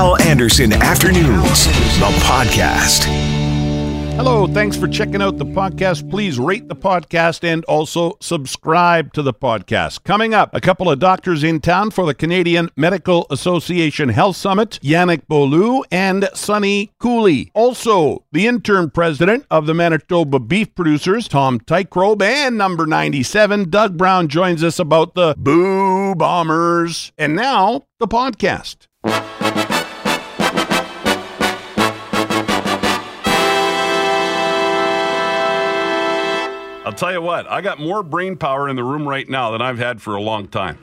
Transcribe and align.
Hal 0.00 0.18
Anderson 0.22 0.72
Afternoons, 0.72 1.66
the 1.98 2.10
podcast. 2.24 3.04
Hello, 4.16 4.46
thanks 4.46 4.74
for 4.74 4.88
checking 4.88 5.20
out 5.20 5.36
the 5.36 5.44
podcast. 5.44 6.08
Please 6.08 6.38
rate 6.38 6.68
the 6.68 6.74
podcast 6.74 7.44
and 7.44 7.66
also 7.66 8.16
subscribe 8.18 9.12
to 9.12 9.20
the 9.20 9.34
podcast. 9.34 10.02
Coming 10.02 10.32
up, 10.32 10.54
a 10.54 10.60
couple 10.62 10.90
of 10.90 11.00
doctors 11.00 11.44
in 11.44 11.60
town 11.60 11.90
for 11.90 12.06
the 12.06 12.14
Canadian 12.14 12.70
Medical 12.78 13.26
Association 13.28 14.08
Health 14.08 14.36
Summit, 14.36 14.80
Yannick 14.82 15.28
Beaulieu 15.28 15.82
and 15.90 16.30
Sonny 16.32 16.92
Kohli. 16.98 17.50
Also, 17.52 18.24
the 18.32 18.46
interim 18.46 18.90
president 18.90 19.44
of 19.50 19.66
the 19.66 19.74
Manitoba 19.74 20.38
Beef 20.38 20.74
Producers, 20.74 21.28
Tom 21.28 21.60
Teichroeb, 21.60 22.22
and 22.22 22.56
number 22.56 22.86
97, 22.86 23.68
Doug 23.68 23.98
Brown 23.98 24.28
joins 24.28 24.64
us 24.64 24.78
about 24.78 25.12
the 25.12 25.34
Blue 25.36 26.14
Bombers. 26.14 27.12
And 27.18 27.36
now, 27.36 27.82
the 27.98 28.08
podcast. 28.08 28.86
I'll 36.90 36.96
tell 36.96 37.12
you 37.12 37.22
what, 37.22 37.48
I 37.48 37.60
got 37.60 37.78
more 37.78 38.02
brain 38.02 38.36
power 38.36 38.68
in 38.68 38.74
the 38.74 38.82
room 38.82 39.08
right 39.08 39.28
now 39.28 39.52
than 39.52 39.62
I've 39.62 39.78
had 39.78 40.02
for 40.02 40.16
a 40.16 40.20
long 40.20 40.48
time. 40.48 40.76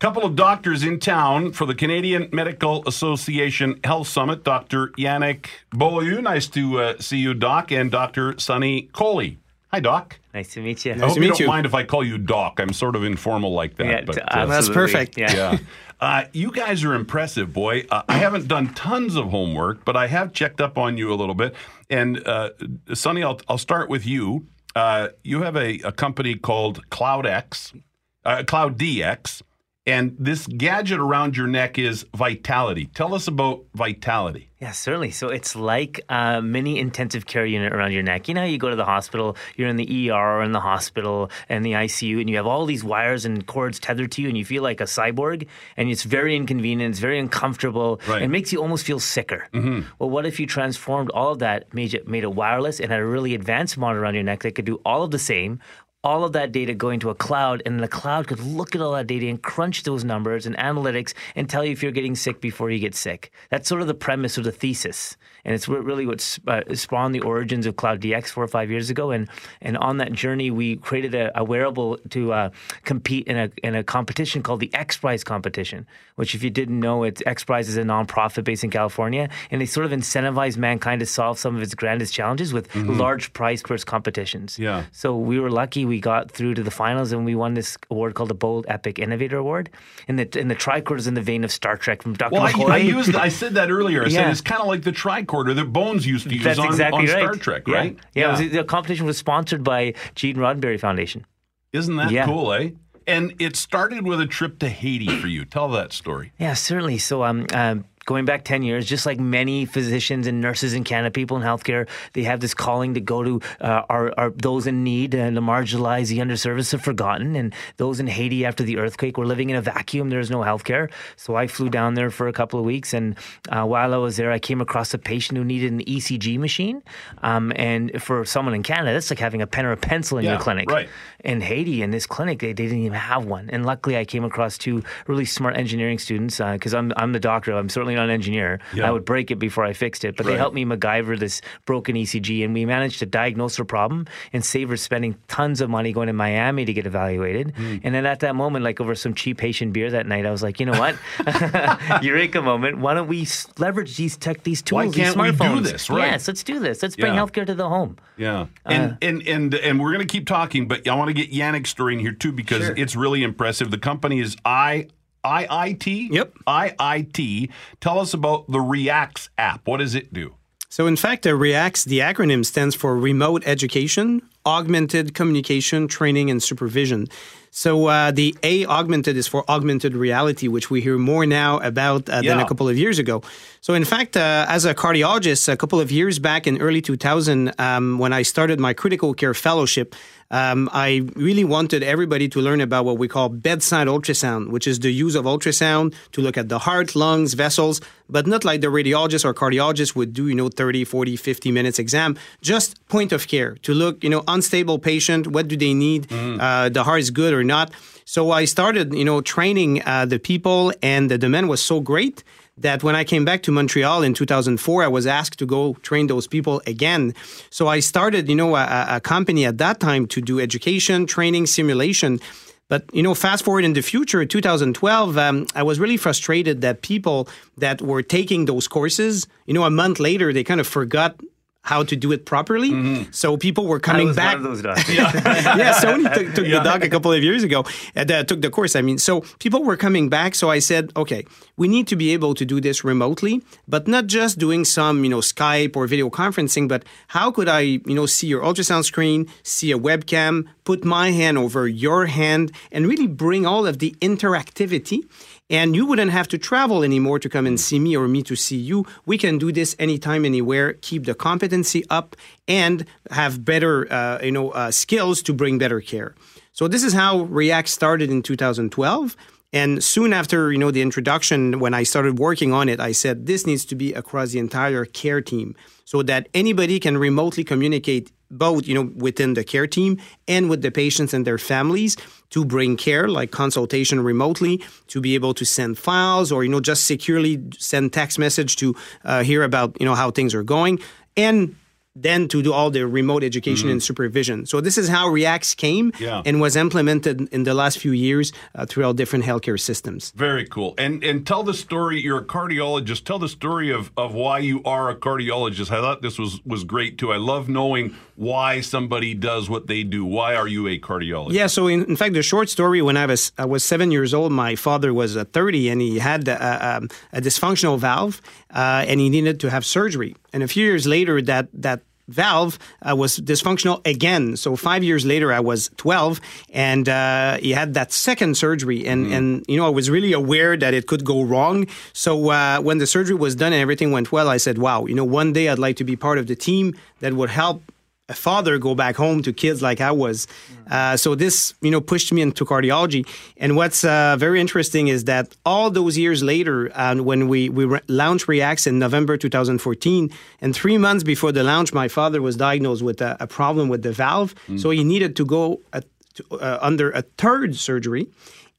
Couple 0.00 0.22
of 0.22 0.36
doctors 0.36 0.82
in 0.82 1.00
town 1.00 1.52
for 1.52 1.64
the 1.64 1.74
Canadian 1.74 2.28
Medical 2.30 2.86
Association 2.86 3.80
Health 3.82 4.06
Summit. 4.06 4.44
Dr. 4.44 4.88
Yannick 4.98 5.46
Beaulieu, 5.70 6.20
nice 6.20 6.46
to 6.48 6.78
uh, 6.78 6.98
see 7.00 7.16
you, 7.16 7.32
Doc, 7.32 7.72
and 7.72 7.90
Dr. 7.90 8.38
Sonny 8.38 8.90
Kohli. 8.92 9.38
Hi, 9.68 9.80
Doc. 9.80 10.18
Nice 10.34 10.52
to 10.52 10.60
meet 10.60 10.84
you. 10.84 10.92
I 10.92 10.98
hope 10.98 11.08
to 11.08 11.14
you 11.14 11.20
meet 11.22 11.28
don't 11.28 11.40
you. 11.40 11.46
mind 11.46 11.64
if 11.64 11.72
I 11.72 11.84
call 11.84 12.04
you 12.04 12.18
Doc. 12.18 12.60
I'm 12.60 12.74
sort 12.74 12.94
of 12.94 13.02
informal 13.02 13.54
like 13.54 13.76
that. 13.76 13.86
Yeah, 13.86 14.00
but, 14.02 14.36
uh, 14.36 14.44
That's 14.44 14.68
perfect. 14.68 15.16
Yeah. 15.16 15.32
yeah. 15.32 15.58
Uh, 15.98 16.24
you 16.34 16.52
guys 16.52 16.84
are 16.84 16.92
impressive, 16.92 17.54
boy. 17.54 17.86
Uh, 17.90 18.02
I 18.06 18.18
haven't 18.18 18.46
done 18.46 18.74
tons 18.74 19.16
of 19.16 19.30
homework, 19.30 19.86
but 19.86 19.96
I 19.96 20.08
have 20.08 20.34
checked 20.34 20.60
up 20.60 20.76
on 20.76 20.98
you 20.98 21.10
a 21.10 21.16
little 21.16 21.34
bit. 21.34 21.54
And 21.88 22.22
uh, 22.28 22.50
Sonny, 22.92 23.22
I'll, 23.22 23.40
I'll 23.48 23.56
start 23.56 23.88
with 23.88 24.04
you. 24.04 24.46
Uh, 24.76 25.08
you 25.24 25.40
have 25.40 25.56
a, 25.56 25.78
a 25.78 25.90
company 25.90 26.34
called 26.34 26.86
CloudX, 26.90 27.80
uh, 28.26 28.44
Cloud 28.46 28.78
DX, 28.78 29.40
and 29.86 30.16
this 30.18 30.46
gadget 30.46 30.98
around 30.98 31.36
your 31.36 31.46
neck 31.46 31.78
is 31.78 32.04
Vitaliti. 32.14 32.92
Tell 32.92 33.14
us 33.14 33.28
about 33.28 33.64
Vitaliti. 33.76 34.48
Yeah, 34.60 34.72
certainly. 34.72 35.10
So 35.10 35.28
it's 35.28 35.54
like 35.54 36.00
a 36.08 36.40
mini 36.40 36.78
intensive 36.78 37.26
care 37.26 37.44
unit 37.44 37.74
around 37.74 37.92
your 37.92 38.02
neck. 38.02 38.26
You 38.26 38.32
know 38.34 38.40
how 38.40 38.46
you 38.46 38.56
go 38.56 38.70
to 38.70 38.76
the 38.76 38.86
hospital, 38.86 39.36
you're 39.54 39.68
in 39.68 39.76
the 39.76 40.10
ER 40.10 40.14
or 40.14 40.42
in 40.42 40.52
the 40.52 40.60
hospital 40.60 41.30
and 41.50 41.62
the 41.64 41.72
ICU, 41.72 42.20
and 42.22 42.30
you 42.30 42.36
have 42.36 42.46
all 42.46 42.64
these 42.64 42.82
wires 42.82 43.26
and 43.26 43.46
cords 43.46 43.78
tethered 43.78 44.12
to 44.12 44.22
you, 44.22 44.28
and 44.28 44.36
you 44.38 44.46
feel 44.46 44.62
like 44.62 44.80
a 44.80 44.84
cyborg, 44.84 45.46
and 45.76 45.90
it's 45.90 46.04
very 46.04 46.34
inconvenient, 46.34 46.92
it's 46.92 47.00
very 47.00 47.18
uncomfortable, 47.18 48.00
Right. 48.08 48.22
it 48.22 48.28
makes 48.28 48.50
you 48.50 48.62
almost 48.62 48.86
feel 48.86 48.98
sicker. 48.98 49.46
Well, 49.52 50.08
what 50.10 50.24
if 50.24 50.40
you 50.40 50.46
transformed 50.46 51.10
all 51.10 51.32
of 51.32 51.40
that, 51.40 51.72
made 51.74 51.92
it, 51.92 52.08
made 52.08 52.22
it 52.24 52.32
wireless, 52.32 52.80
and 52.80 52.90
had 52.90 53.00
a 53.00 53.06
really 53.06 53.34
advanced 53.34 53.76
monitor 53.76 54.02
around 54.02 54.14
your 54.14 54.24
neck 54.24 54.40
that 54.42 54.54
could 54.54 54.64
do 54.64 54.80
all 54.86 55.02
of 55.02 55.10
the 55.10 55.18
same? 55.18 55.60
All 56.06 56.22
of 56.22 56.34
that 56.34 56.52
data 56.52 56.72
going 56.72 57.00
to 57.00 57.10
a 57.10 57.16
cloud, 57.16 57.60
and 57.66 57.80
the 57.80 57.88
cloud 57.88 58.28
could 58.28 58.38
look 58.38 58.76
at 58.76 58.80
all 58.80 58.92
that 58.92 59.08
data 59.08 59.26
and 59.26 59.42
crunch 59.42 59.82
those 59.82 60.04
numbers 60.04 60.46
and 60.46 60.56
analytics 60.56 61.14
and 61.34 61.50
tell 61.50 61.64
you 61.64 61.72
if 61.72 61.82
you're 61.82 61.90
getting 61.90 62.14
sick 62.14 62.40
before 62.40 62.70
you 62.70 62.78
get 62.78 62.94
sick. 62.94 63.32
That's 63.50 63.68
sort 63.68 63.80
of 63.80 63.88
the 63.88 63.94
premise 63.94 64.38
of 64.38 64.44
the 64.44 64.52
thesis, 64.52 65.16
and 65.46 65.54
it's 65.54 65.66
what- 65.66 65.82
really 65.84 66.04
what 66.04 66.20
sp- 66.20 66.44
uh, 66.48 66.60
spawned 66.74 67.14
the 67.14 67.20
origins 67.20 67.64
of 67.64 67.76
Cloud 67.76 68.00
DX 68.02 68.28
four 68.28 68.44
or 68.44 68.48
five 68.48 68.70
years 68.70 68.90
ago. 68.90 69.10
And 69.12 69.28
and 69.62 69.78
on 69.78 69.96
that 69.98 70.12
journey, 70.12 70.50
we 70.50 70.76
created 70.76 71.14
a, 71.14 71.32
a 71.40 71.42
wearable 71.44 71.96
to 72.10 72.32
uh, 72.34 72.50
compete 72.84 73.26
in 73.26 73.38
a 73.38 73.50
in 73.62 73.74
a 73.74 73.82
competition 73.82 74.42
called 74.42 74.60
the 74.60 74.70
X 74.74 74.98
Prize 74.98 75.24
competition. 75.24 75.86
Which, 76.16 76.34
if 76.34 76.42
you 76.42 76.48
didn't 76.50 76.80
know, 76.80 77.04
it's 77.04 77.22
X 77.26 77.44
Prize 77.44 77.68
is 77.68 77.76
a 77.76 77.82
nonprofit 77.82 78.42
based 78.44 78.64
in 78.64 78.70
California, 78.70 79.28
and 79.50 79.60
they 79.60 79.66
sort 79.66 79.84
of 79.86 79.92
incentivize 79.92 80.56
mankind 80.56 81.00
to 81.00 81.06
solve 81.06 81.38
some 81.38 81.54
of 81.56 81.60
its 81.62 81.74
grandest 81.74 82.12
challenges 82.14 82.52
with 82.54 82.74
large 82.74 83.32
prize 83.34 83.62
purse 83.62 83.84
competitions. 83.84 84.58
Yeah. 84.58 84.84
So 84.92 85.14
we 85.16 85.38
were 85.38 85.50
lucky. 85.50 85.84
We 85.84 86.00
got 86.00 86.30
through 86.30 86.54
to 86.54 86.62
the 86.62 86.70
finals, 86.70 87.12
and 87.12 87.24
we 87.26 87.34
won 87.34 87.52
this 87.54 87.76
award 87.90 88.14
called 88.14 88.30
the 88.30 88.34
Bold 88.34 88.64
Epic 88.68 88.98
Innovator 88.98 89.36
Award. 89.36 89.68
And 90.08 90.18
the 90.18 90.40
and 90.40 90.50
the 90.50 90.56
tricorder 90.56 90.96
is 90.98 91.06
in 91.06 91.14
the 91.14 91.20
vein 91.22 91.44
of 91.44 91.52
Star 91.52 91.76
Trek 91.76 92.02
from 92.02 92.14
Dr. 92.14 92.32
Well, 92.32 92.42
I, 92.42 92.52
McCoy. 92.52 92.70
I 92.70 92.76
used 92.78 93.14
I 93.14 93.28
said 93.28 93.54
that 93.54 93.70
earlier. 93.70 94.02
I 94.02 94.08
said 94.08 94.12
Yeah. 94.14 94.30
it's 94.30 94.40
kind 94.40 94.62
of 94.62 94.68
like 94.68 94.82
the 94.82 94.92
tricorder 94.92 95.35
that 95.44 95.72
Bones 95.72 96.06
used 96.06 96.28
to 96.28 96.34
use 96.34 96.44
That's 96.44 96.58
on, 96.58 96.66
exactly 96.66 97.08
on 97.08 97.14
right. 97.14 97.22
Star 97.24 97.34
Trek, 97.34 97.62
Yeah. 97.66 97.74
right? 97.74 97.98
Yeah, 98.14 98.28
It 98.28 98.30
was, 98.44 98.50
the 98.52 98.64
competition 98.64 99.06
was 99.06 99.16
sponsored 99.18 99.62
by 99.64 99.94
Gene 100.14 100.36
Roddenberry 100.36 100.78
Foundation. 100.80 101.24
Isn't 101.72 101.96
that 101.96 102.10
Yeah. 102.10 102.24
cool, 102.26 102.52
eh? 102.52 102.70
And 103.06 103.34
it 103.38 103.54
started 103.56 104.04
with 104.04 104.20
a 104.20 104.26
trip 104.26 104.58
to 104.60 104.68
Haiti 104.68 105.08
for 105.08 105.28
you. 105.28 105.44
Tell 105.44 105.68
that 105.68 105.92
story. 105.92 106.32
Yeah, 106.38 106.54
certainly. 106.54 106.98
So, 106.98 107.22
um, 107.22 107.46
um, 107.54 107.84
going 108.06 108.24
back 108.24 108.44
10 108.44 108.62
years, 108.62 108.86
just 108.86 109.04
like 109.04 109.20
many 109.20 109.66
physicians 109.66 110.26
and 110.26 110.40
nurses 110.40 110.72
in 110.74 110.84
Canada, 110.84 111.10
people 111.10 111.36
in 111.36 111.42
healthcare, 111.42 111.88
they 112.14 112.22
have 112.22 112.40
this 112.40 112.54
calling 112.54 112.94
to 112.94 113.00
go 113.00 113.22
to 113.22 113.40
uh, 113.60 113.82
our, 113.90 114.12
our, 114.18 114.30
those 114.30 114.66
in 114.66 114.84
need 114.84 115.14
and 115.14 115.36
the 115.36 115.40
marginalized, 115.40 116.08
the 116.08 116.18
underserviced, 116.18 116.70
the 116.70 116.78
forgotten. 116.78 117.36
And 117.36 117.52
those 117.76 118.00
in 118.00 118.06
Haiti 118.06 118.44
after 118.44 118.62
the 118.64 118.78
earthquake 118.78 119.18
were 119.18 119.26
living 119.26 119.50
in 119.50 119.56
a 119.56 119.60
vacuum. 119.60 120.08
There 120.08 120.20
was 120.20 120.30
no 120.30 120.38
healthcare. 120.38 120.90
So, 121.16 121.34
I 121.34 121.48
flew 121.48 121.68
down 121.68 121.94
there 121.94 122.10
for 122.10 122.28
a 122.28 122.32
couple 122.32 122.58
of 122.60 122.64
weeks. 122.64 122.94
And 122.94 123.16
uh, 123.48 123.64
while 123.64 123.92
I 123.92 123.96
was 123.98 124.16
there, 124.16 124.30
I 124.30 124.38
came 124.38 124.60
across 124.60 124.94
a 124.94 124.98
patient 124.98 125.36
who 125.36 125.44
needed 125.44 125.72
an 125.72 125.80
ECG 125.84 126.38
machine. 126.38 126.82
Um, 127.22 127.52
and 127.56 128.00
for 128.00 128.24
someone 128.24 128.54
in 128.54 128.62
Canada, 128.62 128.92
that's 128.92 129.10
like 129.10 129.18
having 129.18 129.42
a 129.42 129.46
pen 129.46 129.66
or 129.66 129.72
a 129.72 129.76
pencil 129.76 130.18
in 130.18 130.24
Yeah, 130.24 130.32
your 130.32 130.40
clinic. 130.40 130.70
right. 130.70 130.88
In 131.24 131.40
Haiti, 131.40 131.82
in 131.82 131.90
this 131.90 132.06
clinic, 132.06 132.38
they, 132.38 132.52
they 132.52 132.64
didn't 132.64 132.84
even 132.84 132.98
have 132.98 133.24
one. 133.24 133.50
And 133.50 133.66
luckily, 133.66 133.96
I 133.96 134.04
came 134.04 134.24
across 134.24 134.56
two 134.56 134.84
really 135.08 135.24
smart 135.24 135.56
engineering 135.56 135.98
students 135.98 136.38
because 136.38 136.72
I'm, 136.72 136.92
I'm 136.96 137.12
the 137.12 137.18
doctor. 137.18 137.52
I'm 137.52 137.68
certainly 137.68 137.95
not 137.96 138.04
an 138.04 138.10
engineer. 138.10 138.60
Yeah. 138.74 138.86
I 138.88 138.92
would 138.92 139.04
break 139.04 139.30
it 139.30 139.36
before 139.40 139.64
I 139.64 139.72
fixed 139.72 140.04
it. 140.04 140.16
But 140.16 140.26
Right. 140.26 140.32
they 140.32 140.38
helped 140.38 140.54
me 140.54 140.64
MacGyver 140.64 141.18
this 141.18 141.40
broken 141.64 141.96
ECG, 141.96 142.44
and 142.44 142.54
we 142.54 142.64
managed 142.64 142.98
to 143.00 143.06
diagnose 143.06 143.56
her 143.56 143.64
problem 143.64 144.06
and 144.32 144.44
save 144.44 144.68
her 144.68 144.76
spending 144.76 145.16
tons 145.28 145.60
of 145.60 145.68
money 145.70 145.92
going 145.92 146.06
to 146.06 146.12
Miami 146.12 146.64
to 146.64 146.72
get 146.72 146.86
evaluated. 146.86 147.52
Hmm. 147.56 147.76
And 147.82 147.94
then 147.94 148.06
at 148.06 148.20
that 148.20 148.34
moment, 148.36 148.64
like 148.64 148.80
over 148.80 148.94
some 148.94 149.14
cheap 149.14 149.40
Haitian 149.40 149.72
beer 149.72 149.90
that 149.90 150.06
night, 150.06 150.24
I 150.26 150.30
was 150.30 150.42
like, 150.42 150.60
you 150.60 150.66
know 150.66 150.78
what? 150.78 150.94
Eureka 152.02 152.42
moment. 152.42 152.78
Why 152.78 152.94
don't 152.94 153.08
we 153.08 153.26
leverage 153.58 153.96
these 153.96 154.16
tech, 154.16 154.42
these 154.44 154.62
tools, 154.62 154.76
Why 154.76 154.86
these 154.86 154.96
can't 155.14 155.16
we 155.16 155.32
do 155.32 155.60
this, 155.60 155.90
right? 155.90 156.10
Yes, 156.12 156.28
let's 156.28 156.42
do 156.42 156.58
this. 156.60 156.82
Let's 156.82 156.96
bring 156.96 157.14
Yeah. 157.14 157.20
healthcare 157.20 157.46
to 157.46 157.54
the 157.54 157.68
home. 157.68 157.96
Yeah, 158.16 158.46
and 158.64 158.92
Uh, 158.92 158.96
and 159.02 159.22
and 159.28 159.54
and 159.54 159.80
we're 159.80 159.92
going 159.92 160.06
to 160.06 160.10
keep 160.12 160.26
talking, 160.26 160.68
but 160.68 160.86
I 160.88 160.94
want 160.94 161.08
to 161.08 161.14
get 161.14 161.32
Yannick's 161.32 161.70
story 161.70 161.94
in 161.94 162.00
here 162.00 162.12
too 162.12 162.32
because 162.32 162.68
it's 162.76 162.96
really 162.96 163.22
impressive. 163.22 163.70
The 163.70 163.78
company 163.78 164.20
is 164.20 164.36
I. 164.44 164.86
IIT? 165.26 166.08
Yep. 166.12 166.34
IIT. 166.46 167.50
Tell 167.80 167.98
us 167.98 168.14
about 168.14 168.48
the 168.50 168.60
Reacts 168.60 169.28
app. 169.36 169.66
What 169.66 169.78
does 169.78 169.94
it 169.94 170.12
do? 170.12 170.34
So, 170.68 170.86
in 170.86 170.96
fact, 170.96 171.26
uh, 171.26 171.34
REACTS, 171.34 171.84
the 171.84 172.00
acronym 172.00 172.44
stands 172.44 172.74
for 172.74 172.96
Remote 172.98 173.42
Education, 173.46 174.20
Augmented 174.44 175.14
Communication, 175.14 175.88
Training, 175.88 176.30
and 176.30 176.42
Supervision. 176.42 177.06
So, 177.50 177.86
uh, 177.86 178.10
the 178.10 178.36
A 178.42 178.66
augmented 178.66 179.16
is 179.16 179.26
for 179.26 179.42
augmented 179.50 179.94
reality, 179.96 180.48
which 180.48 180.68
we 180.70 180.82
hear 180.82 180.98
more 180.98 181.24
now 181.24 181.58
about 181.60 182.08
uh, 182.10 182.16
than 182.16 182.24
Yeah. 182.38 182.42
a 182.42 182.46
couple 182.48 182.68
of 182.68 182.76
years 182.76 182.98
ago. 182.98 183.22
So, 183.62 183.72
in 183.74 183.84
fact, 183.84 184.16
uh, 184.16 184.44
as 184.48 184.66
a 184.66 184.74
cardiologist, 184.74 185.48
a 185.50 185.56
couple 185.56 185.80
of 185.80 185.90
years 185.90 186.18
back 186.18 186.46
in 186.46 186.58
early 186.60 186.82
2000, 186.82 187.52
um, 187.58 187.98
when 187.98 188.12
I 188.12 188.22
started 188.22 188.60
my 188.60 188.74
critical 188.74 189.14
care 189.14 189.32
fellowship, 189.34 189.94
um, 190.30 190.68
I 190.72 191.08
really 191.14 191.44
wanted 191.44 191.82
everybody 191.82 192.28
to 192.30 192.40
learn 192.40 192.60
about 192.60 192.84
what 192.84 192.98
we 192.98 193.08
call 193.08 193.28
bedside 193.28 193.86
ultrasound, 193.86 194.50
which 194.50 194.66
is 194.66 194.80
the 194.80 194.90
use 194.90 195.14
of 195.14 195.24
ultrasound 195.24 195.94
to 196.12 196.20
look 196.20 196.36
at 196.36 196.48
the 196.48 196.58
heart, 196.60 196.96
lungs, 196.96 197.34
vessels, 197.34 197.80
but 198.08 198.26
not 198.26 198.44
like 198.44 198.60
the 198.60 198.68
radiologist 198.68 199.24
or 199.24 199.34
cardiologist 199.34 199.94
would 199.94 200.12
do, 200.12 200.28
you 200.28 200.34
know, 200.34 200.48
30, 200.48 200.84
40, 200.84 201.16
50 201.16 201.52
minutes 201.52 201.78
exam, 201.78 202.16
just 202.42 202.86
point 202.88 203.12
of 203.12 203.28
care 203.28 203.56
to 203.62 203.74
look, 203.74 204.02
you 204.02 204.10
know, 204.10 204.22
unstable 204.28 204.78
patient, 204.78 205.26
what 205.28 205.48
do 205.48 205.56
they 205.56 205.74
need? 205.74 206.10
Uh, 206.12 206.68
the 206.68 206.84
heart 206.84 207.00
is 207.00 207.10
good 207.10 207.32
or 207.32 207.44
not. 207.44 207.70
So 208.04 208.30
I 208.30 208.44
started, 208.44 208.94
you 208.94 209.04
know, 209.04 209.20
training 209.20 209.82
uh, 209.84 210.06
the 210.06 210.18
people, 210.20 210.72
and 210.80 211.10
the 211.10 211.18
demand 211.18 211.48
was 211.48 211.60
so 211.60 211.80
great 211.80 212.22
that 212.58 212.82
when 212.82 212.96
I 212.96 213.04
came 213.04 213.24
back 213.24 213.42
to 213.44 213.52
Montreal 213.52 214.02
in 214.02 214.14
2004, 214.14 214.82
I 214.82 214.88
was 214.88 215.06
asked 215.06 215.38
to 215.38 215.46
go 215.46 215.74
train 215.82 216.06
those 216.06 216.26
people 216.26 216.62
again. 216.66 217.14
So 217.50 217.68
I 217.68 217.80
started, 217.80 218.28
you 218.28 218.34
know, 218.34 218.56
a, 218.56 218.86
a 218.90 219.00
company 219.00 219.44
at 219.44 219.58
that 219.58 219.78
time 219.80 220.06
to 220.08 220.20
do 220.20 220.40
education, 220.40 221.06
training, 221.06 221.46
simulation. 221.46 222.20
But 222.68 222.84
you 222.92 223.02
know, 223.02 223.14
fast 223.14 223.44
forward 223.44 223.64
in 223.64 223.74
the 223.74 223.82
future, 223.82 224.24
2012, 224.24 225.18
um, 225.18 225.46
I 225.54 225.62
was 225.62 225.78
really 225.78 225.96
frustrated 225.96 226.62
that 226.62 226.82
people 226.82 227.28
that 227.58 227.80
were 227.80 228.02
taking 228.02 228.46
those 228.46 228.66
courses, 228.66 229.26
you 229.46 229.54
know, 229.54 229.64
a 229.64 229.70
month 229.70 230.00
later, 230.00 230.32
they 230.32 230.42
kind 230.42 230.60
of 230.60 230.66
forgot 230.66 231.20
how 231.66 231.82
to 231.82 231.96
do 231.96 232.12
it 232.12 232.24
properly. 232.24 232.70
So 233.10 233.36
people 233.36 233.66
were 233.66 233.80
coming 233.80 234.14
back 234.14 234.36
one 234.36 234.36
of 234.36 234.42
those 234.44 234.62
doctors. 234.62 234.88
yeah, 234.94 235.72
Sonny 235.72 236.04
took, 236.04 236.32
took 236.32 236.44
the 236.46 236.60
doc 236.62 236.84
a 236.84 236.88
couple 236.88 237.12
of 237.12 237.24
years 237.24 237.42
ago. 237.42 237.64
And, 237.96 238.08
uh, 238.08 238.22
took 238.22 238.40
the 238.40 238.50
course. 238.50 238.76
I 238.76 238.82
mean, 238.82 238.98
so 238.98 239.22
people 239.40 239.64
were 239.64 239.76
coming 239.76 240.08
back. 240.08 240.36
So 240.36 240.48
I 240.48 240.60
said, 240.60 240.92
okay, 240.96 241.26
we 241.56 241.66
need 241.66 241.88
to 241.88 241.96
be 241.96 242.12
able 242.12 242.34
to 242.34 242.44
do 242.44 242.60
this 242.60 242.84
remotely, 242.84 243.42
but 243.66 243.88
not 243.88 244.06
just 244.06 244.38
doing 244.38 244.64
some, 244.64 245.02
you 245.02 245.10
know, 245.10 245.18
Skype 245.18 245.74
or 245.74 245.88
video 245.88 246.08
conferencing, 246.08 246.68
but 246.68 246.84
how 247.08 247.32
could 247.32 247.48
I, 247.48 247.60
you 247.60 247.96
know, 247.98 248.06
see 248.06 248.28
your 248.28 248.42
ultrasound 248.42 248.84
screen, 248.84 249.26
see 249.42 249.72
a 249.72 249.78
webcam, 249.78 250.46
put 250.62 250.84
my 250.84 251.10
hand 251.10 251.36
over 251.36 251.66
your 251.66 252.06
hand, 252.06 252.52
and 252.70 252.86
really 252.86 253.08
bring 253.08 253.44
all 253.44 253.66
of 253.66 253.80
the 253.80 253.90
interactivity 254.00 255.00
and 255.48 255.76
you 255.76 255.86
wouldn't 255.86 256.10
have 256.10 256.28
to 256.28 256.38
travel 256.38 256.82
anymore 256.82 257.18
to 257.18 257.28
come 257.28 257.46
and 257.46 257.58
see 257.58 257.78
me 257.78 257.96
or 257.96 258.08
me 258.08 258.22
to 258.22 258.34
see 258.34 258.56
you. 258.56 258.84
We 259.04 259.16
can 259.16 259.38
do 259.38 259.52
this 259.52 259.76
anytime, 259.78 260.24
anywhere. 260.24 260.74
Keep 260.74 261.06
the 261.06 261.14
competency 261.14 261.84
up 261.88 262.16
and 262.48 262.84
have 263.10 263.44
better, 263.44 263.90
uh, 263.92 264.18
you 264.22 264.32
know, 264.32 264.50
uh, 264.50 264.70
skills 264.70 265.22
to 265.22 265.32
bring 265.32 265.58
better 265.58 265.80
care. 265.80 266.14
So 266.52 266.68
this 266.68 266.82
is 266.82 266.92
how 266.92 267.20
React 267.22 267.68
started 267.68 268.10
in 268.10 268.22
2012. 268.22 269.16
And 269.52 269.82
soon 269.82 270.12
after, 270.12 270.50
you 270.50 270.58
know, 270.58 270.70
the 270.70 270.82
introduction, 270.82 271.60
when 271.60 271.72
I 271.74 271.84
started 271.84 272.18
working 272.18 272.52
on 272.52 272.68
it, 272.68 272.80
I 272.80 272.92
said 272.92 273.26
this 273.26 273.46
needs 273.46 273.64
to 273.66 273.74
be 273.74 273.94
across 273.94 274.32
the 274.32 274.38
entire 274.38 274.84
care 274.84 275.20
team 275.20 275.54
so 275.84 276.02
that 276.02 276.28
anybody 276.34 276.80
can 276.80 276.98
remotely 276.98 277.44
communicate 277.44 278.10
both, 278.30 278.66
you 278.66 278.74
know, 278.74 278.90
within 278.96 279.34
the 279.34 279.44
care 279.44 279.68
team 279.68 279.98
and 280.26 280.50
with 280.50 280.62
the 280.62 280.70
patients 280.70 281.14
and 281.14 281.24
their 281.24 281.38
families 281.38 281.96
to 282.30 282.44
bring 282.44 282.76
care, 282.76 283.08
like 283.08 283.30
consultation 283.30 284.00
remotely, 284.00 284.62
to 284.88 285.00
be 285.00 285.14
able 285.14 285.34
to 285.34 285.44
send 285.44 285.78
files 285.78 286.32
or, 286.32 286.44
you 286.44 286.50
know, 286.50 286.60
just 286.60 286.84
securely 286.84 287.42
send 287.58 287.92
text 287.92 288.18
message 288.18 288.56
to 288.56 288.74
uh, 289.04 289.22
hear 289.22 289.42
about, 289.42 289.76
you 289.80 289.86
know, 289.86 289.94
how 289.94 290.10
things 290.10 290.34
are 290.34 290.42
going. 290.42 290.78
And 291.16 291.56
then 292.02 292.28
to 292.28 292.42
do 292.42 292.52
all 292.52 292.70
the 292.70 292.86
remote 292.86 293.24
education 293.24 293.68
and 293.70 293.82
supervision. 293.82 294.44
So 294.46 294.60
this 294.60 294.76
is 294.78 294.88
how 294.88 295.08
Reacts 295.08 295.54
came 295.54 295.92
Yeah. 295.98 296.22
and 296.26 296.40
was 296.40 296.54
implemented 296.56 297.28
in 297.32 297.44
the 297.44 297.54
last 297.54 297.78
few 297.78 297.92
years 297.92 298.32
uh, 298.54 298.66
throughout 298.66 298.96
different 298.96 299.24
healthcare 299.24 299.58
systems. 299.58 300.12
Very 300.14 300.46
cool. 300.46 300.74
And 300.78 301.02
and 301.02 301.26
tell 301.26 301.42
the 301.42 301.54
story. 301.54 302.00
You're 302.00 302.18
a 302.18 302.24
cardiologist. 302.24 303.04
Tell 303.04 303.18
the 303.18 303.28
story 303.28 303.70
of, 303.72 303.90
of 303.96 304.12
why 304.14 304.38
you 304.40 304.62
are 304.64 304.90
a 304.90 304.94
cardiologist. 304.96 305.70
I 305.70 305.80
thought 305.80 306.02
this 306.02 306.18
was 306.18 306.40
was 306.44 306.64
great 306.64 306.98
too. 306.98 307.12
I 307.12 307.16
love 307.32 307.48
knowing 307.48 307.94
why 308.16 308.60
somebody 308.62 309.14
does 309.14 309.48
what 309.48 309.66
they 309.66 309.82
do. 309.84 310.04
Why 310.04 310.34
are 310.34 310.48
you 310.48 310.68
a 310.68 310.78
cardiologist? 310.78 311.32
Yeah, 311.32 311.48
so 311.48 311.66
in, 311.66 311.84
in 311.84 311.96
fact, 311.96 312.14
the 312.14 312.22
short 312.22 312.48
story 312.50 312.80
when 312.82 312.96
I 312.96 313.06
was 313.06 313.32
I 313.38 313.44
was 313.46 313.62
seven 313.64 313.90
years 313.90 314.12
old, 314.12 314.32
my 314.32 314.56
father 314.56 314.92
was 314.92 315.16
uh, 315.16 315.24
30 315.24 315.68
and 315.70 315.80
he 315.80 315.98
had 315.98 316.28
uh, 316.28 316.58
um, 316.80 316.88
a 317.12 317.20
dysfunctional 317.20 317.78
valve 317.78 318.20
uh, 318.54 318.84
and 318.88 319.00
he 319.00 319.08
needed 319.08 319.40
to 319.40 319.50
have 319.50 319.64
surgery. 319.64 320.14
And 320.32 320.42
a 320.42 320.48
few 320.48 320.64
years 320.64 320.86
later, 320.86 321.22
that 321.22 321.48
that 321.62 321.80
valve 322.08 322.58
uh, 322.82 322.94
was 322.94 323.18
dysfunctional 323.18 323.86
again. 323.86 324.36
So 324.36 324.56
five 324.56 324.84
years 324.84 325.04
later, 325.04 325.32
I 325.32 325.40
was 325.40 325.70
12 325.76 326.20
and 326.52 326.88
uh, 326.88 327.38
he 327.38 327.52
had 327.52 327.74
that 327.74 327.92
second 327.92 328.36
surgery. 328.36 328.86
And, 328.86 329.12
and, 329.12 329.44
you 329.48 329.56
know, 329.56 329.66
I 329.66 329.70
was 329.70 329.90
really 329.90 330.12
aware 330.12 330.56
that 330.56 330.74
it 330.74 330.86
could 330.86 331.04
go 331.04 331.22
wrong. 331.22 331.66
So 331.92 332.30
uh, 332.30 332.60
when 332.60 332.78
the 332.78 332.86
surgery 332.86 333.16
was 333.16 333.34
done 333.34 333.52
and 333.52 333.60
everything 333.60 333.92
went 333.92 334.12
well, 334.12 334.28
I 334.28 334.36
said, 334.36 334.58
wow, 334.58 334.86
you 334.86 334.94
know, 334.94 335.04
one 335.04 335.32
day 335.32 335.48
I'd 335.48 335.58
like 335.58 335.76
to 335.76 335.84
be 335.84 335.96
part 335.96 336.18
of 336.18 336.26
the 336.26 336.36
team 336.36 336.74
that 337.00 337.12
would 337.14 337.30
help 337.30 337.62
a 338.08 338.14
father 338.14 338.56
go 338.58 338.74
back 338.74 338.96
home 338.96 339.22
to 339.22 339.32
kids 339.32 339.62
like 339.62 339.80
I 339.80 339.90
was. 339.90 340.28
Uh, 340.70 340.96
so 340.96 341.14
this, 341.14 341.54
you 341.60 341.70
know, 341.70 341.80
pushed 341.80 342.12
me 342.12 342.22
into 342.22 342.44
cardiology. 342.44 343.06
And 343.36 343.56
what's 343.56 343.84
uh, 343.84 344.16
very 344.18 344.40
interesting 344.40 344.88
is 344.88 345.04
that 345.04 345.34
all 345.44 345.70
those 345.70 345.98
years 345.98 346.22
later, 346.22 346.70
uh, 346.74 346.94
when 346.96 347.26
we 347.28 347.48
we 347.48 347.64
re- 347.64 347.80
launched 347.88 348.28
Reacts 348.28 348.66
in 348.66 348.78
November 348.78 349.16
2014, 349.16 350.10
and 350.40 350.54
three 350.54 350.78
months 350.78 351.02
before 351.02 351.32
the 351.32 351.42
launch, 351.42 351.72
my 351.72 351.88
father 351.88 352.22
was 352.22 352.36
diagnosed 352.36 352.82
with 352.82 353.00
a, 353.00 353.16
a 353.18 353.26
problem 353.26 353.68
with 353.68 353.82
the 353.82 353.92
valve, 353.92 354.34
so 354.56 354.70
he 354.70 354.84
needed 354.84 355.16
to 355.16 355.24
go 355.24 355.60
at, 355.72 355.84
to, 356.14 356.24
uh, 356.32 356.58
under 356.62 356.90
a 356.92 357.02
third 357.02 357.56
surgery. 357.56 358.06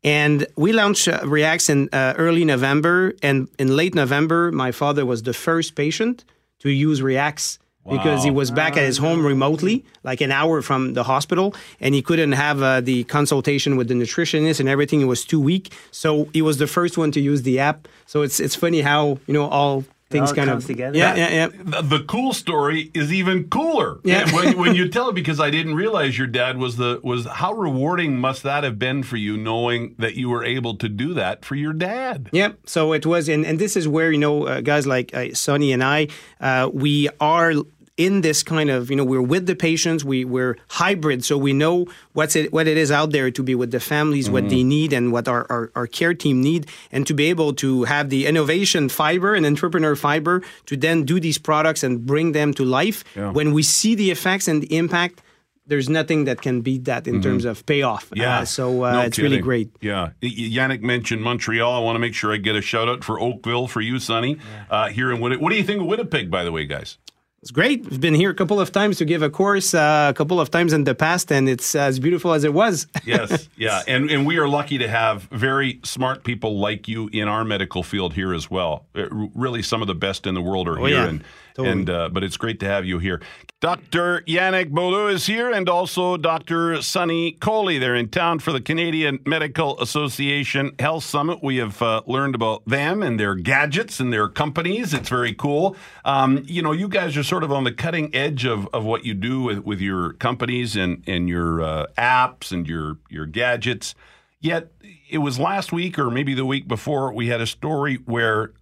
And 0.03 0.45
we 0.55 0.73
launched 0.73 1.07
uh, 1.07 1.21
Reacts 1.25 1.69
in 1.69 1.89
uh, 1.91 2.13
early 2.17 2.45
November, 2.45 3.13
and 3.23 3.47
in 3.57 3.75
late 3.75 3.95
November, 3.95 4.51
my 4.51 4.71
father 4.71 5.05
was 5.05 5.23
the 5.23 5.33
first 5.33 5.75
patient 5.75 6.25
to 6.59 6.69
use 6.69 7.01
Reacts 7.01 7.59
because 7.89 8.23
he 8.23 8.31
was 8.31 8.51
back 8.51 8.77
at 8.77 8.83
his 8.83 8.97
home 8.97 9.25
remotely, 9.25 9.85
like 10.03 10.21
an 10.21 10.31
hour 10.31 10.61
from 10.61 10.93
the 10.93 11.03
hospital, 11.03 11.55
and 11.79 11.95
he 11.95 12.01
couldn't 12.01 12.33
have 12.33 12.61
uh, 12.61 12.81
the 12.81 13.03
consultation 13.05 13.77
with 13.77 13.87
the 13.87 13.93
nutritionist 13.93 14.59
and 14.59 14.69
everything. 14.69 14.99
He 14.99 15.05
was 15.05 15.25
too 15.25 15.39
weak, 15.39 15.73
so 15.91 16.25
he 16.33 16.41
was 16.41 16.57
the 16.57 16.67
first 16.67 16.97
one 16.97 17.11
to 17.11 17.19
use 17.19 17.43
the 17.43 17.59
app. 17.59 17.87
So 18.05 18.21
it's 18.21 18.39
it's 18.39 18.55
funny 18.55 18.81
how 18.81 19.19
you 19.27 19.33
know 19.33 19.47
all 19.47 19.85
things 20.09 20.29
all 20.29 20.35
kind 20.35 20.49
comes 20.49 20.63
of 20.63 20.67
together. 20.67 20.97
Yeah, 20.97 21.15
yeah, 21.15 21.29
yeah. 21.29 21.47
The, 21.47 21.81
the 21.81 22.03
cool 22.05 22.33
story 22.33 22.91
is 22.93 23.11
even 23.11 23.49
cooler. 23.49 23.99
Yeah. 24.03 24.33
When, 24.33 24.57
when 24.57 24.75
you 24.75 24.89
tell 24.89 25.09
it, 25.09 25.15
because 25.15 25.39
I 25.39 25.49
didn't 25.49 25.75
realize 25.75 26.17
your 26.17 26.27
dad 26.27 26.57
was 26.57 26.77
the 26.77 26.99
was 27.03 27.25
how 27.25 27.53
rewarding 27.53 28.19
must 28.19 28.43
that 28.43 28.63
have 28.63 28.79
been 28.79 29.03
for 29.03 29.17
you, 29.17 29.37
knowing 29.37 29.95
that 29.97 30.15
you 30.15 30.29
were 30.29 30.43
able 30.43 30.75
to 30.77 30.89
do 30.89 31.13
that 31.15 31.43
for 31.45 31.55
your 31.55 31.73
dad. 31.73 32.29
Yep. 32.31 32.59
So 32.65 32.93
it 32.93 33.05
was, 33.05 33.29
and, 33.29 33.45
and 33.45 33.59
this 33.59 33.75
is 33.75 33.87
where 33.87 34.11
you 34.11 34.19
know 34.19 34.47
uh, 34.47 34.61
guys 34.61 34.87
like 34.87 35.13
uh, 35.13 35.33
Sonny 35.33 35.71
and 35.71 35.83
I, 35.83 36.07
uh, 36.39 36.69
we 36.71 37.09
are 37.19 37.53
in 37.97 38.21
this 38.21 38.43
kind 38.43 38.69
of 38.69 38.89
you 38.89 38.95
know 38.95 39.03
we're 39.03 39.21
with 39.21 39.47
the 39.47 39.55
patients, 39.55 40.05
we 40.05 40.23
we're 40.23 40.55
hybrid, 40.69 41.25
so 41.25 41.37
we 41.37 41.51
know 41.51 41.85
what's 42.13 42.35
it 42.35 42.53
what 42.53 42.67
it 42.67 42.77
is 42.77 42.91
out 42.91 43.11
there 43.11 43.31
to 43.31 43.43
be 43.43 43.55
with 43.55 43.71
the 43.71 43.79
families, 43.79 44.29
what 44.29 44.49
they 44.49 44.63
need, 44.63 44.93
and 44.93 45.11
what 45.11 45.27
our, 45.27 45.45
our 45.49 45.71
our 45.75 45.87
care 45.87 46.13
team 46.13 46.41
need, 46.41 46.67
and 46.91 47.05
to 47.07 47.13
be 47.13 47.25
able 47.25 47.53
to 47.53 47.83
have 47.85 48.09
the 48.09 48.25
innovation 48.27 48.87
fiber 48.87 49.33
and 49.33 49.45
entrepreneur 49.45 49.95
fiber 49.95 50.41
to 50.67 50.77
then 50.77 51.03
do 51.03 51.19
these 51.19 51.37
products 51.39 51.83
and 51.83 52.05
bring 52.05 52.31
them 52.33 52.53
to 52.53 52.63
life. 52.63 53.03
Yeah. 53.15 53.31
When 53.31 53.51
we 53.53 53.63
see 53.63 53.95
the 53.95 54.11
effects 54.11 54.47
and 54.47 54.61
the 54.61 54.75
impact. 54.75 55.21
There's 55.69 55.89
nothing 55.89 56.23
that 56.25 56.41
can 56.41 56.61
beat 56.61 56.85
that 56.85 57.09
in 57.09 57.21
terms 57.21 57.43
of 57.43 57.65
payoff. 57.65 58.07
Yeah. 58.15 58.39
Uh, 58.39 58.45
so 58.45 58.85
uh, 58.85 58.93
No 58.93 59.01
it's 59.01 59.19
really 59.19 59.41
great. 59.41 59.69
Yeah. 59.81 60.11
Y- 60.23 60.29
Yannick 60.29 60.79
mentioned 60.81 61.21
Montreal. 61.21 61.69
I 61.73 61.79
want 61.79 61.95
to 61.97 61.99
make 61.99 62.13
sure 62.13 62.31
I 62.33 62.37
get 62.37 62.55
a 62.55 62.61
shout 62.61 62.87
out 62.87 63.03
for 63.03 63.19
Oakville 63.19 63.67
for 63.67 63.81
you, 63.81 63.99
Sonny, 63.99 64.37
uh, 64.69 64.87
here 64.87 65.11
in 65.11 65.19
Winnipeg. 65.19 65.43
What 65.43 65.49
do 65.51 65.57
you 65.57 65.65
think 65.65 65.81
of 65.81 65.87
Winnipeg, 65.87 66.31
by 66.31 66.45
the 66.45 66.53
way, 66.53 66.63
guys? 66.65 66.97
It's 67.41 67.51
great. 67.51 67.85
I've 67.85 68.01
been 68.01 68.15
here 68.15 68.31
a 68.31 68.33
couple 68.33 68.59
of 68.59 68.71
times 68.71 68.97
to 68.97 69.05
give 69.05 69.21
a 69.21 69.29
course, 69.29 69.73
uh, 69.73 70.07
a 70.09 70.13
couple 70.13 70.39
of 70.39 70.49
times 70.49 70.73
in 70.73 70.85
the 70.85 70.95
past, 70.95 71.31
and 71.31 71.47
it's 71.47 71.75
as 71.75 71.99
beautiful 71.99 72.33
as 72.33 72.43
it 72.43 72.53
was. 72.53 72.87
Yes, 73.05 73.47
yeah, 73.55 73.83
and 73.87 74.11
and 74.11 74.25
we 74.25 74.37
are 74.37 74.49
lucky 74.49 74.79
to 74.79 74.87
have 74.87 75.23
very 75.31 75.79
smart 75.83 76.23
people 76.25 76.59
like 76.59 76.89
you 76.89 77.09
in 77.13 77.29
our 77.29 77.45
medical 77.45 77.83
field 77.83 78.13
here 78.15 78.33
as 78.33 78.51
well. 78.51 78.85
Uh, 78.93 79.03
r- 79.03 79.29
really, 79.33 79.61
some 79.61 79.81
of 79.81 79.87
the 79.87 79.95
best 79.95 80.27
in 80.27 80.33
the 80.33 80.41
world 80.41 80.67
are 80.67 80.75
here, 80.77 80.89
yeah. 80.89 81.07
and 81.07 81.23
Totally. 81.57 81.71
and 81.71 81.89
uh, 81.89 82.09
but 82.09 82.23
it's 82.23 82.37
great 82.37 82.59
to 82.59 82.67
have 82.67 82.85
you 82.85 82.99
here. 82.99 83.19
Dr. 83.59 84.21
Yannick 84.27 84.69
Beaulieu 84.69 85.07
is 85.07 85.25
here, 85.25 85.49
and 85.51 85.67
also 85.67 86.15
Dr. 86.15 86.83
Sonny 86.83 87.35
Kohli. 87.41 87.79
They're 87.79 87.95
in 87.95 88.09
town 88.09 88.37
for 88.37 88.51
the 88.51 88.61
Canadian 88.61 89.17
Medical 89.25 89.81
Association 89.81 90.73
Health 90.77 91.03
Summit. 91.03 91.39
We 91.41 91.57
have 91.57 91.81
uh, 91.81 92.03
learned 92.05 92.35
about 92.35 92.63
them 92.67 93.01
and 93.01 93.19
their 93.19 93.33
gadgets 93.33 93.99
and 93.99 94.13
their 94.13 94.29
companies. 94.29 94.93
It's 94.93 95.09
very 95.09 95.33
cool. 95.33 95.75
Um, 96.05 96.43
you 96.45 96.61
know, 96.61 96.73
you 96.73 96.87
guys 96.87 97.17
are 97.17 97.23
sort 97.23 97.43
of 97.43 97.51
on 97.51 97.63
the 97.63 97.71
cutting 97.71 98.13
edge 98.13 98.45
of, 98.45 98.67
of 98.71 98.85
what 98.85 99.03
you 99.03 99.15
do 99.15 99.41
with, 99.41 99.59
with 99.65 99.81
your 99.81 100.13
companies 100.13 100.75
and 100.75 101.03
and 101.07 101.27
your 101.27 101.63
uh, 101.63 101.87
apps 101.97 102.51
and 102.51 102.67
your 102.67 102.99
your 103.09 103.25
gadgets. 103.25 103.95
Yet 104.39 104.71
it 105.09 105.17
was 105.17 105.39
last 105.39 105.71
week 105.71 105.97
or 105.97 106.11
maybe 106.11 106.35
the 106.35 106.45
week 106.45 106.67
before 106.67 107.11
we 107.11 107.29
had 107.29 107.41
a 107.41 107.47
story 107.47 107.95
where 108.05 108.53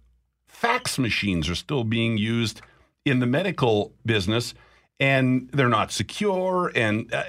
fax 0.46 0.98
machines 0.98 1.50
are 1.50 1.54
still 1.54 1.84
being 1.84 2.16
used 2.16 2.62
in 3.06 3.20
the 3.20 3.26
medical 3.26 3.92
business 4.04 4.52
and 5.00 5.48
they're 5.52 5.68
not 5.68 5.92
secure 5.92 6.70
and 6.74 7.12
uh, 7.14 7.22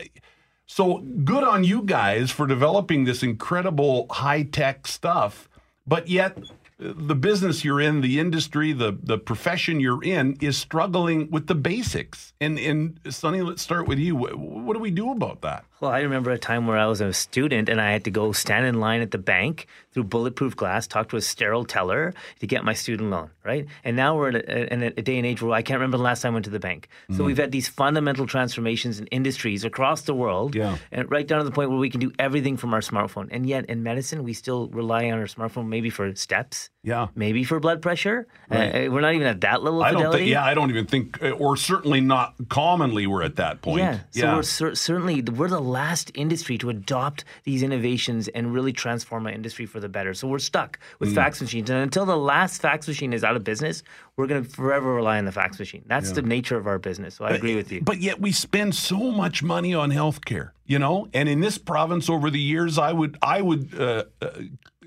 so 0.66 0.98
good 1.24 1.44
on 1.44 1.64
you 1.64 1.84
guys 1.84 2.32
for 2.32 2.46
developing 2.48 3.06
this 3.06 3.24
incredible 3.24 4.08
high-tech 4.10 4.88
stuff 4.88 5.48
but 5.86 6.10
yet 6.10 6.38
uh, 6.38 6.94
the 6.96 7.16
business 7.16 7.64
you're 7.64 7.82
in 7.82 8.02
the 8.02 8.20
industry 8.20 8.74
the 8.74 8.98
the 9.02 9.18
profession 9.18 9.80
you're 9.80 10.04
in 10.04 10.38
is 10.42 10.58
struggling 10.58 11.30
with 11.32 11.48
the 11.48 11.56
basics. 11.56 12.34
And 12.40 12.60
and 12.60 13.00
Sonny 13.10 13.42
let's 13.42 13.64
start 13.64 13.88
with 13.88 13.98
you. 13.98 14.16
What, 14.16 14.36
what 14.38 14.74
do 14.74 14.80
we 14.80 14.92
do 14.92 15.12
about 15.12 15.42
that? 15.42 15.66
Well, 15.80 15.92
I 15.92 16.02
remember 16.02 16.30
a 16.32 16.38
time 16.38 16.68
where 16.68 16.78
I 16.78 16.86
was 16.86 17.02
a 17.02 17.14
student 17.14 17.70
and 17.70 17.82
I 17.82 17.92
had 17.92 18.04
to 18.04 18.12
go 18.12 18.32
stand 18.32 18.66
in 18.66 18.80
line 18.80 19.02
at 19.02 19.12
the 19.12 19.18
bank 19.18 19.68
through 19.98 20.04
bulletproof 20.04 20.56
glass, 20.56 20.86
talked 20.86 21.10
to 21.10 21.18
a 21.18 21.22
sterile 21.22 21.66
teller 21.66 22.14
to 22.40 22.46
get 22.46 22.64
my 22.64 22.74
student 22.74 23.10
loan, 23.10 23.32
right? 23.44 23.66
And 23.84 23.98
now 23.98 24.16
we're 24.16 24.30
at 24.30 24.36
a, 24.36 24.72
in 24.72 24.84
a 24.84 24.92
day 24.92 25.18
and 25.18 25.26
age 25.26 25.42
where 25.42 25.54
I 25.54 25.64
can't 25.64 25.80
remember 25.80 25.98
the 25.98 26.04
last 26.04 26.22
time 26.22 26.34
I 26.34 26.36
went 26.36 26.46
to 26.46 26.52
the 26.52 26.60
bank. 26.60 26.88
So 27.16 27.24
we've 27.24 27.36
mm. 27.36 27.40
had 27.40 27.52
these 27.52 27.68
fundamental 27.68 28.28
transformations 28.28 29.00
in 29.00 29.08
industries 29.08 29.66
across 29.66 30.04
the 30.04 30.14
world, 30.14 30.54
Yeah. 30.54 30.78
and 30.92 31.10
right 31.10 31.26
down 31.26 31.40
to 31.40 31.46
the 31.46 31.52
point 31.52 31.72
where 31.72 31.80
we 31.80 31.90
can 31.90 32.00
do 32.00 32.12
everything 32.20 32.58
from 32.58 32.76
our 32.76 32.82
smartphone. 32.82 33.28
And 33.32 33.48
yet 33.48 33.66
in 33.66 33.82
medicine, 33.82 34.24
we 34.24 34.34
still 34.34 34.68
rely 34.68 35.10
on 35.10 35.18
our 35.18 35.26
smartphone 35.26 35.68
maybe 35.68 35.90
for 35.90 36.14
steps, 36.14 36.70
yeah 36.88 37.08
maybe 37.16 37.44
for 37.44 37.60
blood 37.60 37.82
pressure. 37.82 38.26
Uh, 38.50 38.88
we're 38.94 39.02
not 39.02 39.14
even 39.14 39.28
at 39.28 39.42
that 39.42 39.62
level 39.64 39.82
of 39.82 39.88
I 39.88 39.92
fidelity. 39.92 40.18
think 40.20 40.32
yeah 40.32 40.46
I 40.52 40.54
don't 40.54 40.70
even 40.70 40.86
think 40.94 41.22
uh, 41.22 41.32
or 41.44 41.58
certainly 41.58 42.02
not 42.02 42.34
commonly 42.50 43.06
we're 43.08 43.24
at 43.24 43.36
that 43.36 43.62
point 43.62 43.80
Yeah. 43.80 44.00
So 44.12 44.36
we're 44.38 44.44
cer- 44.44 44.76
certainly 44.76 45.22
we're 45.22 45.50
the 45.50 45.60
last 45.80 46.12
industry 46.16 46.58
to 46.60 46.70
adopt 46.70 47.26
these 47.44 47.62
innovations 47.62 48.28
and 48.30 48.54
really 48.54 48.74
transform 48.74 49.26
our 49.28 49.32
industry 49.34 49.66
for 49.66 49.80
the 49.80 49.90
better. 49.90 50.14
So 50.14 50.28
we're 50.28 50.40
stuck 50.40 50.80
Mm. 50.80 51.00
with 51.02 51.16
fax 51.16 51.42
machines, 51.42 51.70
and 51.70 51.80
until 51.80 52.06
the 52.06 52.18
last 52.18 52.62
fax 52.62 52.88
machine 52.88 53.12
is 53.14 53.24
out 53.24 53.36
of 53.36 53.44
business, 53.44 53.84
we're 54.16 54.28
going 54.28 54.44
to 54.44 54.50
forever 54.50 54.94
rely 54.94 55.18
on 55.18 55.26
the 55.26 55.32
fax 55.32 55.60
machine. 55.60 55.84
That's 55.88 56.12
the 56.12 56.22
nature 56.22 56.58
of 56.58 56.68
our 56.68 56.80
business. 56.80 57.16
So 57.16 57.26
I 57.26 57.32
agree 57.32 57.56
with 57.56 57.72
you. 57.72 57.82
But 57.82 58.00
yet 58.00 58.20
we 58.22 58.32
spend 58.32 58.74
so 58.76 59.12
much 59.12 59.44
money 59.44 59.74
on 59.74 59.92
healthcare, 59.92 60.52
you 60.68 60.78
know. 60.78 61.08
And 61.14 61.28
in 61.28 61.40
this 61.40 61.58
province, 61.58 62.10
over 62.10 62.30
the 62.30 62.40
years, 62.40 62.78
I 62.78 62.94
would 62.94 63.18
I 63.22 63.42
would 63.42 63.74
uh, 63.80 64.04
uh, 64.22 64.30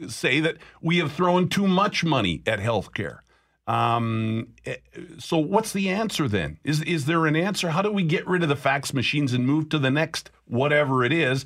say 0.08 0.38
that 0.40 0.58
we 0.80 0.99
have 0.99 1.12
thrown 1.12 1.49
too 1.49 1.66
much 1.66 2.04
money 2.04 2.42
at 2.46 2.60
healthcare. 2.60 3.18
Um, 3.66 4.49
eh, 4.66 4.76
so 5.18 5.38
what's 5.38 5.72
the 5.72 5.88
answer 5.90 6.28
then? 6.28 6.58
Is 6.64 6.82
is 6.82 7.06
there 7.06 7.26
an 7.26 7.37
answer? 7.37 7.70
How 7.70 7.82
do 7.82 7.90
we 7.90 8.02
get 8.02 8.26
rid 8.26 8.42
of 8.42 8.49
the 8.49 8.56
fax 8.56 8.94
machines 8.94 9.32
and 9.32 9.46
move 9.46 9.68
to 9.70 9.78
the 9.78 9.90
next 9.90 10.30
whatever 10.44 11.04
it 11.04 11.12
is, 11.12 11.44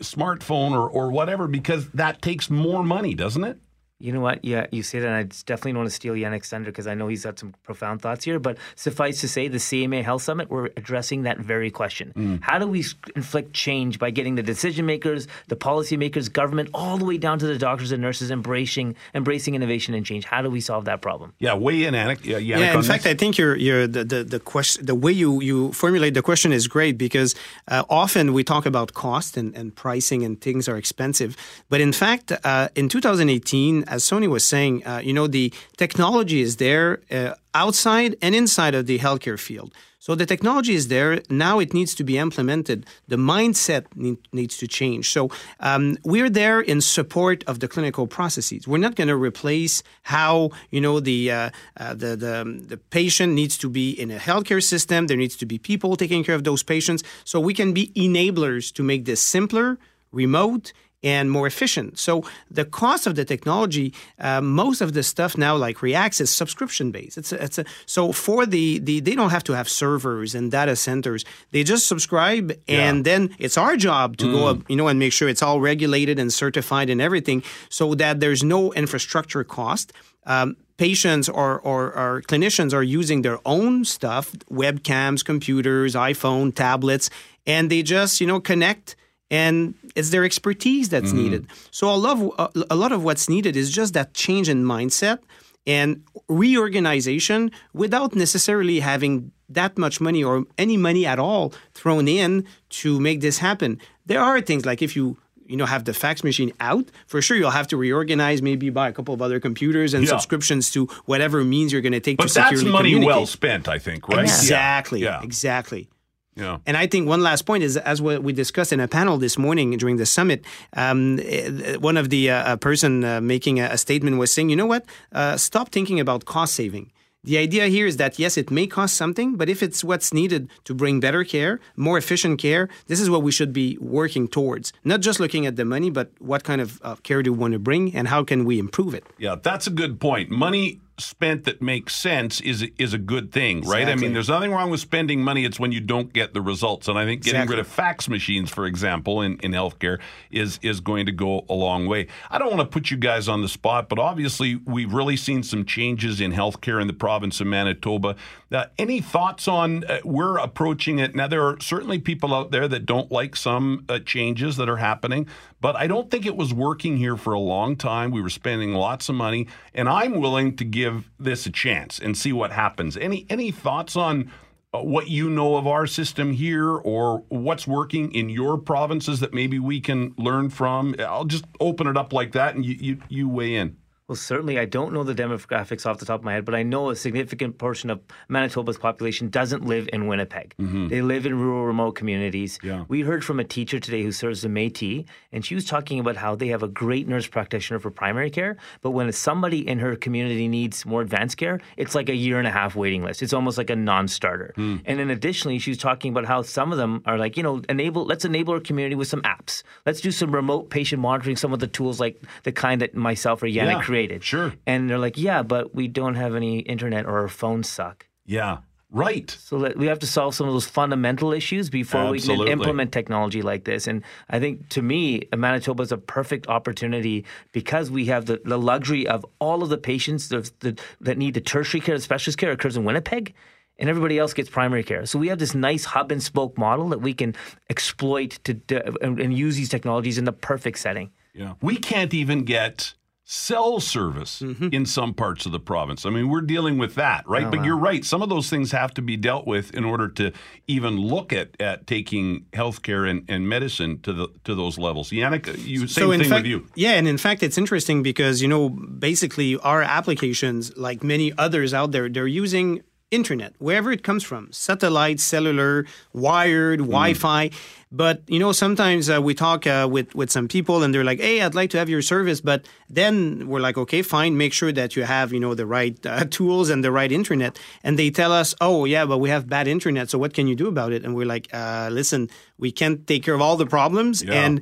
smartphone 0.00 0.72
or 0.72 0.88
or 0.88 1.10
whatever? 1.10 1.46
Because 1.46 1.90
that 1.90 2.20
takes 2.20 2.50
more 2.50 2.82
money, 2.82 3.14
doesn't 3.14 3.44
it? 3.44 3.58
You 3.98 4.12
know 4.12 4.20
what? 4.20 4.44
Yeah, 4.44 4.66
you 4.70 4.82
say 4.82 4.98
that. 4.98 5.06
And 5.06 5.16
I 5.16 5.22
definitely 5.22 5.72
don't 5.72 5.80
want 5.80 5.90
to 5.90 5.94
steal 5.94 6.12
Yannick's 6.12 6.50
thunder 6.50 6.70
because 6.70 6.86
I 6.86 6.92
know 6.92 7.08
he's 7.08 7.24
got 7.24 7.38
some 7.38 7.54
profound 7.62 8.02
thoughts 8.02 8.26
here. 8.26 8.38
But 8.38 8.58
suffice 8.74 9.22
to 9.22 9.28
say, 9.28 9.48
the 9.48 9.56
CMA 9.56 10.04
Health 10.04 10.20
Summit, 10.20 10.50
we're 10.50 10.66
addressing 10.76 11.22
that 11.22 11.38
very 11.38 11.70
question. 11.70 12.12
Mm. 12.14 12.42
How 12.42 12.58
do 12.58 12.66
we 12.66 12.84
inflict 13.14 13.54
change 13.54 13.98
by 13.98 14.10
getting 14.10 14.34
the 14.34 14.42
decision 14.42 14.84
makers, 14.84 15.28
the 15.48 15.56
policymakers, 15.56 16.30
government, 16.30 16.68
all 16.74 16.98
the 16.98 17.06
way 17.06 17.16
down 17.16 17.38
to 17.38 17.46
the 17.46 17.56
doctors 17.56 17.90
and 17.90 18.02
nurses 18.02 18.30
embracing 18.30 18.96
embracing 19.14 19.54
innovation 19.54 19.94
and 19.94 20.04
change? 20.04 20.26
How 20.26 20.42
do 20.42 20.50
we 20.50 20.60
solve 20.60 20.84
that 20.84 21.00
problem? 21.00 21.32
Yeah, 21.38 21.54
weigh 21.54 21.84
in, 21.84 21.94
Yannick. 21.94 22.22
Yeah, 22.22 22.36
Yannick 22.36 22.46
Yeah, 22.46 22.74
in 22.74 22.82
fact, 22.82 23.04
this? 23.04 23.12
I 23.12 23.16
think 23.16 23.38
your 23.38 23.56
your 23.56 23.86
the 23.86 24.04
the, 24.04 24.24
the 24.24 24.40
question 24.40 24.84
the 24.84 24.94
way 24.94 25.12
you 25.12 25.40
you 25.40 25.72
formulate 25.72 26.12
the 26.12 26.22
question 26.22 26.52
is 26.52 26.68
great 26.68 26.98
because 26.98 27.34
uh, 27.68 27.84
often 27.88 28.34
we 28.34 28.44
talk 28.44 28.66
about 28.66 28.92
cost 28.92 29.38
and, 29.38 29.56
and 29.56 29.74
pricing 29.74 30.22
and 30.22 30.38
things 30.38 30.68
are 30.68 30.76
expensive, 30.76 31.34
but 31.70 31.80
in 31.80 31.92
fact, 31.94 32.30
uh, 32.44 32.68
in 32.74 32.90
2018, 32.90 33.85
as 33.88 34.04
Sonny 34.04 34.28
was 34.28 34.46
saying, 34.46 34.86
uh, 34.86 35.00
you 35.02 35.12
know, 35.12 35.26
the 35.26 35.52
technology 35.76 36.40
is 36.40 36.56
there 36.56 37.00
uh, 37.10 37.34
outside 37.54 38.16
and 38.22 38.34
inside 38.34 38.74
of 38.74 38.86
the 38.86 38.98
healthcare 38.98 39.38
field. 39.38 39.72
So 40.06 40.14
the 40.14 40.24
technology 40.24 40.76
is 40.76 40.86
there. 40.86 41.20
Now 41.28 41.58
it 41.58 41.74
needs 41.74 41.92
to 41.96 42.04
be 42.04 42.16
implemented. 42.16 42.86
The 43.08 43.16
mindset 43.16 43.86
need, 43.96 44.18
needs 44.32 44.56
to 44.58 44.68
change. 44.68 45.10
So 45.10 45.30
um, 45.58 45.98
we're 46.04 46.30
there 46.30 46.60
in 46.60 46.80
support 46.80 47.42
of 47.48 47.58
the 47.58 47.66
clinical 47.66 48.06
processes. 48.06 48.68
We're 48.68 48.78
not 48.78 48.94
going 48.94 49.08
to 49.08 49.16
replace 49.16 49.82
how 50.04 50.50
you 50.70 50.80
know 50.80 51.00
the, 51.00 51.32
uh, 51.32 51.50
uh, 51.76 51.94
the 51.94 52.14
the 52.14 52.36
the 52.68 52.76
patient 52.76 53.32
needs 53.32 53.58
to 53.58 53.68
be 53.68 53.90
in 53.90 54.12
a 54.12 54.18
healthcare 54.18 54.62
system. 54.62 55.08
There 55.08 55.16
needs 55.16 55.36
to 55.38 55.46
be 55.46 55.58
people 55.58 55.96
taking 55.96 56.22
care 56.22 56.36
of 56.36 56.44
those 56.44 56.62
patients. 56.62 57.02
So 57.24 57.40
we 57.40 57.52
can 57.52 57.72
be 57.72 57.90
enablers 57.96 58.72
to 58.74 58.84
make 58.84 59.06
this 59.06 59.20
simpler, 59.20 59.76
remote, 60.12 60.72
and 61.06 61.30
more 61.30 61.46
efficient. 61.46 62.00
So 62.00 62.24
the 62.50 62.64
cost 62.64 63.06
of 63.06 63.14
the 63.14 63.24
technology, 63.24 63.94
uh, 64.18 64.40
most 64.40 64.80
of 64.80 64.92
the 64.92 65.04
stuff 65.04 65.38
now 65.38 65.54
like 65.54 65.80
Reacts 65.80 66.20
is 66.20 66.30
subscription 66.30 66.90
based. 66.90 67.16
It's 67.16 67.30
a, 67.30 67.44
it's 67.44 67.58
a, 67.58 67.64
so 67.86 68.10
for 68.10 68.44
the, 68.44 68.80
the 68.80 68.98
they 68.98 69.14
don't 69.14 69.30
have 69.30 69.44
to 69.44 69.52
have 69.52 69.68
servers 69.68 70.34
and 70.34 70.50
data 70.50 70.74
centers. 70.74 71.24
They 71.52 71.62
just 71.62 71.86
subscribe, 71.86 72.52
and 72.66 73.04
then 73.04 73.36
it's 73.38 73.56
our 73.56 73.76
job 73.76 74.16
to 74.16 74.32
go 74.32 74.48
up, 74.48 74.58
you 74.68 74.74
know, 74.74 74.88
and 74.88 74.98
make 74.98 75.12
sure 75.12 75.28
it's 75.28 75.44
all 75.44 75.60
regulated 75.60 76.18
and 76.18 76.32
certified 76.32 76.90
and 76.90 77.00
everything, 77.00 77.44
so 77.68 77.94
that 77.94 78.18
there's 78.18 78.42
no 78.42 78.72
infrastructure 78.72 79.44
cost. 79.44 79.92
Um, 80.24 80.56
patients 80.76 81.28
or, 81.28 81.60
or, 81.60 81.96
or 81.96 82.22
clinicians 82.22 82.74
are 82.74 82.82
using 82.82 83.22
their 83.22 83.38
own 83.46 83.84
stuff, 83.84 84.32
webcams, 84.50 85.24
computers, 85.24 85.94
iPhone, 85.94 86.52
tablets, 86.52 87.10
and 87.46 87.70
they 87.70 87.84
just 87.84 88.20
you 88.20 88.26
know 88.26 88.40
connect 88.40 88.96
and 89.30 89.74
it's 89.94 90.10
their 90.10 90.24
expertise 90.24 90.88
that's 90.88 91.08
mm-hmm. 91.08 91.16
needed. 91.16 91.46
So 91.70 91.90
a 91.92 91.96
lot, 91.96 92.18
of, 92.38 92.64
a 92.70 92.76
lot 92.76 92.92
of 92.92 93.02
what's 93.02 93.28
needed 93.28 93.56
is 93.56 93.70
just 93.70 93.94
that 93.94 94.14
change 94.14 94.48
in 94.48 94.64
mindset 94.64 95.18
and 95.66 96.02
reorganization 96.28 97.50
without 97.72 98.14
necessarily 98.14 98.80
having 98.80 99.32
that 99.48 99.76
much 99.78 100.00
money 100.00 100.22
or 100.22 100.44
any 100.58 100.76
money 100.76 101.06
at 101.06 101.18
all 101.18 101.52
thrown 101.74 102.08
in 102.08 102.44
to 102.68 103.00
make 103.00 103.20
this 103.20 103.38
happen. 103.38 103.80
There 104.06 104.20
are 104.20 104.40
things 104.40 104.64
like 104.64 104.82
if 104.82 104.96
you 104.96 105.16
you 105.46 105.56
know 105.56 105.66
have 105.66 105.84
the 105.84 105.94
fax 105.94 106.24
machine 106.24 106.52
out 106.58 106.86
for 107.06 107.22
sure 107.22 107.36
you'll 107.36 107.50
have 107.50 107.68
to 107.68 107.76
reorganize 107.76 108.42
maybe 108.42 108.68
buy 108.68 108.88
a 108.88 108.92
couple 108.92 109.14
of 109.14 109.22
other 109.22 109.38
computers 109.38 109.94
and 109.94 110.02
Yeah. 110.02 110.10
subscriptions 110.10 110.70
to 110.72 110.86
whatever 111.04 111.44
means 111.44 111.72
you're 111.72 111.82
going 111.82 111.92
to 111.92 112.00
take 112.00 112.16
but 112.16 112.26
to 112.28 112.34
that's 112.34 112.64
money 112.64 112.98
well 113.04 113.26
spent, 113.26 113.68
I 113.68 113.78
think, 113.78 114.08
right? 114.08 114.24
exactly 114.24 115.02
Yeah. 115.02 115.22
exactly 115.22 115.88
yeah. 116.36 116.58
and 116.66 116.76
I 116.76 116.86
think 116.86 117.08
one 117.08 117.22
last 117.22 117.42
point 117.42 117.62
is, 117.64 117.76
as 117.76 118.00
what 118.00 118.22
we 118.22 118.32
discussed 118.32 118.72
in 118.72 118.80
a 118.80 118.88
panel 118.88 119.18
this 119.18 119.36
morning 119.38 119.76
during 119.76 119.96
the 119.96 120.06
summit, 120.06 120.44
um, 120.74 121.18
eh, 121.20 121.76
one 121.76 121.96
of 121.96 122.10
the 122.10 122.30
uh, 122.30 122.56
person 122.56 123.04
uh, 123.04 123.20
making 123.20 123.60
a, 123.60 123.64
a 123.64 123.78
statement 123.78 124.18
was 124.18 124.32
saying, 124.32 124.50
you 124.50 124.56
know 124.56 124.66
what, 124.66 124.84
uh, 125.12 125.36
stop 125.36 125.70
thinking 125.70 125.98
about 125.98 126.24
cost 126.24 126.54
saving. 126.54 126.92
The 127.26 127.38
idea 127.38 127.66
here 127.66 127.88
is 127.88 127.96
that 127.96 128.20
yes, 128.20 128.36
it 128.36 128.52
may 128.52 128.68
cost 128.68 128.96
something, 128.96 129.34
but 129.34 129.48
if 129.48 129.60
it's 129.60 129.82
what's 129.82 130.14
needed 130.14 130.48
to 130.62 130.74
bring 130.74 131.00
better 131.00 131.24
care, 131.24 131.58
more 131.74 131.98
efficient 131.98 132.38
care, 132.38 132.68
this 132.86 133.00
is 133.00 133.10
what 133.10 133.22
we 133.22 133.32
should 133.32 133.52
be 133.52 133.76
working 133.80 134.28
towards. 134.28 134.72
Not 134.84 135.00
just 135.00 135.18
looking 135.18 135.44
at 135.44 135.56
the 135.56 135.64
money, 135.64 135.90
but 135.90 136.12
what 136.20 136.44
kind 136.44 136.60
of 136.60 136.80
uh, 136.84 136.94
care 137.02 137.24
do 137.24 137.32
we 137.32 137.38
want 137.38 137.52
to 137.54 137.58
bring 137.58 137.96
and 137.96 138.06
how 138.06 138.22
can 138.22 138.44
we 138.44 138.60
improve 138.60 138.94
it? 138.94 139.04
Yeah, 139.18 139.34
that's 139.42 139.66
a 139.66 139.70
good 139.70 139.98
point. 139.98 140.30
Money 140.30 140.78
spent 140.98 141.44
that 141.44 141.60
makes 141.60 141.94
sense 141.94 142.40
is 142.40 142.66
is 142.78 142.94
a 142.94 142.98
good 142.98 143.30
thing, 143.32 143.60
right? 143.62 143.88
I 143.88 143.94
mean, 143.96 144.12
there's 144.14 144.28
nothing 144.28 144.50
wrong 144.52 144.70
with 144.70 144.80
spending 144.80 145.22
money. 145.22 145.44
It's 145.44 145.60
when 145.60 145.72
you 145.72 145.80
don't 145.80 146.12
get 146.12 146.32
the 146.32 146.40
results. 146.40 146.88
And 146.88 146.98
I 146.98 147.04
think 147.04 147.22
getting 147.22 147.40
Exactly. 147.42 147.56
rid 147.56 147.60
of 147.60 147.66
fax 147.68 148.08
machines, 148.08 148.50
for 148.50 148.66
example, 148.66 149.20
in, 149.20 149.38
in 149.40 149.52
healthcare 149.52 149.98
is 150.30 150.58
is 150.62 150.80
going 150.80 151.06
to 151.06 151.12
go 151.12 151.44
a 151.48 151.54
long 151.54 151.86
way. 151.86 152.06
I 152.30 152.38
don't 152.38 152.48
want 152.48 152.60
to 152.60 152.66
put 152.72 152.90
you 152.90 152.96
guys 152.96 153.28
on 153.28 153.42
the 153.42 153.48
spot, 153.48 153.88
but 153.88 153.98
obviously 153.98 154.56
we've 154.64 154.92
really 154.92 155.16
seen 155.16 155.42
some 155.42 155.64
changes 155.64 156.20
in 156.20 156.32
healthcare 156.32 156.80
in 156.80 156.86
the 156.86 156.92
province 156.94 157.40
of 157.40 157.46
Manitoba. 157.46 158.16
Uh, 158.50 158.64
any 158.78 159.00
thoughts 159.00 159.48
on 159.48 159.84
uh, 159.84 159.98
we're 160.04 160.38
approaching 160.38 160.98
it 160.98 161.14
now? 161.14 161.26
There 161.26 161.42
are 161.44 161.58
certainly 161.60 161.98
people 161.98 162.32
out 162.32 162.52
there 162.52 162.68
that 162.68 162.86
don't 162.86 163.10
like 163.10 163.34
some 163.36 163.84
uh, 163.88 163.98
changes 163.98 164.56
that 164.56 164.68
are 164.68 164.76
happening, 164.76 165.26
but 165.60 165.74
I 165.76 165.88
don't 165.88 166.10
think 166.10 166.24
it 166.26 166.36
was 166.36 166.54
working 166.54 166.96
here 166.96 167.16
for 167.16 167.32
a 167.32 167.40
long 167.40 167.74
time. 167.76 168.12
We 168.12 168.22
were 168.22 168.30
spending 168.30 168.72
lots 168.72 169.08
of 169.08 169.16
money, 169.16 169.48
and 169.74 169.88
I'm 169.88 170.20
willing 170.20 170.56
to 170.56 170.64
give 170.64 170.85
this 171.18 171.46
a 171.46 171.50
chance 171.50 171.98
and 171.98 172.16
see 172.16 172.32
what 172.32 172.52
happens. 172.52 172.96
Any 172.96 173.26
any 173.28 173.50
thoughts 173.50 173.96
on 173.96 174.30
uh, 174.72 174.82
what 174.82 175.08
you 175.08 175.30
know 175.30 175.56
of 175.56 175.66
our 175.66 175.86
system 175.86 176.32
here, 176.32 176.70
or 176.70 177.24
what's 177.28 177.66
working 177.66 178.12
in 178.12 178.28
your 178.28 178.58
provinces 178.58 179.20
that 179.20 179.32
maybe 179.32 179.58
we 179.58 179.80
can 179.80 180.14
learn 180.18 180.50
from? 180.50 180.94
I'll 180.98 181.24
just 181.24 181.44
open 181.60 181.86
it 181.86 181.96
up 181.96 182.12
like 182.12 182.32
that, 182.32 182.54
and 182.54 182.64
you 182.64 182.76
you, 182.78 182.98
you 183.08 183.28
weigh 183.28 183.54
in. 183.54 183.76
Well, 184.08 184.14
certainly, 184.14 184.56
I 184.56 184.66
don't 184.66 184.92
know 184.92 185.02
the 185.02 185.16
demographics 185.16 185.84
off 185.84 185.98
the 185.98 186.06
top 186.06 186.20
of 186.20 186.24
my 186.24 186.34
head, 186.34 186.44
but 186.44 186.54
I 186.54 186.62
know 186.62 186.90
a 186.90 186.96
significant 186.96 187.58
portion 187.58 187.90
of 187.90 188.00
Manitoba's 188.28 188.78
population 188.78 189.30
doesn't 189.30 189.66
live 189.66 189.88
in 189.92 190.06
Winnipeg. 190.06 190.54
Mm-hmm. 190.60 190.86
They 190.86 191.02
live 191.02 191.26
in 191.26 191.36
rural, 191.36 191.66
remote 191.66 191.96
communities. 191.96 192.60
Yeah. 192.62 192.84
We 192.86 193.00
heard 193.00 193.24
from 193.24 193.40
a 193.40 193.44
teacher 193.44 193.80
today 193.80 194.04
who 194.04 194.12
serves 194.12 194.42
the 194.42 194.48
Métis, 194.48 195.06
and 195.32 195.44
she 195.44 195.56
was 195.56 195.64
talking 195.64 195.98
about 195.98 196.14
how 196.14 196.36
they 196.36 196.46
have 196.48 196.62
a 196.62 196.68
great 196.68 197.08
nurse 197.08 197.26
practitioner 197.26 197.80
for 197.80 197.90
primary 197.90 198.30
care, 198.30 198.58
but 198.80 198.92
when 198.92 199.10
somebody 199.10 199.66
in 199.66 199.80
her 199.80 199.96
community 199.96 200.46
needs 200.46 200.86
more 200.86 201.02
advanced 201.02 201.36
care, 201.36 201.60
it's 201.76 201.96
like 201.96 202.08
a 202.08 202.14
year 202.14 202.38
and 202.38 202.46
a 202.46 202.52
half 202.52 202.76
waiting 202.76 203.02
list. 203.02 203.24
It's 203.24 203.32
almost 203.32 203.58
like 203.58 203.70
a 203.70 203.76
non-starter. 203.76 204.52
Hmm. 204.54 204.76
And 204.84 205.00
then 205.00 205.10
additionally, 205.10 205.58
she 205.58 205.72
was 205.72 205.78
talking 205.78 206.12
about 206.12 206.26
how 206.26 206.42
some 206.42 206.70
of 206.70 206.78
them 206.78 207.02
are 207.06 207.18
like, 207.18 207.36
you 207.36 207.42
know, 207.42 207.60
enable. 207.68 208.04
Let's 208.04 208.24
enable 208.24 208.54
our 208.54 208.60
community 208.60 208.94
with 208.94 209.08
some 209.08 209.22
apps. 209.22 209.64
Let's 209.84 210.00
do 210.00 210.12
some 210.12 210.32
remote 210.32 210.70
patient 210.70 211.02
monitoring. 211.02 211.34
Some 211.34 211.52
of 211.52 211.58
the 211.58 211.66
tools 211.66 211.98
like 211.98 212.22
the 212.44 212.52
kind 212.52 212.80
that 212.82 212.94
myself 212.94 213.42
or 213.42 213.46
Yannick 213.46 213.56
Yeah, 213.56 213.82
created. 213.82 213.95
Sure. 214.22 214.54
And 214.66 214.88
they're 214.88 214.98
like, 214.98 215.16
yeah, 215.18 215.42
but 215.42 215.74
we 215.74 215.88
don't 215.88 216.14
have 216.14 216.34
any 216.34 216.60
internet 216.60 217.06
or 217.06 217.20
our 217.20 217.28
phones 217.28 217.68
suck. 217.68 218.06
Yeah, 218.24 218.58
right. 218.90 219.30
So 219.30 219.58
that 219.60 219.76
we 219.76 219.86
have 219.86 219.98
to 220.00 220.06
solve 220.06 220.34
some 220.34 220.46
of 220.46 220.52
those 220.52 220.66
fundamental 220.66 221.32
issues 221.32 221.70
before 221.70 222.10
we 222.10 222.20
can 222.20 222.46
implement 222.48 222.92
technology 222.92 223.42
like 223.42 223.64
this. 223.64 223.86
And 223.86 224.02
I 224.30 224.38
think 224.40 224.68
to 224.70 224.82
me, 224.82 225.28
Manitoba 225.36 225.82
is 225.82 225.92
a 225.92 225.98
perfect 225.98 226.48
opportunity 226.48 227.24
because 227.52 227.90
we 227.90 228.06
have 228.06 228.26
the, 228.26 228.40
the 228.44 228.58
luxury 228.58 229.06
of 229.06 229.24
all 229.38 229.62
of 229.62 229.68
the 229.68 229.78
patients 229.78 230.28
that, 230.30 230.50
that, 230.60 230.80
that 231.00 231.18
need 231.18 231.34
the 231.34 231.40
tertiary 231.40 231.80
care, 231.80 231.96
the 231.96 232.02
specialist 232.02 232.38
care 232.38 232.50
occurs 232.50 232.76
in 232.76 232.84
Winnipeg. 232.84 233.34
And 233.78 233.90
everybody 233.90 234.18
else 234.18 234.32
gets 234.32 234.48
primary 234.48 234.82
care. 234.82 235.04
So 235.04 235.18
we 235.18 235.28
have 235.28 235.38
this 235.38 235.54
nice 235.54 235.84
hub 235.84 236.10
and 236.10 236.22
spoke 236.22 236.56
model 236.56 236.88
that 236.88 237.02
we 237.02 237.12
can 237.12 237.34
exploit 237.68 238.38
to, 238.44 238.54
to 238.54 239.04
and, 239.04 239.20
and 239.20 239.36
use 239.36 239.54
these 239.56 239.68
technologies 239.68 240.16
in 240.16 240.24
the 240.24 240.32
perfect 240.32 240.78
setting. 240.78 241.10
Yeah. 241.34 241.54
We 241.60 241.76
can't 241.76 242.14
even 242.14 242.44
get 242.44 242.94
cell 243.28 243.80
service 243.80 244.40
mm-hmm. 244.40 244.68
in 244.70 244.86
some 244.86 245.12
parts 245.12 245.46
of 245.46 245.52
the 245.52 245.58
province. 245.58 246.06
I 246.06 246.10
mean, 246.10 246.28
we're 246.28 246.42
dealing 246.42 246.78
with 246.78 246.94
that, 246.94 247.28
right? 247.28 247.46
Oh, 247.46 247.50
but 247.50 247.64
you're 247.64 247.76
right. 247.76 248.04
Some 248.04 248.22
of 248.22 248.28
those 248.28 248.48
things 248.48 248.70
have 248.70 248.94
to 248.94 249.02
be 249.02 249.16
dealt 249.16 249.48
with 249.48 249.74
in 249.74 249.84
order 249.84 250.06
to 250.10 250.32
even 250.68 250.96
look 250.96 251.32
at, 251.32 251.60
at 251.60 251.88
taking 251.88 252.46
healthcare 252.52 253.10
and, 253.10 253.24
and 253.28 253.48
medicine 253.48 254.00
to 254.02 254.12
the 254.12 254.28
to 254.44 254.54
those 254.54 254.78
levels. 254.78 255.10
Yannick, 255.10 255.48
uh, 255.48 255.58
you 255.58 255.88
same 255.88 256.12
in 256.12 256.20
thing 256.20 256.28
fact, 256.28 256.42
with 256.44 256.50
you. 256.50 256.68
Yeah, 256.76 256.92
and 256.92 257.08
in 257.08 257.18
fact, 257.18 257.42
it's 257.42 257.58
interesting 257.58 258.04
because 258.04 258.40
you 258.40 258.48
know, 258.48 258.68
basically, 258.68 259.56
our 259.58 259.82
applications, 259.82 260.76
like 260.76 261.02
many 261.02 261.32
others 261.36 261.74
out 261.74 261.90
there, 261.90 262.08
they're 262.08 262.28
using 262.28 262.84
internet 263.10 263.54
wherever 263.58 263.92
it 263.92 264.02
comes 264.02 264.24
from, 264.24 264.48
satellite, 264.52 265.20
cellular, 265.20 265.86
wired, 266.12 266.80
Wi-Fi. 266.80 267.50
But 267.92 268.22
you 268.26 268.40
know, 268.40 268.50
sometimes 268.52 269.08
uh, 269.08 269.22
we 269.22 269.32
talk 269.32 269.64
uh, 269.66 269.86
with 269.90 270.14
with 270.14 270.30
some 270.30 270.48
people, 270.48 270.82
and 270.82 270.92
they're 270.92 271.04
like, 271.04 271.20
"Hey, 271.20 271.40
I'd 271.40 271.54
like 271.54 271.70
to 271.70 271.78
have 271.78 271.88
your 271.88 272.02
service," 272.02 272.40
but 272.40 272.66
then 272.90 273.46
we're 273.46 273.60
like, 273.60 273.78
"Okay, 273.78 274.02
fine. 274.02 274.36
Make 274.36 274.52
sure 274.52 274.72
that 274.72 274.96
you 274.96 275.04
have 275.04 275.32
you 275.32 275.38
know 275.38 275.54
the 275.54 275.66
right 275.66 275.96
uh, 276.04 276.24
tools 276.30 276.68
and 276.68 276.82
the 276.82 276.90
right 276.90 277.12
internet." 277.12 277.58
And 277.84 277.96
they 277.96 278.10
tell 278.10 278.32
us, 278.32 278.54
"Oh, 278.60 278.86
yeah, 278.86 279.06
but 279.06 279.18
we 279.18 279.30
have 279.30 279.48
bad 279.48 279.68
internet. 279.68 280.10
So 280.10 280.18
what 280.18 280.34
can 280.34 280.48
you 280.48 280.56
do 280.56 280.66
about 280.66 280.92
it?" 280.92 281.04
And 281.04 281.14
we're 281.14 281.26
like, 281.26 281.46
uh, 281.54 281.88
"Listen, 281.92 282.28
we 282.58 282.72
can't 282.72 283.06
take 283.06 283.22
care 283.22 283.34
of 283.34 283.40
all 283.40 283.56
the 283.56 283.66
problems, 283.66 284.22
Yeah. 284.22 284.44
and." 284.44 284.60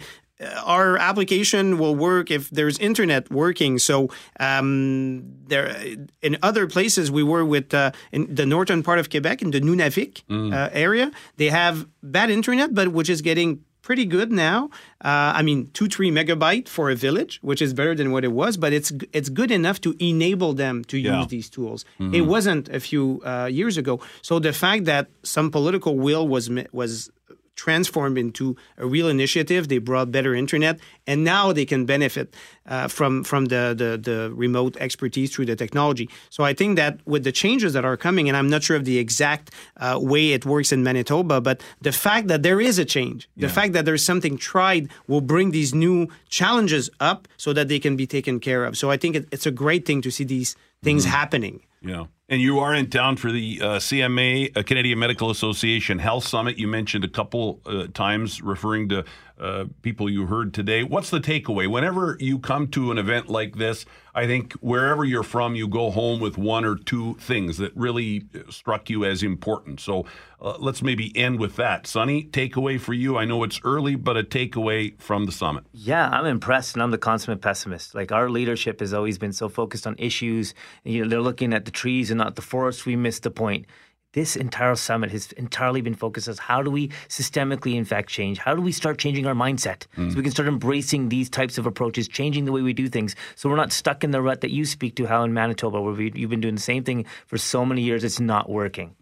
Our 0.65 0.97
application 0.99 1.79
will 1.79 1.95
work 1.95 2.31
if 2.31 2.51
there's 2.51 2.79
internet 2.79 3.31
working. 3.31 3.79
So 3.79 4.11
um, 4.41 5.23
there, 5.49 5.75
in 6.23 6.37
other 6.43 6.67
places, 6.67 7.11
we 7.11 7.23
were 7.23 7.45
with 7.45 7.73
uh, 7.75 7.91
in 8.13 8.35
the 8.35 8.47
northern 8.47 8.83
part 8.83 8.99
of 8.99 9.11
Quebec, 9.11 9.43
in 9.43 9.51
the 9.51 9.61
Nunavik 9.61 10.23
uh, 10.31 10.69
area, 10.73 11.11
they 11.37 11.49
have 11.51 11.87
bad 12.03 12.31
internet, 12.31 12.75
but 12.75 12.89
which 12.89 13.09
is 13.09 13.21
getting 13.23 13.61
pretty 13.83 14.07
good 14.07 14.33
now. 14.33 14.71
Uh, 15.05 15.33
I 15.39 15.43
mean, 15.43 15.69
two 15.75 15.89
three 15.89 16.11
megabyte 16.11 16.69
for 16.69 16.91
a 16.91 16.95
village, 16.97 17.39
which 17.43 17.61
is 17.61 17.75
better 17.75 17.95
than 17.95 18.13
what 18.13 18.25
it 18.25 18.33
was, 18.33 18.57
but 18.57 18.73
it's 18.73 18.91
it's 19.13 19.29
good 19.29 19.51
enough 19.51 19.79
to 19.83 19.95
enable 19.99 20.55
them 20.55 20.85
to 20.85 20.97
Yeah. 20.99 21.19
use 21.21 21.29
these 21.29 21.51
tools. 21.51 21.85
It 21.99 22.23
wasn't 22.23 22.69
a 22.71 22.81
few 22.81 23.21
uh, 23.25 23.49
years 23.53 23.77
ago. 23.77 24.01
So 24.23 24.39
the 24.39 24.53
fact 24.55 24.85
that 24.87 25.09
some 25.23 25.51
political 25.51 25.99
will 25.99 26.27
was 26.27 26.49
was 26.73 27.11
transformed 27.57 28.19
into 28.19 28.57
a 28.79 28.87
real 28.87 29.09
initiative. 29.09 29.69
They 29.69 29.79
brought 29.79 30.11
better 30.11 30.35
internet, 30.35 30.81
and 31.07 31.25
now 31.25 31.53
they 31.53 31.65
can 31.65 31.85
benefit 31.87 32.35
uh, 32.67 32.89
from 32.89 33.25
from 33.25 33.47
the, 33.47 33.75
the 33.77 33.99
the 33.99 34.33
remote 34.35 34.77
expertise 34.79 35.35
through 35.35 35.47
the 35.47 35.57
technology. 35.57 36.09
So 36.31 36.45
I 36.45 36.55
think 36.55 36.77
that 36.77 36.99
with 37.07 37.25
the 37.25 37.33
changes 37.33 37.73
that 37.73 37.85
are 37.85 37.97
coming, 37.97 38.29
and 38.29 38.37
I'm 38.37 38.49
not 38.49 38.63
sure 38.63 38.77
of 38.77 38.85
the 38.85 38.99
exact 38.99 39.51
uh, 39.77 39.99
way 40.01 40.33
it 40.33 40.45
works 40.45 40.73
in 40.73 40.83
Manitoba, 40.83 41.41
but 41.41 41.63
the 41.81 41.93
fact 41.93 42.29
that 42.29 42.43
there 42.43 42.61
is 42.61 42.79
a 42.79 42.85
change, 42.85 43.29
the 43.37 43.49
fact 43.49 43.73
that 43.75 43.85
there's 43.85 44.05
something 44.05 44.37
tried, 44.37 44.89
will 45.07 45.21
bring 45.21 45.51
these 45.51 45.75
new 45.75 46.09
challenges 46.29 46.91
up 47.01 47.29
so 47.37 47.53
that 47.53 47.69
they 47.69 47.79
can 47.79 47.97
be 47.97 48.07
taken 48.07 48.41
care 48.41 48.65
of. 48.65 48.77
So 48.77 48.91
I 48.91 48.97
think 48.97 49.17
it, 49.17 49.29
it's 49.31 49.47
a 49.47 49.51
great 49.51 49.87
thing 49.87 50.03
to 50.03 50.11
see 50.11 50.25
these 50.25 50.57
things 50.83 51.05
happening. 51.05 51.61
Yeah. 51.83 52.07
And 52.27 52.41
you 52.41 52.59
are 52.61 52.75
in 52.75 52.89
town 52.89 53.19
for 53.19 53.31
the 53.31 53.61
uh, 53.61 53.67
CMA, 53.77 54.57
uh, 54.57 54.63
Canadian 54.63 54.99
Medical 54.99 55.29
Association 55.29 55.99
Health 55.99 56.27
Summit. 56.27 56.57
You 56.57 56.67
mentioned 56.67 57.05
a 57.05 57.09
couple 57.09 57.61
uh, 57.67 57.89
times 57.93 58.41
referring 58.41 58.89
to 58.89 59.05
uh, 59.39 59.67
people 59.83 60.09
you 60.09 60.27
heard 60.27 60.55
today. 60.55 60.85
What's 60.85 61.11
the 61.11 61.21
takeaway? 61.21 61.69
Whenever 61.69 62.17
you 62.21 62.39
come 62.39 62.69
to 62.69 62.91
an 62.93 62.99
event 62.99 63.29
like 63.29 63.57
this, 63.57 63.85
I 64.15 64.27
think 64.27 64.53
wherever 64.55 65.05
you're 65.05 65.25
from, 65.25 65.57
you 65.57 65.67
go 65.67 65.91
home 65.91 66.21
with 66.21 66.39
one 66.39 66.65
or 66.65 66.77
two 66.77 67.15
things 67.15 67.59
that 67.59 67.77
really 67.77 68.27
struck 68.49 68.89
you 68.89 69.05
as 69.05 69.25
important. 69.25 69.81
So 69.81 70.07
uh, 70.41 70.57
let's 70.61 70.83
maybe 70.83 71.15
end 71.17 71.41
with 71.41 71.57
that. 71.57 71.89
Sonny, 71.89 72.23
takeaway 72.23 72.81
for 72.81 72.93
you. 72.93 73.19
I 73.19 73.25
know 73.25 73.43
it's 73.43 73.61
early, 73.65 73.97
but 73.97 74.17
a 74.17 74.23
takeaway 74.23 75.01
from 75.01 75.27
the 75.27 75.33
summit. 75.33 75.65
Yeah, 75.73 76.09
I'm 76.09 76.27
impressed, 76.27 76.77
and 76.77 76.83
I'm 76.85 76.93
the 76.93 76.99
consummate 76.99 77.41
pessimist. 77.41 77.93
Like 77.93 78.13
our 78.13 78.31
leadership 78.31 78.79
has 78.79 78.95
always 78.95 79.19
been 79.19 79.33
so 79.33 79.49
focused 79.49 79.85
on 79.85 79.97
issues. 79.99 80.55
You 80.85 81.03
know, 81.03 81.09
they're 81.09 81.21
looking 81.21 81.53
at 81.53 81.65
the 81.65 81.73
trees 81.73 82.13
and 82.15 82.19
not 82.25 82.37
the 82.37 82.43
forest. 82.43 82.87
We 82.87 82.97
missed 82.97 83.25
the 83.25 83.31
point. 83.31 83.67
This 84.13 84.37
entire 84.37 84.77
summit 84.77 85.11
has 85.11 85.33
entirely 85.33 85.81
been 85.81 85.97
focused 85.97 86.29
on 86.29 86.37
how 86.39 86.63
do 86.63 86.71
we 86.71 86.87
systemically 87.09 87.75
in 87.75 87.85
fact 87.85 88.09
change? 88.09 88.39
How 88.39 88.55
do 88.55 88.63
we 88.63 88.71
start 88.71 88.97
changing 88.97 89.27
our 89.27 89.35
mindset 89.35 89.87
so 89.97 90.15
we 90.17 90.23
can 90.23 90.31
start 90.31 90.47
embracing 90.47 91.09
these 91.09 91.29
types 91.29 91.59
of 91.59 91.67
approaches, 91.67 92.07
changing 92.07 92.45
the 92.45 92.53
way 92.53 92.63
we 92.63 92.73
do 92.73 92.89
things, 92.89 93.17
so 93.35 93.49
we're 93.49 93.57
not 93.57 93.73
stuck 93.73 94.05
in 94.05 94.13
the 94.13 94.23
rut 94.23 94.41
that 94.43 94.53
you 94.53 94.65
speak 94.67 94.95
to. 94.97 95.07
How 95.07 95.25
in 95.25 95.35
Manitoba, 95.35 95.81
where 95.83 95.95
we, 95.95 96.13
you've 96.15 96.31
been 96.31 96.41
doing 96.41 96.55
the 96.55 96.61
same 96.61 96.85
thing 96.85 97.07
for 97.27 97.39
so 97.39 97.65
many 97.67 97.83
years, 97.83 98.05
it's 98.05 98.21
not 98.21 98.49
working. 98.49 98.95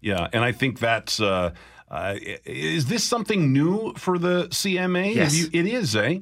Yeah, 0.00 0.28
and 0.32 0.44
I 0.44 0.52
think 0.52 0.78
that's. 0.78 1.18
Uh, 1.20 1.50
uh, 1.90 2.14
is 2.46 2.86
this 2.86 3.02
something 3.02 3.52
new 3.52 3.92
for 3.98 4.16
the 4.16 4.46
CMA? 4.50 5.12
Yes. 5.16 5.36
you- 5.36 5.50
it 5.52 5.66
is, 5.66 5.96
eh? 5.96 6.20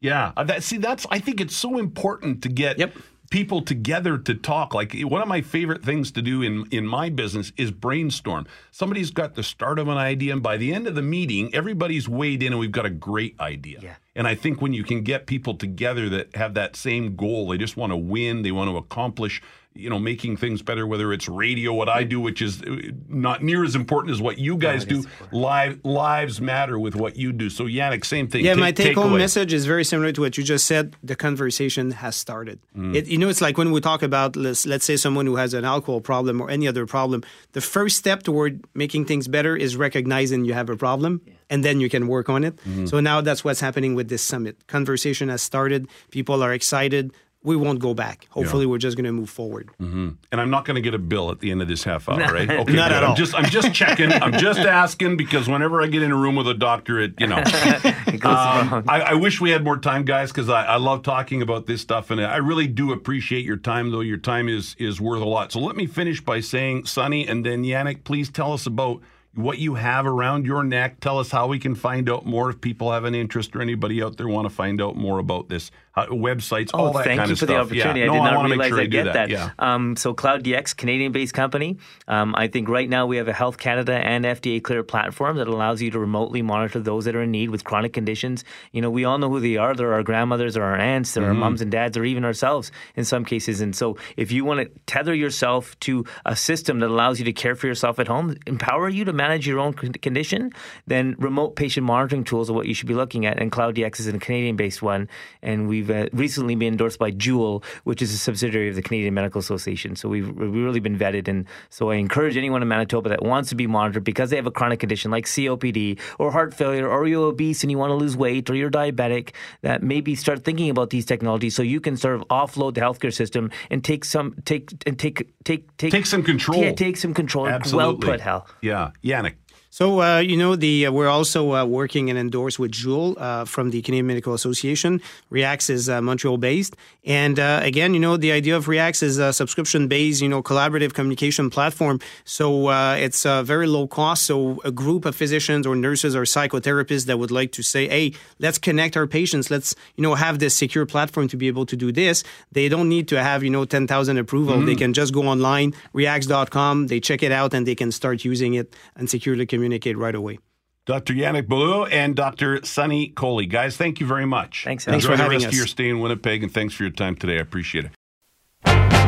Yeah. 0.00 0.32
Uh, 0.36 0.44
That, 0.44 0.62
see, 0.62 0.78
that's. 0.78 1.06
I 1.10 1.18
think 1.18 1.40
it's 1.40 1.56
so 1.56 1.76
important 1.76 2.42
to 2.44 2.48
get 2.48 2.78
Yep. 2.78 2.94
People 3.30 3.62
together 3.62 4.18
to 4.18 4.34
talk. 4.34 4.74
Like 4.74 4.94
one 5.00 5.22
of 5.22 5.28
my 5.28 5.40
favorite 5.40 5.82
things 5.84 6.10
to 6.12 6.22
do 6.22 6.42
in 6.42 6.66
in 6.70 6.86
my 6.86 7.08
business 7.08 7.52
is 7.56 7.70
brainstorm. 7.70 8.46
Somebody's 8.70 9.10
got 9.10 9.34
the 9.34 9.42
start 9.42 9.78
of 9.78 9.88
an 9.88 9.96
idea, 9.96 10.32
and 10.32 10.42
by 10.42 10.56
the 10.56 10.74
end 10.74 10.86
of 10.86 10.94
the 10.94 11.02
meeting, 11.02 11.54
everybody's 11.54 12.08
weighed 12.08 12.42
in, 12.42 12.52
and 12.52 12.60
we've 12.60 12.72
got 12.72 12.86
a 12.86 12.90
great 12.90 13.38
idea. 13.40 13.78
Yeah. 13.82 13.94
And 14.20 14.28
I 14.28 14.34
think 14.34 14.60
when 14.60 14.74
you 14.74 14.84
can 14.84 15.02
get 15.02 15.24
people 15.24 15.54
together 15.54 16.10
that 16.10 16.36
have 16.36 16.52
that 16.52 16.76
same 16.76 17.16
goal, 17.16 17.48
they 17.48 17.56
just 17.56 17.78
want 17.78 17.90
to 17.90 17.96
win, 17.96 18.42
they 18.42 18.52
want 18.52 18.68
to 18.68 18.76
accomplish, 18.76 19.40
you 19.72 19.88
know, 19.88 19.98
making 19.98 20.36
things 20.36 20.60
better, 20.60 20.86
whether 20.86 21.10
it's 21.14 21.26
radio, 21.26 21.72
what 21.72 21.88
I 21.88 22.04
do, 22.04 22.20
which 22.20 22.42
is 22.42 22.60
uh, 22.60 22.90
not 23.08 23.42
near 23.42 23.64
as 23.64 23.74
important 23.74 24.12
as 24.12 24.20
what 24.20 24.36
you 24.36 24.58
guys 24.58 24.84
do. 24.84 25.06
Live, 25.32 25.82
lives 25.84 26.38
matter 26.38 26.78
with 26.78 26.94
what 26.96 27.16
you 27.16 27.32
do. 27.32 27.48
So, 27.48 27.64
Yannick, 27.64 28.04
same 28.04 28.28
thing. 28.28 28.44
Yeah, 28.44 28.52
Ta- 28.52 28.60
my 28.60 28.72
take 28.72 28.94
home 28.94 29.16
message 29.16 29.54
is 29.54 29.64
very 29.64 29.86
similar 29.86 30.12
to 30.12 30.20
what 30.20 30.36
you 30.36 30.44
just 30.44 30.66
said. 30.66 30.94
The 31.02 31.16
conversation 31.16 31.92
has 31.92 32.14
started. 32.14 32.60
Mm. 32.76 32.94
It, 32.94 33.06
you 33.06 33.16
know, 33.16 33.30
it's 33.30 33.40
like 33.40 33.56
when 33.56 33.72
we 33.72 33.80
talk 33.80 34.02
about, 34.02 34.36
let's, 34.36 34.66
let's 34.66 34.84
say, 34.84 34.98
someone 34.98 35.24
who 35.24 35.36
has 35.36 35.54
an 35.54 35.64
alcohol 35.64 36.02
problem 36.02 36.42
or 36.42 36.50
any 36.50 36.68
other 36.68 36.84
problem, 36.84 37.22
the 37.52 37.62
first 37.62 37.96
step 37.96 38.22
toward 38.22 38.66
making 38.74 39.06
things 39.06 39.28
better 39.28 39.56
is 39.56 39.78
recognizing 39.78 40.44
you 40.44 40.52
have 40.52 40.68
a 40.68 40.76
problem 40.76 41.22
and 41.50 41.64
then 41.64 41.80
you 41.80 41.90
can 41.90 42.06
work 42.08 42.28
on 42.30 42.44
it. 42.44 42.56
Mm-hmm. 42.56 42.86
So 42.86 43.00
now 43.00 43.20
that's 43.20 43.44
what's 43.44 43.60
happening 43.60 43.94
with 43.94 44.08
this 44.08 44.22
summit. 44.22 44.66
Conversation 44.68 45.28
has 45.28 45.42
started, 45.42 45.88
people 46.10 46.42
are 46.42 46.54
excited. 46.54 47.12
We 47.42 47.56
won't 47.56 47.78
go 47.78 47.94
back. 47.94 48.26
Hopefully, 48.28 48.66
we're 48.66 48.76
just 48.76 48.98
going 48.98 49.06
to 49.06 49.12
move 49.12 49.30
forward. 49.30 49.70
And 49.78 50.18
I'm 50.30 50.50
not 50.50 50.66
going 50.66 50.74
to 50.74 50.82
get 50.82 50.92
a 50.92 50.98
bill 50.98 51.30
at 51.30 51.40
the 51.40 51.50
end 51.50 51.62
of 51.62 51.68
this 51.68 51.82
half 51.84 52.06
hour, 52.06 52.18
right? 52.18 52.50
Okay, 52.50 52.72
Not 52.74 52.90
good. 52.90 52.96
at 52.98 53.02
I'm 53.02 53.16
just, 53.16 53.34
I'm 53.34 53.46
just 53.46 53.72
checking. 53.72 54.12
I'm 54.12 54.34
just 54.34 54.60
asking 54.60 55.16
because 55.16 55.48
whenever 55.48 55.80
I 55.80 55.86
get 55.86 56.02
in 56.02 56.12
a 56.12 56.16
room 56.16 56.36
with 56.36 56.46
a 56.48 56.52
doctor, 56.52 57.00
it, 57.00 57.14
you 57.18 57.26
know, 57.26 57.42
It 57.46 58.20
goes 58.20 58.36
Um. 58.36 58.84
I, 58.86 59.00
I 59.00 59.14
wish 59.14 59.40
we 59.40 59.48
had 59.52 59.64
more 59.64 59.78
time, 59.78 60.04
guys, 60.04 60.30
because 60.30 60.50
I, 60.50 60.64
I 60.66 60.76
love 60.76 61.02
talking 61.02 61.40
about 61.40 61.64
this 61.64 61.80
stuff, 61.80 62.10
and 62.10 62.20
I 62.20 62.36
really 62.36 62.66
do 62.66 62.92
appreciate 62.92 63.46
your 63.46 63.56
time. 63.56 63.90
Though 63.90 64.00
your 64.00 64.18
time 64.18 64.46
is 64.46 64.76
is 64.78 65.00
worth 65.00 65.22
a 65.22 65.24
lot. 65.24 65.50
So 65.50 65.60
let 65.60 65.76
me 65.76 65.86
finish 65.86 66.20
by 66.20 66.40
saying, 66.40 66.84
Sonny, 66.84 67.26
and 67.26 67.46
then 67.46 67.64
Yannick, 67.64 68.04
please 68.04 68.28
tell 68.28 68.52
us 68.52 68.66
about 68.66 69.00
what 69.34 69.58
you 69.58 69.74
have 69.74 70.06
around 70.06 70.44
your 70.44 70.64
neck. 70.64 71.00
Tell 71.00 71.18
us 71.18 71.30
how 71.30 71.46
we 71.46 71.58
can 71.58 71.74
find 71.74 72.10
out 72.10 72.26
more 72.26 72.50
if 72.50 72.60
people 72.60 72.92
have 72.92 73.04
an 73.04 73.14
interest 73.14 73.54
or 73.54 73.62
anybody 73.62 74.02
out 74.02 74.16
there 74.16 74.28
want 74.28 74.46
to 74.46 74.54
find 74.54 74.82
out 74.82 74.96
more 74.96 75.18
about 75.18 75.48
this. 75.48 75.70
How, 75.92 76.06
websites, 76.06 76.70
all 76.72 76.92
that 76.92 77.04
kind 77.04 77.20
Oh, 77.20 77.22
that 77.22 77.26
thank 77.26 77.28
you 77.30 77.36
for 77.36 77.46
the 77.46 77.56
opportunity. 77.56 78.00
Yeah. 78.00 78.10
I 78.10 78.12
did 78.12 78.22
not 78.22 78.42
to 78.42 78.48
realize 78.48 78.68
sure 78.68 78.80
I 78.80 78.86
get 78.86 79.04
that. 79.04 79.12
that. 79.14 79.28
Yeah. 79.30 79.50
Um, 79.58 79.96
so 79.96 80.14
Cloud 80.14 80.44
DX, 80.44 80.76
Canadian-based 80.76 81.34
company. 81.34 81.78
Um, 82.06 82.34
I 82.36 82.46
think 82.48 82.68
right 82.68 82.88
now 82.88 83.06
we 83.06 83.16
have 83.16 83.26
a 83.28 83.32
Health 83.32 83.58
Canada 83.58 83.94
and 83.94 84.24
FDA 84.24 84.62
cleared 84.62 84.86
platform 84.86 85.36
that 85.38 85.48
allows 85.48 85.82
you 85.82 85.90
to 85.90 85.98
remotely 85.98 86.42
monitor 86.42 86.78
those 86.78 87.06
that 87.06 87.16
are 87.16 87.22
in 87.22 87.30
need 87.32 87.50
with 87.50 87.64
chronic 87.64 87.92
conditions. 87.92 88.44
You 88.72 88.82
know, 88.82 88.90
we 88.90 89.04
all 89.04 89.18
know 89.18 89.28
who 89.28 89.40
they 89.40 89.56
are. 89.56 89.74
They're 89.74 89.92
our 89.92 90.02
grandmothers, 90.04 90.56
or 90.56 90.62
our 90.62 90.76
aunts, 90.76 91.16
our 91.16 91.24
Mm-hmm. 91.24 91.38
moms 91.40 91.60
and 91.60 91.70
dads, 91.70 91.96
or 91.96 92.04
even 92.04 92.24
ourselves 92.24 92.70
in 92.94 93.04
some 93.04 93.24
cases. 93.24 93.60
And 93.60 93.74
so, 93.74 93.96
if 94.16 94.30
you 94.32 94.44
want 94.44 94.60
to 94.60 94.70
tether 94.86 95.14
yourself 95.14 95.78
to 95.80 96.04
a 96.24 96.36
system 96.36 96.78
that 96.80 96.88
allows 96.90 97.18
you 97.18 97.24
to 97.24 97.32
care 97.32 97.54
for 97.54 97.66
yourself 97.66 97.98
at 97.98 98.06
home, 98.08 98.36
empower 98.46 98.88
you 98.88 99.04
to 99.04 99.12
manage 99.12 99.46
your 99.46 99.58
own 99.58 99.72
condition, 99.74 100.52
then 100.86 101.16
remote 101.18 101.56
patient 101.56 101.84
monitoring 101.86 102.24
tools 102.24 102.48
are 102.48 102.52
what 102.52 102.66
you 102.66 102.74
should 102.74 102.88
be 102.88 102.94
looking 102.94 103.26
at. 103.26 103.40
And 103.40 103.50
Cloud 103.50 103.74
DX 103.74 104.00
is 104.00 104.06
a 104.06 104.18
Canadian-based 104.18 104.82
one, 104.82 105.08
and 105.42 105.68
we've 105.80 105.90
uh, 105.90 106.08
recently 106.12 106.54
been 106.54 106.74
endorsed 106.74 106.98
by 106.98 107.10
Joule, 107.10 107.62
which 107.84 108.02
is 108.02 108.12
a 108.12 108.18
subsidiary 108.18 108.68
of 108.68 108.74
the 108.74 108.82
Canadian 108.82 109.14
Medical 109.14 109.38
Association. 109.38 109.96
So 109.96 110.08
we've, 110.08 110.28
we've 110.28 110.52
really 110.52 110.80
been 110.80 110.98
vetted, 110.98 111.28
and 111.28 111.46
so 111.68 111.90
I 111.90 111.96
encourage 111.96 112.36
anyone 112.36 112.62
in 112.62 112.68
Manitoba 112.68 113.08
that 113.08 113.22
wants 113.22 113.48
to 113.50 113.54
be 113.54 113.66
monitored 113.66 114.04
because 114.04 114.30
they 114.30 114.36
have 114.36 114.46
a 114.46 114.50
chronic 114.50 114.80
condition 114.80 115.10
like 115.10 115.24
COPD 115.24 115.98
or 116.18 116.30
heart 116.30 116.54
failure, 116.54 116.88
or 116.88 117.06
you're 117.06 117.28
obese 117.28 117.62
and 117.62 117.70
you 117.70 117.78
want 117.78 117.90
to 117.90 117.94
lose 117.94 118.16
weight, 118.16 118.48
or 118.50 118.54
you're 118.54 118.70
diabetic, 118.70 119.30
that 119.62 119.82
maybe 119.82 120.14
start 120.14 120.44
thinking 120.44 120.70
about 120.70 120.90
these 120.90 121.06
technologies 121.06 121.54
so 121.54 121.62
you 121.62 121.80
can 121.80 121.96
sort 121.96 122.14
of 122.14 122.22
offload 122.28 122.74
the 122.74 122.80
healthcare 122.80 123.12
system 123.12 123.50
and 123.70 123.84
take 123.84 124.04
some 124.04 124.34
take 124.44 124.72
and 124.86 124.98
take 124.98 125.28
take 125.44 125.76
take 125.76 125.90
Take 125.90 126.06
some 126.06 126.22
control. 126.22 126.62
Yeah, 126.62 126.72
take 126.72 126.96
some 126.96 127.14
control. 127.14 127.48
Absolutely. 127.48 128.06
Well 128.06 128.16
put, 128.16 128.20
Hal. 128.20 128.46
Yeah, 128.60 128.90
Yannick. 129.02 129.34
So 129.72 130.02
uh, 130.02 130.18
you 130.18 130.36
know, 130.36 130.56
the 130.56 130.86
uh, 130.86 130.92
we're 130.92 131.08
also 131.08 131.54
uh, 131.54 131.64
working 131.64 132.10
and 132.10 132.18
endorsed 132.18 132.58
with 132.58 132.72
Joule 132.72 133.16
uh, 133.18 133.44
from 133.44 133.70
the 133.70 133.80
Canadian 133.82 134.08
Medical 134.08 134.34
Association. 134.34 135.00
Reacts 135.30 135.70
is 135.70 135.88
uh, 135.88 136.02
Montreal 136.02 136.38
based, 136.38 136.74
and 137.04 137.38
uh, 137.38 137.60
again, 137.62 137.94
you 137.94 138.00
know, 138.00 138.16
the 138.16 138.32
idea 138.32 138.56
of 138.56 138.66
Reacts 138.66 139.00
is 139.00 139.18
a 139.18 139.32
subscription 139.32 139.86
based, 139.86 140.22
you 140.22 140.28
know, 140.28 140.42
collaborative 140.42 140.92
communication 140.92 141.50
platform. 141.50 142.00
So 142.24 142.66
uh, 142.66 142.94
it's 142.94 143.24
uh, 143.24 143.44
very 143.44 143.68
low 143.68 143.86
cost. 143.86 144.24
So 144.24 144.60
a 144.64 144.72
group 144.72 145.04
of 145.04 145.14
physicians 145.14 145.68
or 145.68 145.76
nurses 145.76 146.16
or 146.16 146.22
psychotherapists 146.22 147.06
that 147.06 147.20
would 147.20 147.30
like 147.30 147.52
to 147.52 147.62
say, 147.62 147.86
"Hey, 147.86 148.14
let's 148.40 148.58
connect 148.58 148.96
our 148.96 149.06
patients. 149.06 149.52
Let's 149.52 149.76
you 149.94 150.02
know 150.02 150.16
have 150.16 150.40
this 150.40 150.56
secure 150.56 150.84
platform 150.84 151.28
to 151.28 151.36
be 151.36 151.46
able 151.46 151.64
to 151.66 151.76
do 151.76 151.92
this." 151.92 152.24
They 152.50 152.68
don't 152.68 152.88
need 152.88 153.06
to 153.06 153.22
have 153.22 153.44
you 153.44 153.50
know 153.50 153.64
ten 153.64 153.86
thousand 153.86 154.18
approval. 154.18 154.60
They 154.66 154.74
can 154.74 154.94
just 154.94 155.14
go 155.14 155.28
online, 155.28 155.74
Reax.com. 155.94 156.88
They 156.88 156.98
check 156.98 157.22
it 157.22 157.30
out 157.30 157.54
and 157.54 157.64
they 157.68 157.76
can 157.76 157.92
start 157.92 158.24
using 158.24 158.54
it 158.54 158.74
and 158.96 159.08
securely 159.08 159.46
communicate 159.46 159.59
right 159.96 160.14
away. 160.14 160.38
Dr. 160.86 161.12
Yannick 161.14 161.46
Beaulieu 161.46 161.84
and 161.84 162.16
Dr. 162.16 162.64
Sonny 162.64 163.10
Kohli. 163.12 163.48
Guys, 163.48 163.76
thank 163.76 164.00
you 164.00 164.06
very 164.06 164.26
much. 164.26 164.64
Thanks, 164.64 164.86
Enjoy 164.86 164.92
Thanks 164.92 165.06
for 165.06 165.16
the 165.16 165.22
having 165.22 165.36
rest 165.36 165.46
of 165.46 165.52
us. 165.52 165.56
your 165.56 165.66
stay 165.66 165.88
in 165.88 166.00
Winnipeg, 166.00 166.42
and 166.42 166.52
thanks 166.52 166.74
for 166.74 166.82
your 166.84 166.92
time 166.92 167.14
today. 167.16 167.36
I 167.36 167.40
appreciate 167.40 167.84
it. 167.84 169.00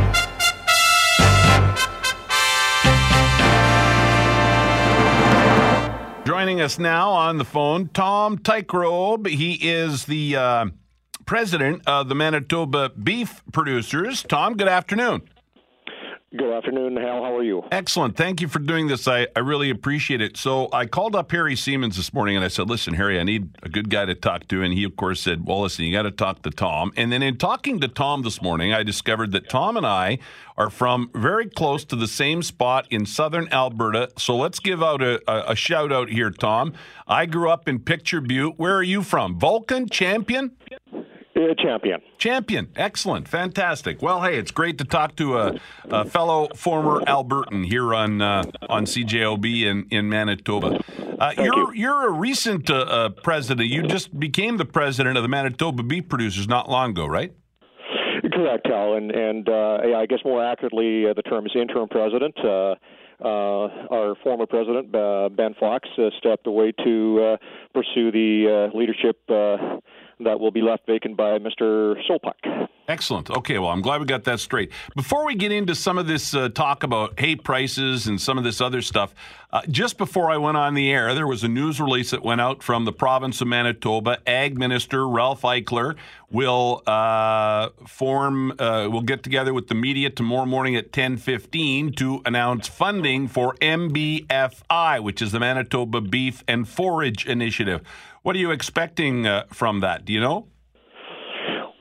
Joining 6.24 6.60
us 6.60 6.78
now 6.78 7.10
on 7.10 7.38
the 7.38 7.44
phone, 7.44 7.88
Tom 7.88 8.38
Teichroeb. 8.38 9.26
He 9.26 9.54
is 9.54 10.04
the 10.06 10.36
uh, 10.36 10.66
president 11.26 11.82
of 11.86 12.08
the 12.08 12.14
Manitoba 12.14 12.90
Beef 12.90 13.42
Producers. 13.52 14.22
Tom, 14.22 14.56
good 14.56 14.68
afternoon. 14.68 15.22
Good 16.34 16.50
afternoon, 16.50 16.96
Hal. 16.96 17.22
How 17.22 17.36
are 17.36 17.42
you? 17.42 17.62
Excellent. 17.70 18.16
Thank 18.16 18.40
you 18.40 18.48
for 18.48 18.58
doing 18.58 18.86
this. 18.86 19.06
I, 19.06 19.26
I 19.36 19.40
really 19.40 19.68
appreciate 19.68 20.22
it. 20.22 20.38
So 20.38 20.70
I 20.72 20.86
called 20.86 21.14
up 21.14 21.30
Harry 21.30 21.54
Siemens 21.54 21.96
this 21.96 22.14
morning 22.14 22.36
and 22.36 22.44
I 22.44 22.48
said, 22.48 22.70
listen, 22.70 22.94
Harry, 22.94 23.20
I 23.20 23.22
need 23.22 23.50
a 23.62 23.68
good 23.68 23.90
guy 23.90 24.06
to 24.06 24.14
talk 24.14 24.48
to. 24.48 24.62
And 24.62 24.72
he, 24.72 24.82
of 24.84 24.96
course, 24.96 25.20
said, 25.20 25.46
well, 25.46 25.60
listen, 25.60 25.84
you 25.84 25.92
got 25.92 26.04
to 26.04 26.10
talk 26.10 26.40
to 26.44 26.50
Tom. 26.50 26.90
And 26.96 27.12
then 27.12 27.22
in 27.22 27.36
talking 27.36 27.80
to 27.80 27.88
Tom 27.88 28.22
this 28.22 28.40
morning, 28.40 28.72
I 28.72 28.82
discovered 28.82 29.32
that 29.32 29.50
Tom 29.50 29.76
and 29.76 29.86
I 29.86 30.20
are 30.56 30.70
from 30.70 31.10
very 31.14 31.50
close 31.50 31.84
to 31.84 31.96
the 31.96 32.08
same 32.08 32.42
spot 32.42 32.86
in 32.88 33.04
southern 33.04 33.46
Alberta. 33.52 34.10
So 34.16 34.34
let's 34.34 34.58
give 34.58 34.82
out 34.82 35.02
a, 35.02 35.20
a, 35.30 35.52
a 35.52 35.54
shout 35.54 35.92
out 35.92 36.08
here, 36.08 36.30
Tom. 36.30 36.72
I 37.06 37.26
grew 37.26 37.50
up 37.50 37.68
in 37.68 37.78
Picture 37.78 38.22
Butte. 38.22 38.58
Where 38.58 38.74
are 38.74 38.82
you 38.82 39.02
from? 39.02 39.38
Vulcan? 39.38 39.86
Champion? 39.86 40.52
Uh, 41.42 41.54
champion. 41.54 42.00
Champion. 42.18 42.68
Excellent. 42.76 43.26
Fantastic. 43.26 44.02
Well, 44.02 44.22
hey, 44.22 44.38
it's 44.38 44.50
great 44.50 44.78
to 44.78 44.84
talk 44.84 45.16
to 45.16 45.38
a, 45.38 45.60
a 45.90 46.04
fellow 46.04 46.48
former 46.54 47.00
Albertan 47.00 47.66
here 47.66 47.94
on 47.94 48.22
uh, 48.22 48.44
on 48.68 48.84
CJOB 48.84 49.64
in, 49.64 49.86
in 49.90 50.08
Manitoba. 50.08 50.80
Uh, 51.18 51.32
you're 51.36 51.44
you. 51.44 51.72
you're 51.74 52.08
a 52.08 52.12
recent 52.12 52.70
uh, 52.70 52.74
uh, 52.74 53.08
president. 53.08 53.68
You 53.68 53.82
just 53.82 54.18
became 54.18 54.56
the 54.56 54.64
president 54.64 55.16
of 55.16 55.22
the 55.22 55.28
Manitoba 55.28 55.82
Beef 55.82 56.08
Producers 56.08 56.46
not 56.48 56.70
long 56.70 56.90
ago, 56.90 57.06
right? 57.06 57.32
Correct, 58.32 58.66
Hal. 58.66 58.94
And, 58.94 59.10
and 59.10 59.48
uh, 59.48 59.78
yeah, 59.84 59.96
I 59.96 60.06
guess 60.06 60.20
more 60.24 60.44
accurately, 60.44 61.08
uh, 61.08 61.14
the 61.14 61.22
term 61.22 61.46
is 61.46 61.52
interim 61.54 61.88
president. 61.88 62.34
Uh, 62.38 62.74
uh, 63.24 63.68
our 63.90 64.14
former 64.22 64.46
president, 64.46 64.94
uh, 64.94 65.28
Ben 65.28 65.54
Fox, 65.58 65.88
uh, 65.98 66.10
stepped 66.18 66.46
away 66.46 66.72
to 66.84 67.22
uh, 67.22 67.36
pursue 67.72 68.10
the 68.10 68.70
uh, 68.72 68.76
leadership 68.76 69.18
uh, 69.28 69.78
that 70.20 70.38
will 70.38 70.50
be 70.50 70.62
left 70.62 70.86
vacant 70.86 71.16
by 71.16 71.38
Mr. 71.38 71.94
Solpak. 72.08 72.68
Excellent. 72.88 73.30
Okay, 73.30 73.58
well, 73.58 73.70
I'm 73.70 73.80
glad 73.80 74.00
we 74.00 74.06
got 74.06 74.24
that 74.24 74.40
straight. 74.40 74.72
Before 74.96 75.24
we 75.24 75.36
get 75.36 75.52
into 75.52 75.74
some 75.74 75.98
of 75.98 76.08
this 76.08 76.34
uh, 76.34 76.48
talk 76.48 76.82
about 76.82 77.18
hay 77.18 77.36
prices 77.36 78.08
and 78.08 78.20
some 78.20 78.38
of 78.38 78.44
this 78.44 78.60
other 78.60 78.82
stuff, 78.82 79.14
uh, 79.52 79.62
just 79.68 79.98
before 79.98 80.30
I 80.30 80.36
went 80.36 80.56
on 80.56 80.74
the 80.74 80.90
air, 80.90 81.14
there 81.14 81.26
was 81.26 81.44
a 81.44 81.48
news 81.48 81.80
release 81.80 82.10
that 82.10 82.22
went 82.22 82.40
out 82.40 82.62
from 82.62 82.84
the 82.84 82.92
province 82.92 83.40
of 83.40 83.46
Manitoba. 83.46 84.18
Ag 84.26 84.58
Minister 84.58 85.06
Ralph 85.06 85.42
Eichler 85.42 85.96
will 86.30 86.82
uh, 86.86 87.68
form, 87.86 88.52
uh, 88.58 88.88
will 88.90 89.02
get 89.02 89.22
together 89.22 89.54
with 89.54 89.68
the 89.68 89.74
media 89.74 90.10
tomorrow 90.10 90.46
morning 90.46 90.74
at 90.74 90.90
10:15 90.90 91.94
to 91.96 92.20
announce 92.24 92.66
funding 92.66 93.28
for 93.28 93.54
MBFI, 93.60 95.00
which 95.00 95.22
is 95.22 95.32
the 95.32 95.38
Manitoba 95.38 96.00
Beef 96.00 96.42
and 96.48 96.66
Forage 96.66 97.26
Initiative. 97.26 97.82
What 98.22 98.36
are 98.36 98.38
you 98.38 98.50
expecting 98.50 99.26
uh, 99.26 99.44
from 99.52 99.80
that? 99.80 100.04
Do 100.04 100.12
you 100.12 100.20
know? 100.20 100.46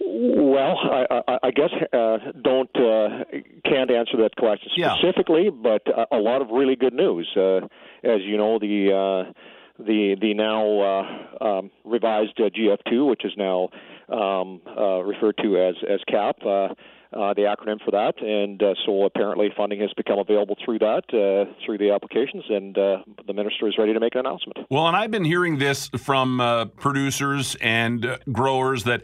Well, 0.04 0.76
I, 0.78 1.22
I, 1.28 1.38
I 1.44 1.52
guess 1.52 1.70
uh, 1.94 2.18
don't 2.44 2.70
uh, 2.76 3.24
can't 3.66 3.90
answer 3.92 4.18
that 4.18 4.36
question 4.38 4.70
Yeah. 4.76 4.96
specifically, 4.98 5.50
but 5.50 5.82
uh, 5.88 6.06
a 6.12 6.18
lot 6.18 6.42
of 6.42 6.50
really 6.50 6.76
good 6.76 6.94
news. 6.94 7.28
Uh, 7.36 7.58
as 8.04 8.22
you 8.22 8.38
know, 8.38 8.60
the 8.60 8.92
uh, 9.28 9.32
the 9.80 10.16
the 10.20 10.34
now 10.34 10.82
uh, 10.82 11.44
um, 11.46 11.72
revised 11.86 12.40
uh, 12.40 12.50
GF2, 12.50 13.08
which 13.10 13.24
is 13.26 13.32
now 13.38 13.70
um, 14.10 14.62
uh, 14.78 15.00
referred 15.02 15.38
to 15.44 15.58
as 15.58 15.76
as 15.90 16.00
CAP. 16.08 16.38
Uh, 16.46 16.70
uh, 17.14 17.34
the 17.34 17.42
acronym 17.42 17.84
for 17.84 17.92
that, 17.92 18.22
and 18.22 18.62
uh, 18.64 18.74
so 18.86 19.04
apparently 19.04 19.50
funding 19.56 19.82
has 19.82 19.92
become 19.98 20.20
available 20.20 20.56
through 20.64 20.80
that, 20.80 21.04
uh, 21.14 21.52
through 21.66 21.78
the 21.78 21.92
applications, 21.92 22.44
and 22.50 22.78
uh, 22.78 22.98
the 23.28 23.34
minister 23.34 23.68
is 23.68 23.76
ready 23.78 23.94
to 23.94 24.00
make 24.00 24.16
an 24.16 24.22
announcement. 24.22 24.60
Well, 24.70 24.88
and 24.88 24.96
I've 24.96 25.12
been 25.12 25.26
hearing 25.26 25.58
this 25.58 25.90
from 25.98 26.40
uh, 26.40 26.66
producers 26.66 27.56
and 27.60 28.06
uh, 28.06 28.18
growers 28.32 28.86
that 28.86 29.02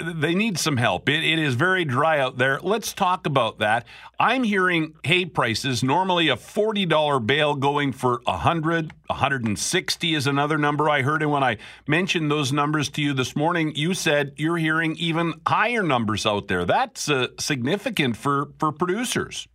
they 0.00 0.34
need 0.34 0.58
some 0.58 0.76
help. 0.76 1.08
It, 1.08 1.24
it 1.24 1.38
is 1.38 1.54
very 1.54 1.84
dry 1.84 2.18
out 2.18 2.36
there. 2.38 2.60
Let's 2.60 2.92
talk 2.92 3.26
about 3.26 3.58
that. 3.60 3.86
I'm 4.18 4.44
hearing 4.44 4.94
hay 5.04 5.26
prices, 5.26 5.82
normally 5.82 6.28
a 6.28 6.36
$40 6.36 7.26
bale 7.26 7.54
going 7.54 7.92
for 7.92 8.22
100, 8.24 8.92
160 9.08 10.14
is 10.14 10.26
another 10.26 10.56
number 10.56 10.88
I 10.88 11.02
heard. 11.02 11.22
And 11.22 11.30
when 11.30 11.42
I 11.42 11.58
mentioned 11.86 12.30
those 12.30 12.52
numbers 12.52 12.88
to 12.90 13.02
you 13.02 13.12
this 13.12 13.36
morning, 13.36 13.74
you 13.74 13.92
said 13.92 14.32
you're 14.36 14.56
hearing 14.56 14.96
even 14.96 15.34
higher 15.46 15.82
numbers 15.82 16.24
out 16.24 16.48
there. 16.48 16.64
That's 16.64 17.10
uh, 17.10 17.28
significant 17.46 18.16
for, 18.16 18.48
for 18.58 18.72
producers. 18.72 19.48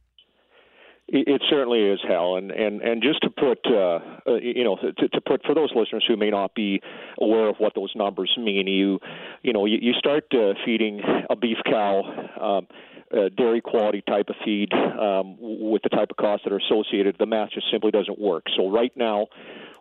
It 1.13 1.41
certainly 1.49 1.81
is, 1.81 1.99
Hal, 2.07 2.37
and 2.37 2.51
and 2.51 2.81
and 2.81 3.03
just 3.03 3.21
to 3.23 3.29
put, 3.29 3.59
uh, 3.65 3.99
uh, 4.25 4.35
you 4.41 4.63
know, 4.63 4.77
to, 4.77 5.09
to 5.09 5.19
put 5.19 5.41
for 5.45 5.53
those 5.53 5.69
listeners 5.75 6.05
who 6.07 6.15
may 6.15 6.29
not 6.29 6.55
be 6.55 6.81
aware 7.19 7.49
of 7.49 7.57
what 7.57 7.73
those 7.75 7.91
numbers 7.97 8.33
mean, 8.37 8.65
you, 8.67 8.97
you 9.43 9.51
know, 9.51 9.65
you, 9.65 9.77
you 9.81 9.91
start 9.91 10.23
uh, 10.33 10.53
feeding 10.63 11.01
a 11.29 11.35
beef 11.35 11.57
cow. 11.65 12.03
Um, 12.39 12.67
uh, 13.13 13.27
dairy 13.35 13.59
quality 13.59 14.01
type 14.07 14.29
of 14.29 14.35
feed 14.45 14.71
um, 14.73 15.35
with 15.39 15.81
the 15.81 15.89
type 15.89 16.07
of 16.11 16.15
costs 16.15 16.45
that 16.45 16.53
are 16.53 16.61
associated, 16.69 17.13
the 17.19 17.25
math 17.25 17.49
just 17.51 17.69
simply 17.69 17.91
doesn't 17.91 18.17
work. 18.17 18.45
So 18.55 18.69
right 18.69 18.95
now, 18.95 19.27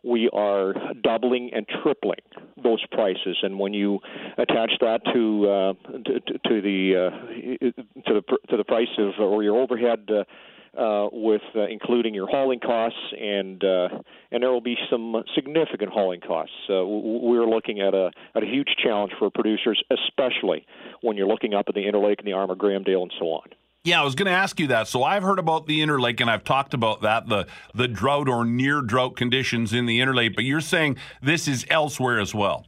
we 0.02 0.28
are 0.32 0.74
doubling 1.02 1.50
and 1.52 1.66
tripling 1.82 2.20
those 2.62 2.84
prices, 2.92 3.38
and 3.42 3.58
when 3.58 3.74
you 3.74 3.98
attach 4.38 4.72
that 4.80 5.00
to 5.12 5.48
uh, 5.48 5.72
to, 6.04 6.20
to- 6.20 6.60
the 6.60 6.94
uh, 6.96 8.06
to 8.08 8.14
the 8.14 8.22
to 8.48 8.56
the 8.56 8.64
price 8.64 8.88
of 8.98 9.14
or 9.20 9.42
your 9.42 9.56
overhead. 9.56 10.08
Uh, 10.10 10.24
uh, 10.78 11.08
with 11.12 11.42
uh, 11.56 11.66
including 11.66 12.14
your 12.14 12.28
hauling 12.28 12.60
costs, 12.60 12.96
and 13.20 13.64
uh, 13.64 13.88
and 14.30 14.42
there 14.42 14.52
will 14.52 14.60
be 14.60 14.76
some 14.88 15.22
significant 15.34 15.90
hauling 15.90 16.20
costs. 16.20 16.54
Uh, 16.68 16.84
we're 16.86 17.44
looking 17.44 17.80
at 17.80 17.92
a 17.92 18.12
at 18.36 18.44
a 18.44 18.46
huge 18.46 18.68
challenge 18.80 19.12
for 19.18 19.30
producers, 19.30 19.82
especially 19.90 20.64
when 21.00 21.16
you're 21.16 21.26
looking 21.26 21.54
up 21.54 21.64
at 21.68 21.74
the 21.74 21.80
Interlake 21.80 22.18
and 22.18 22.26
the 22.26 22.34
Armor 22.34 22.54
Grahamdale 22.54 23.02
and 23.02 23.12
so 23.18 23.26
on. 23.26 23.48
Yeah, 23.82 24.02
I 24.02 24.04
was 24.04 24.14
going 24.14 24.26
to 24.26 24.32
ask 24.32 24.60
you 24.60 24.66
that. 24.68 24.88
So 24.88 25.04
I've 25.04 25.22
heard 25.22 25.38
about 25.38 25.66
the 25.66 25.80
Interlake, 25.80 26.20
and 26.20 26.30
I've 26.30 26.44
talked 26.44 26.74
about 26.74 27.00
that 27.00 27.28
the 27.28 27.46
the 27.74 27.88
drought 27.88 28.28
or 28.28 28.44
near 28.44 28.82
drought 28.82 29.16
conditions 29.16 29.72
in 29.72 29.86
the 29.86 30.00
Interlake. 30.00 30.34
But 30.34 30.44
you're 30.44 30.60
saying 30.60 30.98
this 31.22 31.48
is 31.48 31.64
elsewhere 31.70 32.20
as 32.20 32.34
well. 32.34 32.66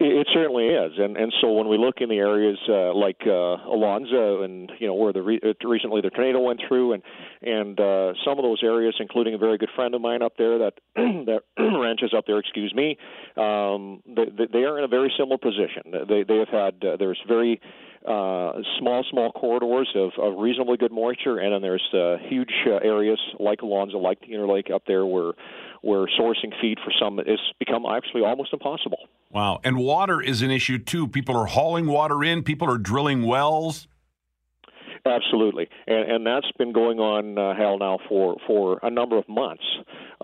It, 0.00 0.26
certainly 0.34 0.66
is, 0.66 0.92
and 0.98 1.16
and 1.16 1.32
so 1.40 1.52
when 1.52 1.68
we 1.68 1.78
look 1.78 2.00
in 2.00 2.08
the 2.08 2.18
areas 2.18 2.58
uh, 2.68 2.92
like 2.92 3.20
uh, 3.22 3.62
Alonsa 3.70 4.44
and 4.44 4.70
you 4.80 4.88
know 4.88 4.94
where 4.94 5.12
the 5.12 5.22
re- 5.22 5.40
uh, 5.40 5.52
recently 5.66 6.00
the 6.00 6.10
tornado 6.10 6.40
went 6.40 6.60
through, 6.66 6.94
and 6.94 7.02
and 7.42 7.78
uh, 7.78 8.14
some 8.24 8.36
of 8.36 8.42
those 8.42 8.60
areas, 8.64 8.96
including 8.98 9.34
a 9.34 9.38
very 9.38 9.56
good 9.56 9.70
friend 9.76 9.94
of 9.94 10.00
mine 10.00 10.22
up 10.22 10.32
there 10.36 10.58
that 10.58 10.74
that 10.96 11.42
ranches 11.58 12.12
up 12.16 12.26
there, 12.26 12.38
excuse 12.40 12.74
me, 12.74 12.98
um, 13.36 14.02
they, 14.04 14.46
they 14.52 14.64
are 14.64 14.76
in 14.78 14.84
a 14.84 14.88
very 14.88 15.12
similar 15.16 15.38
position. 15.38 15.92
They 16.08 16.24
they 16.24 16.38
have 16.38 16.48
had 16.48 16.84
uh, 16.84 16.96
there's 16.96 17.20
very 17.28 17.60
uh, 18.04 18.52
small 18.78 19.02
small 19.10 19.32
corridors 19.32 19.88
of, 19.94 20.12
of 20.18 20.38
reasonably 20.38 20.76
good 20.76 20.92
moisture, 20.92 21.38
and 21.38 21.54
then 21.54 21.62
there's 21.62 21.88
uh, 21.94 22.16
huge 22.28 22.52
uh, 22.66 22.74
areas 22.82 23.18
like 23.40 23.60
Alonsa, 23.60 24.00
like 24.00 24.20
the 24.20 24.28
Interlake 24.28 24.70
up 24.70 24.82
there, 24.86 25.06
where 25.06 25.32
where 25.80 26.06
sourcing 26.18 26.52
feed 26.60 26.78
for 26.84 26.92
some 27.00 27.18
has 27.18 27.38
become 27.58 27.84
actually 27.86 28.22
almost 28.22 28.52
impossible. 28.52 28.98
Wow. 29.30 29.60
And 29.64 29.78
water 29.78 30.20
is 30.20 30.42
an 30.42 30.50
issue 30.50 30.78
too. 30.78 31.08
People 31.08 31.36
are 31.36 31.46
hauling 31.46 31.86
water 31.86 32.22
in, 32.22 32.42
people 32.42 32.70
are 32.70 32.78
drilling 32.78 33.24
wells. 33.26 33.88
Absolutely, 35.06 35.68
and, 35.86 36.10
and 36.10 36.26
that's 36.26 36.50
been 36.56 36.72
going 36.72 36.98
on, 36.98 37.36
uh, 37.38 37.54
Hal, 37.54 37.78
now 37.78 37.98
for 38.08 38.36
for 38.46 38.80
a 38.82 38.90
number 38.90 39.18
of 39.18 39.28
months. 39.28 39.64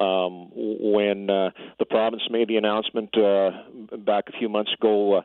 Um, 0.00 0.48
when 0.54 1.28
uh, 1.28 1.50
the 1.78 1.84
province 1.84 2.22
made 2.30 2.48
the 2.48 2.56
announcement 2.56 3.10
uh, 3.18 3.50
back 3.98 4.24
a 4.28 4.38
few 4.38 4.48
months 4.48 4.72
ago 4.72 5.18
uh, 5.18 5.22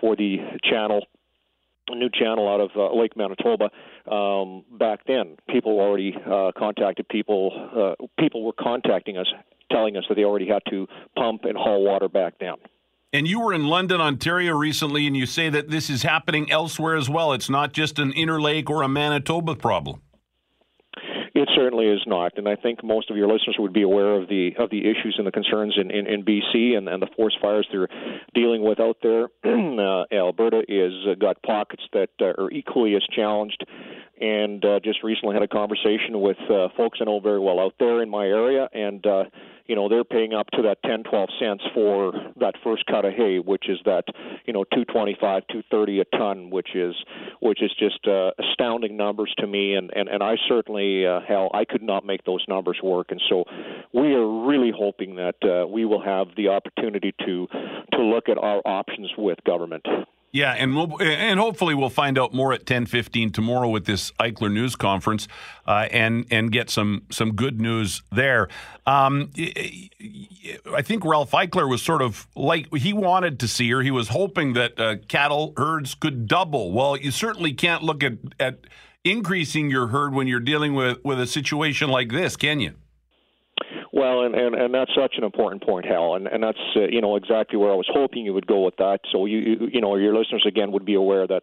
for 0.00 0.14
the 0.14 0.36
channel 0.62 1.04
a 1.88 1.94
new 1.94 2.08
channel 2.10 2.48
out 2.48 2.60
of 2.60 2.70
uh, 2.76 2.94
Lake 2.94 3.16
Manitoba. 3.16 3.70
Um, 4.10 4.64
back 4.78 5.00
then, 5.06 5.36
people 5.48 5.80
already 5.80 6.14
uh, 6.14 6.52
contacted 6.56 7.08
people. 7.08 7.96
Uh, 8.00 8.06
people 8.18 8.44
were 8.44 8.52
contacting 8.52 9.16
us, 9.16 9.26
telling 9.70 9.96
us 9.96 10.04
that 10.08 10.14
they 10.14 10.24
already 10.24 10.48
had 10.48 10.62
to 10.70 10.86
pump 11.16 11.44
and 11.44 11.56
haul 11.56 11.84
water 11.84 12.08
back 12.08 12.38
down. 12.38 12.56
And 13.12 13.28
you 13.28 13.38
were 13.38 13.52
in 13.52 13.66
London, 13.66 14.00
Ontario 14.00 14.56
recently, 14.56 15.06
and 15.06 15.16
you 15.16 15.24
say 15.24 15.48
that 15.48 15.70
this 15.70 15.88
is 15.88 16.02
happening 16.02 16.50
elsewhere 16.50 16.96
as 16.96 17.08
well. 17.08 17.32
It's 17.32 17.48
not 17.48 17.72
just 17.72 18.00
an 18.00 18.12
Interlake 18.12 18.68
or 18.68 18.82
a 18.82 18.88
Manitoba 18.88 19.54
problem. 19.54 20.02
It 21.44 21.50
certainly 21.54 21.88
is 21.88 22.00
not, 22.06 22.38
and 22.38 22.48
I 22.48 22.56
think 22.56 22.82
most 22.82 23.10
of 23.10 23.18
your 23.18 23.28
listeners 23.28 23.56
would 23.58 23.74
be 23.74 23.82
aware 23.82 24.14
of 24.14 24.30
the 24.30 24.52
of 24.58 24.70
the 24.70 24.78
issues 24.78 25.16
and 25.18 25.26
the 25.26 25.30
concerns 25.30 25.76
in, 25.78 25.90
in, 25.90 26.06
in 26.06 26.24
BC 26.24 26.74
and, 26.74 26.88
and 26.88 27.02
the 27.02 27.06
forest 27.14 27.36
fires 27.42 27.68
they're 27.70 27.86
dealing 28.32 28.62
with 28.62 28.80
out 28.80 28.96
there. 29.02 29.24
uh, 29.44 30.04
Alberta 30.10 30.62
is 30.66 30.94
uh, 31.06 31.16
got 31.20 31.42
pockets 31.42 31.82
that 31.92 32.08
uh, 32.18 32.32
are 32.42 32.50
equally 32.50 32.94
as 32.96 33.02
challenged, 33.14 33.62
and 34.18 34.64
uh, 34.64 34.80
just 34.82 35.02
recently 35.02 35.34
had 35.34 35.42
a 35.42 35.48
conversation 35.48 36.18
with 36.22 36.38
uh, 36.48 36.68
folks 36.78 37.00
I 37.02 37.04
know 37.04 37.20
very 37.20 37.40
well 37.40 37.60
out 37.60 37.74
there 37.78 38.02
in 38.02 38.08
my 38.08 38.24
area, 38.24 38.66
and 38.72 39.06
uh, 39.06 39.24
you 39.66 39.74
know 39.74 39.88
they're 39.88 40.04
paying 40.04 40.34
up 40.34 40.48
to 40.52 40.62
that 40.62 40.78
10 40.84 41.04
12 41.04 41.28
cents 41.40 41.64
for 41.72 42.12
that 42.38 42.54
first 42.62 42.84
cut 42.86 43.04
of 43.04 43.12
hay 43.14 43.38
which 43.38 43.68
is 43.68 43.78
that 43.84 44.04
you 44.46 44.52
know 44.52 44.64
225 44.64 45.42
230 45.48 46.00
a 46.00 46.04
ton 46.16 46.50
which 46.50 46.74
is 46.74 46.94
which 47.40 47.62
is 47.62 47.70
just 47.78 48.06
uh, 48.06 48.30
astounding 48.38 48.96
numbers 48.96 49.32
to 49.38 49.46
me. 49.46 49.74
And 49.74 49.90
and, 49.94 50.08
and 50.08 50.22
I 50.22 50.36
certainly 50.48 51.06
uh, 51.06 51.20
Hal 51.26 51.50
I 51.52 51.64
could 51.64 51.82
not 51.82 52.04
make 52.04 52.24
those 52.24 52.44
numbers 52.48 52.78
work. 52.82 53.08
And 53.10 53.20
so 53.28 53.44
we 53.92 54.14
are 54.14 54.46
really 54.46 54.72
hoping 54.76 55.16
that 55.16 55.36
uh, 55.42 55.66
we 55.66 55.84
will 55.84 56.02
have 56.02 56.28
the 56.36 56.48
opportunity 56.48 57.14
to 57.26 57.46
to 57.92 58.02
look 58.02 58.28
at 58.28 58.38
our 58.38 58.62
options 58.64 59.10
with 59.16 59.38
government 59.44 59.86
Yeah, 60.34 60.50
and 60.50 60.74
we'll 60.74 61.00
and 61.00 61.38
hopefully 61.38 61.76
we'll 61.76 61.90
find 61.90 62.18
out 62.18 62.34
more 62.34 62.52
at 62.52 62.66
ten 62.66 62.86
fifteen 62.86 63.30
tomorrow 63.30 63.68
with 63.68 63.84
this 63.84 64.10
Eichler 64.18 64.52
news 64.52 64.74
conference, 64.74 65.28
uh, 65.64 65.86
and 65.92 66.26
and 66.28 66.50
get 66.50 66.70
some 66.70 67.02
some 67.08 67.36
good 67.36 67.60
news 67.60 68.02
there. 68.10 68.48
Um, 68.84 69.30
I 69.36 70.82
think 70.82 71.04
Ralph 71.04 71.30
Eichler 71.30 71.70
was 71.70 71.82
sort 71.82 72.02
of 72.02 72.26
like 72.34 72.66
he 72.74 72.92
wanted 72.92 73.38
to 73.38 73.48
see, 73.48 73.72
or 73.72 73.82
he 73.82 73.92
was 73.92 74.08
hoping 74.08 74.54
that 74.54 74.80
uh, 74.80 74.96
cattle 75.06 75.52
herds 75.56 75.94
could 75.94 76.26
double. 76.26 76.72
Well, 76.72 76.96
you 76.96 77.12
certainly 77.12 77.52
can't 77.52 77.84
look 77.84 78.02
at 78.02 78.14
at 78.40 78.58
increasing 79.04 79.70
your 79.70 79.86
herd 79.86 80.14
when 80.14 80.26
you're 80.26 80.40
dealing 80.40 80.74
with 80.74 80.98
with 81.04 81.20
a 81.20 81.28
situation 81.28 81.90
like 81.90 82.10
this, 82.10 82.34
can 82.34 82.58
you? 82.58 82.74
Well, 83.94 84.24
and, 84.24 84.34
and, 84.34 84.56
and 84.56 84.74
that's 84.74 84.90
such 84.92 85.14
an 85.18 85.22
important 85.22 85.62
point, 85.62 85.86
Hal, 85.86 86.16
and, 86.16 86.26
and 86.26 86.42
that's 86.42 86.58
uh, 86.74 86.80
you 86.90 87.00
know 87.00 87.14
exactly 87.14 87.56
where 87.56 87.70
I 87.70 87.76
was 87.76 87.88
hoping 87.88 88.24
you 88.24 88.34
would 88.34 88.46
go 88.48 88.64
with 88.64 88.74
that. 88.78 88.98
So 89.12 89.24
you 89.24 89.38
you, 89.38 89.68
you 89.74 89.80
know 89.80 89.94
your 89.94 90.12
listeners 90.18 90.44
again 90.48 90.72
would 90.72 90.84
be 90.84 90.94
aware 90.94 91.28
that 91.28 91.42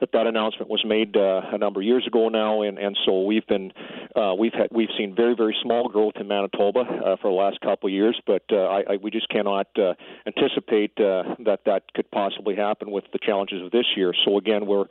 that 0.00 0.12
that 0.12 0.26
announcement 0.26 0.70
was 0.70 0.82
made 0.82 1.14
uh, 1.14 1.42
a 1.52 1.58
number 1.58 1.80
of 1.80 1.84
years 1.84 2.06
ago 2.06 2.30
now, 2.30 2.62
and 2.62 2.78
and 2.78 2.96
so 3.04 3.20
we've 3.20 3.46
been 3.46 3.70
uh, 4.16 4.34
we've 4.38 4.52
had 4.52 4.68
we've 4.70 4.88
seen 4.98 5.14
very 5.14 5.34
very 5.34 5.56
small 5.62 5.88
growth 5.88 6.14
in 6.16 6.28
Manitoba 6.28 6.80
uh, 6.80 7.16
for 7.20 7.30
the 7.30 7.36
last 7.36 7.60
couple 7.60 7.88
of 7.88 7.92
years, 7.92 8.20
but 8.26 8.42
uh, 8.52 8.56
I, 8.56 8.80
I 8.90 8.96
we 9.02 9.10
just 9.10 9.28
cannot 9.28 9.68
uh, 9.78 9.94
anticipate 10.26 10.92
uh, 10.98 11.34
that 11.44 11.60
that 11.66 11.92
could 11.94 12.10
possibly 12.10 12.56
happen 12.56 12.90
with 12.90 13.04
the 13.12 13.18
challenges 13.18 13.62
of 13.62 13.70
this 13.70 13.86
year. 13.96 14.12
So 14.24 14.38
again, 14.38 14.66
we're 14.66 14.86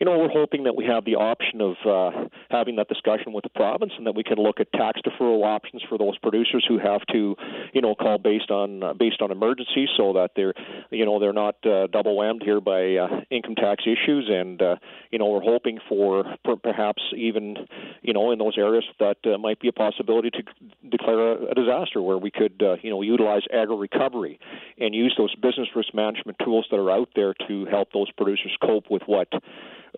you 0.00 0.06
know, 0.06 0.18
we're 0.18 0.30
hoping 0.30 0.64
that 0.64 0.74
we 0.74 0.86
have 0.86 1.04
the 1.04 1.16
option 1.16 1.60
of 1.60 1.76
uh, 1.86 2.28
having 2.50 2.76
that 2.76 2.88
discussion 2.88 3.34
with 3.34 3.44
the 3.44 3.50
province, 3.50 3.92
and 3.98 4.06
that 4.06 4.14
we 4.14 4.24
can 4.24 4.38
look 4.38 4.58
at 4.58 4.72
tax 4.72 4.98
deferral 5.02 5.44
options 5.44 5.82
for 5.90 5.98
those 5.98 6.16
producers 6.18 6.64
who 6.66 6.78
have 6.78 7.02
to, 7.12 7.36
you 7.74 7.82
know, 7.82 7.94
call 7.94 8.16
based 8.16 8.50
on 8.50 8.82
uh, 8.82 8.94
based 8.94 9.20
on 9.20 9.30
emergency, 9.30 9.86
so 9.98 10.14
that 10.14 10.30
they're, 10.34 10.54
you 10.90 11.04
know, 11.04 11.20
they're 11.20 11.34
not 11.34 11.56
uh, 11.66 11.86
double 11.88 12.16
whammed 12.16 12.42
here 12.42 12.62
by 12.62 12.96
uh, 12.96 13.20
income 13.30 13.56
tax 13.56 13.84
issues. 13.84 14.30
And 14.32 14.60
uh, 14.62 14.76
you 15.10 15.18
know, 15.18 15.26
we're 15.26 15.42
hoping 15.42 15.78
for 15.86 16.24
per- 16.44 16.56
perhaps 16.56 17.02
even, 17.14 17.56
you 18.00 18.14
know, 18.14 18.32
in 18.32 18.38
those 18.38 18.56
areas 18.60 18.84
that 18.98 19.16
uh, 19.24 19.38
might 19.38 19.60
be 19.60 19.68
a 19.68 19.72
possibility 19.72 20.30
to 20.30 20.42
declare 20.88 21.32
a, 21.32 21.50
a 21.50 21.54
disaster 21.54 22.00
where 22.00 22.18
we 22.18 22.30
could, 22.30 22.62
uh, 22.62 22.76
you 22.82 22.90
know, 22.90 23.02
utilize 23.02 23.42
agri 23.52 23.76
recovery 23.76 24.38
and 24.78 24.94
use 24.94 25.14
those 25.18 25.34
business 25.36 25.68
risk 25.74 25.94
management 25.94 26.38
tools 26.44 26.66
that 26.70 26.76
are 26.76 26.90
out 26.90 27.08
there 27.16 27.34
to 27.48 27.64
help 27.66 27.92
those 27.92 28.10
producers 28.12 28.56
cope 28.62 28.84
with 28.90 29.02
what 29.06 29.28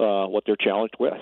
uh, 0.00 0.26
what 0.26 0.44
they're 0.46 0.56
challenged 0.56 0.96
with. 0.98 1.18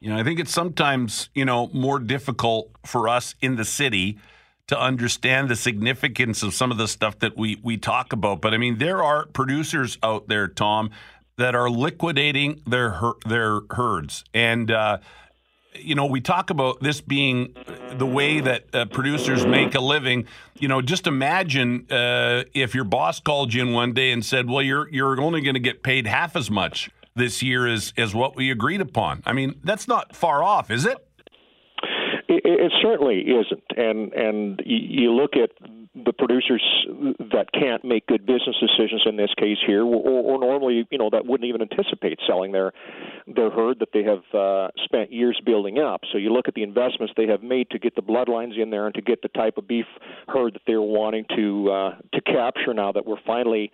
You 0.00 0.10
know, 0.10 0.18
I 0.18 0.22
think 0.22 0.40
it's 0.40 0.52
sometimes 0.52 1.28
you 1.34 1.44
know 1.44 1.68
more 1.72 1.98
difficult 1.98 2.70
for 2.84 3.08
us 3.08 3.34
in 3.40 3.56
the 3.56 3.64
city 3.64 4.18
to 4.66 4.80
understand 4.80 5.50
the 5.50 5.56
significance 5.56 6.42
of 6.42 6.54
some 6.54 6.70
of 6.70 6.78
the 6.78 6.88
stuff 6.88 7.18
that 7.18 7.36
we 7.36 7.58
we 7.62 7.76
talk 7.76 8.12
about. 8.12 8.40
But 8.40 8.54
I 8.54 8.58
mean, 8.58 8.78
there 8.78 9.02
are 9.02 9.26
producers 9.26 9.98
out 10.02 10.28
there, 10.28 10.48
Tom, 10.48 10.90
that 11.36 11.54
are 11.54 11.68
liquidating 11.68 12.62
their 12.66 12.90
her- 12.90 13.18
their 13.26 13.60
herds, 13.70 14.24
and 14.32 14.70
uh, 14.70 14.98
you 15.76 15.94
know, 15.94 16.06
we 16.06 16.20
talk 16.20 16.50
about 16.50 16.80
this 16.80 17.00
being 17.00 17.54
the 17.92 18.06
way 18.06 18.40
that 18.40 18.74
uh, 18.74 18.84
producers 18.86 19.44
make 19.46 19.74
a 19.74 19.80
living. 19.80 20.26
You 20.58 20.68
know, 20.68 20.80
just 20.80 21.06
imagine 21.06 21.86
uh, 21.90 22.44
if 22.54 22.74
your 22.74 22.84
boss 22.84 23.20
called 23.20 23.52
you 23.52 23.62
in 23.62 23.72
one 23.72 23.92
day 23.92 24.12
and 24.12 24.24
said, 24.24 24.48
"Well, 24.48 24.62
you're 24.62 24.88
you're 24.90 25.20
only 25.20 25.40
going 25.40 25.54
to 25.54 25.60
get 25.60 25.82
paid 25.82 26.06
half 26.06 26.36
as 26.36 26.50
much." 26.50 26.90
this 27.16 27.42
year 27.42 27.66
is 27.66 27.92
is 27.96 28.14
what 28.14 28.36
we 28.36 28.50
agreed 28.50 28.80
upon. 28.80 29.22
I 29.24 29.32
mean, 29.32 29.60
that's 29.62 29.88
not 29.88 30.14
far 30.14 30.42
off, 30.42 30.70
is 30.70 30.84
it? 30.84 30.98
It, 32.28 32.42
it 32.44 32.72
certainly 32.82 33.20
isn't, 33.20 33.64
and 33.76 34.12
and 34.12 34.62
you 34.64 35.12
look 35.12 35.32
at 35.36 35.50
the 35.94 36.12
producers 36.12 36.62
that 37.32 37.46
can't 37.52 37.84
make 37.84 38.06
good 38.06 38.26
business 38.26 38.56
decisions 38.60 39.02
in 39.06 39.16
this 39.16 39.30
case 39.38 39.58
here, 39.64 39.82
or, 39.82 40.22
or 40.22 40.38
normally, 40.40 40.86
you 40.90 40.98
know, 40.98 41.08
that 41.10 41.24
wouldn't 41.24 41.48
even 41.48 41.62
anticipate 41.62 42.18
selling 42.26 42.52
their 42.52 42.72
their 43.26 43.50
herd 43.50 43.78
that 43.78 43.88
they 43.92 44.02
have 44.02 44.22
uh, 44.34 44.68
spent 44.84 45.12
years 45.12 45.40
building 45.44 45.78
up. 45.78 46.00
So 46.12 46.18
you 46.18 46.32
look 46.32 46.48
at 46.48 46.54
the 46.54 46.62
investments 46.62 47.14
they 47.16 47.28
have 47.28 47.42
made 47.42 47.70
to 47.70 47.78
get 47.78 47.94
the 47.94 48.02
bloodlines 48.02 48.60
in 48.60 48.70
there 48.70 48.86
and 48.86 48.94
to 48.96 49.02
get 49.02 49.22
the 49.22 49.28
type 49.28 49.56
of 49.56 49.68
beef 49.68 49.86
herd 50.26 50.54
that 50.54 50.62
they're 50.66 50.82
wanting 50.82 51.26
to 51.36 51.70
uh, 51.70 51.94
to 52.12 52.20
capture. 52.20 52.74
Now 52.74 52.90
that 52.92 53.06
we're 53.06 53.22
finally 53.24 53.70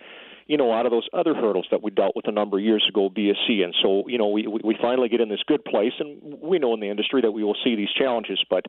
you 0.51 0.57
know, 0.57 0.73
out 0.73 0.85
of 0.85 0.91
those 0.91 1.07
other 1.13 1.33
hurdles 1.33 1.69
that 1.71 1.81
we 1.81 1.93
dealt 1.93 2.17
with 2.17 2.27
a 2.27 2.33
number 2.33 2.59
of 2.59 2.65
years 2.65 2.85
ago, 2.89 3.09
BSE. 3.09 3.63
And 3.63 3.73
so, 3.81 4.03
you 4.09 4.19
know, 4.19 4.31
we 4.31 4.49
we 4.49 4.77
finally 4.83 5.09
get 5.09 5.21
in 5.21 5.29
this 5.29 5.45
good 5.47 5.65
place, 5.65 5.93
and 6.01 6.41
we 6.43 6.59
know 6.59 6.75
in 6.75 6.81
the 6.81 6.91
industry 6.91 7.21
that 7.21 7.31
we 7.31 7.45
will 7.45 7.57
see 7.63 7.77
these 7.77 7.93
challenges. 7.97 8.43
But 8.51 8.65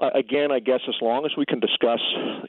uh, 0.00 0.10
again, 0.14 0.50
I 0.50 0.60
guess 0.60 0.80
as 0.88 0.94
long 1.00 1.24
as 1.26 1.32
we 1.36 1.44
can 1.46 1.60
discuss, 1.60 2.00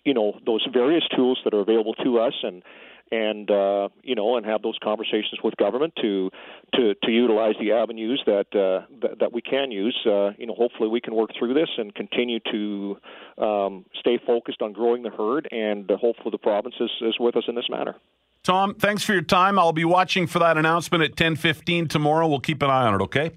you 0.05 0.13
know, 0.13 0.39
those 0.45 0.65
various 0.71 1.03
tools 1.15 1.39
that 1.43 1.53
are 1.53 1.59
available 1.59 1.93
to 1.95 2.19
us, 2.19 2.33
and 2.43 2.63
and 3.11 3.51
uh, 3.51 3.89
you 4.03 4.15
know, 4.15 4.37
and 4.37 4.45
have 4.45 4.61
those 4.61 4.77
conversations 4.81 5.39
with 5.43 5.55
government 5.57 5.93
to 6.01 6.31
to 6.75 6.95
to 7.03 7.11
utilize 7.11 7.55
the 7.59 7.73
avenues 7.73 8.23
that 8.25 8.47
uh, 8.55 8.85
that, 9.01 9.19
that 9.19 9.33
we 9.33 9.41
can 9.41 9.69
use. 9.71 9.97
Uh, 10.05 10.31
you 10.37 10.47
know, 10.47 10.53
hopefully 10.53 10.89
we 10.89 11.01
can 11.01 11.13
work 11.13 11.31
through 11.37 11.53
this 11.53 11.69
and 11.77 11.93
continue 11.93 12.39
to 12.51 12.97
um, 13.37 13.85
stay 13.99 14.17
focused 14.25 14.61
on 14.61 14.71
growing 14.71 15.03
the 15.03 15.09
herd, 15.09 15.47
and 15.51 15.91
uh, 15.91 15.97
hopefully 15.97 16.31
the 16.31 16.37
province 16.37 16.75
is, 16.79 16.89
is 17.01 17.15
with 17.19 17.35
us 17.35 17.43
in 17.47 17.55
this 17.55 17.69
matter. 17.69 17.95
Tom, 18.43 18.73
thanks 18.75 19.03
for 19.03 19.13
your 19.13 19.21
time. 19.21 19.59
I'll 19.59 19.73
be 19.73 19.85
watching 19.85 20.25
for 20.25 20.39
that 20.39 20.57
announcement 20.57 21.03
at 21.03 21.15
10:15 21.15 21.89
tomorrow. 21.89 22.27
We'll 22.27 22.39
keep 22.39 22.63
an 22.63 22.69
eye 22.69 22.87
on 22.87 22.95
it, 22.95 23.03
okay? 23.03 23.31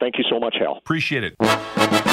Thank 0.00 0.16
you 0.16 0.24
so 0.30 0.40
much, 0.40 0.56
Hal. 0.58 0.78
Appreciate 0.78 1.24
it. 1.24 2.07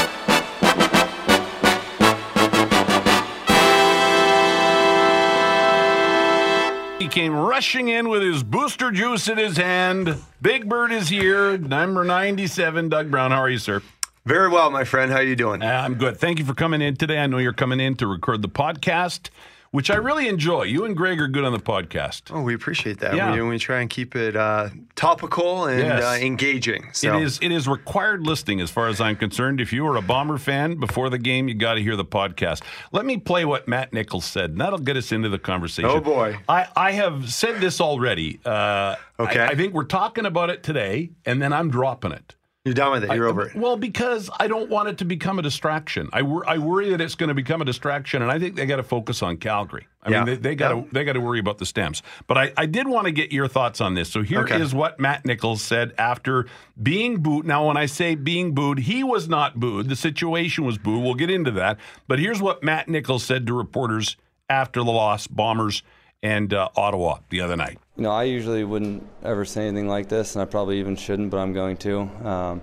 He 7.00 7.10
came 7.10 7.36
rushing 7.36 7.90
in 7.90 8.08
with 8.08 8.22
his 8.22 8.42
booster 8.42 8.90
juice 8.90 9.28
in 9.28 9.38
his 9.38 9.58
hand. 9.58 10.16
Big 10.42 10.70
Bird 10.70 10.94
is 10.94 11.10
here, 11.10 11.58
number 11.58 12.06
97. 12.06 12.88
Doug 12.88 13.12
Brown, 13.12 13.32
how 13.32 13.42
are 13.42 13.50
you, 13.50 13.58
sir? 13.58 13.82
Very 14.26 14.48
well, 14.50 14.72
my 14.72 14.86
friend. 14.86 15.12
How 15.12 15.18
are 15.18 15.24
you 15.24 15.36
doing? 15.36 15.62
Uh, 15.62 15.66
I'm 15.66 15.96
good. 15.96 16.18
Thank 16.18 16.40
you 16.40 16.46
for 16.46 16.54
coming 16.54 16.82
in 16.82 16.96
today. 16.96 17.20
I 17.20 17.28
know 17.28 17.38
you're 17.38 17.54
coming 17.54 17.82
in 17.82 17.96
to 17.98 18.08
record 18.08 18.42
the 18.42 18.48
podcast 18.50 19.30
which 19.76 19.92
I 19.92 19.96
really 19.96 20.28
enjoy. 20.30 20.64
You 20.64 20.86
and 20.86 20.96
Greg 20.96 21.20
are 21.20 21.28
good 21.28 21.44
on 21.44 21.52
the 21.52 21.60
podcast. 21.60 22.24
Oh, 22.34 22.42
we 22.42 22.54
appreciate 22.56 23.00
that. 23.00 23.16
Yeah. 23.16 23.34
We, 23.34 23.42
we 23.42 23.60
try 23.60 23.82
and 23.82 23.90
keep 23.90 24.16
it 24.16 24.36
uh, 24.36 24.70
topical 24.96 25.66
and 25.66 25.80
Yes. 25.80 26.04
uh, 26.04 26.18
engaging. 26.26 26.90
So. 26.94 27.18
It 27.18 27.24
is 27.24 27.40
it 27.42 27.52
is 27.52 27.68
required 27.68 28.26
listening 28.26 28.62
as 28.62 28.72
far 28.72 28.88
as 28.88 29.02
I'm 29.02 29.16
concerned. 29.18 29.60
If 29.60 29.74
you 29.74 29.86
are 29.88 29.98
a 29.98 30.02
Bomber 30.02 30.38
fan 30.38 30.80
before 30.80 31.10
the 31.10 31.18
game, 31.18 31.48
you 31.50 31.56
got 31.56 31.74
to 31.74 31.82
hear 31.82 31.96
the 31.98 32.06
podcast. 32.06 32.64
Let 32.94 33.06
me 33.06 33.18
play 33.18 33.44
what 33.44 33.68
Matt 33.68 33.92
Nichols 33.92 34.26
said, 34.26 34.52
and 34.52 34.62
that'll 34.62 34.80
get 34.80 34.96
us 34.96 35.12
into 35.12 35.28
the 35.30 35.40
conversation. 35.40 35.90
Oh, 35.90 36.00
boy. 36.00 36.38
I, 36.48 36.68
I 36.76 36.92
have 36.94 37.32
said 37.32 37.60
this 37.60 37.82
already. 37.82 38.40
Uh, 38.46 38.96
Okay. 39.18 39.40
I, 39.40 39.48
I 39.52 39.56
think 39.56 39.74
we're 39.74 39.86
talking 39.86 40.26
about 40.26 40.50
it 40.50 40.62
today, 40.62 41.10
and 41.26 41.42
then 41.42 41.54
I'm 41.54 41.70
dropping 41.70 42.12
it. 42.12 42.36
You're 42.66 42.74
done 42.74 42.94
with 42.94 43.04
it. 43.04 43.14
You're 43.14 43.28
I- 43.28 43.30
over 43.30 43.44
it. 43.48 43.56
Well, 43.56 43.78
because 43.78 44.28
I 44.40 44.48
don't 44.48 44.72
want 44.72 44.90
it 44.90 44.98
to 44.98 45.06
become 45.06 45.38
a 45.38 45.44
distraction. 45.44 46.10
I, 46.12 46.24
wor- 46.24 46.50
I 46.50 46.58
worry 46.58 46.90
that 46.90 47.00
it's 47.00 47.14
going 47.14 47.28
to 47.28 47.36
become 47.36 47.62
a 47.62 47.66
distraction, 47.66 48.24
and 48.24 48.32
I 48.32 48.40
think 48.40 48.56
they 48.56 48.66
got 48.66 48.78
to 48.78 48.84
focus 48.84 49.22
on 49.22 49.38
Calgary. 49.38 49.88
I 50.02 50.10
Yeah. 50.10 50.18
mean, 50.24 50.26
they, 50.26 50.36
they 50.50 50.56
got 50.56 50.70
to 50.70 50.78
Yeah. 50.78 50.84
they 50.92 51.04
got 51.04 51.14
to 51.14 51.22
worry 51.22 51.38
about 51.40 51.60
the 51.60 51.66
Stamps. 51.68 52.02
But 52.26 52.38
I, 52.40 52.54
I 52.58 52.66
did 52.66 52.88
want 52.88 53.06
to 53.06 53.12
get 53.12 53.32
your 53.32 53.48
thoughts 53.48 53.82
on 53.82 53.94
this. 53.94 54.12
So 54.12 54.24
here 54.24 54.44
is 54.48 54.70
Okay. 54.74 54.78
what 54.78 55.00
Matt 55.00 55.26
Nichols 55.26 55.62
said 55.62 55.94
after 56.00 56.48
being 56.82 57.18
booed. 57.22 57.46
Now, 57.46 57.68
when 57.68 57.78
I 57.78 57.86
say 57.86 58.16
being 58.16 58.56
booed, 58.56 58.80
he 58.80 59.04
was 59.04 59.30
not 59.30 59.60
booed. 59.60 59.88
The 59.88 59.96
situation 59.96 60.66
was 60.66 60.80
booed. 60.80 61.04
We'll 61.04 61.14
get 61.14 61.30
into 61.30 61.52
that. 61.52 61.78
But 62.08 62.18
here's 62.18 62.42
what 62.42 62.64
Matt 62.64 62.90
Nichols 62.90 63.24
said 63.24 63.46
to 63.46 63.54
reporters 63.54 64.18
after 64.50 64.84
the 64.84 64.92
loss, 64.92 65.28
Bombers 65.28 65.84
and 66.24 66.52
uh, 66.52 66.70
Ottawa 66.76 67.20
the 67.30 67.42
other 67.42 67.56
night. 67.56 67.78
You 67.98 68.04
know, 68.04 68.12
I 68.12 68.24
usually 68.24 68.66
wouldn't 68.66 69.08
ever 69.24 69.46
say 69.46 69.68
anything 69.68 69.88
like 69.88 70.10
this, 70.10 70.36
and 70.36 70.42
I 70.42 70.46
probably 70.46 70.80
even 70.80 70.98
shouldn't, 70.98 71.30
but 71.30 71.38
I'm 71.38 71.54
going 71.54 71.78
to. 71.78 72.00
Um, 72.28 72.62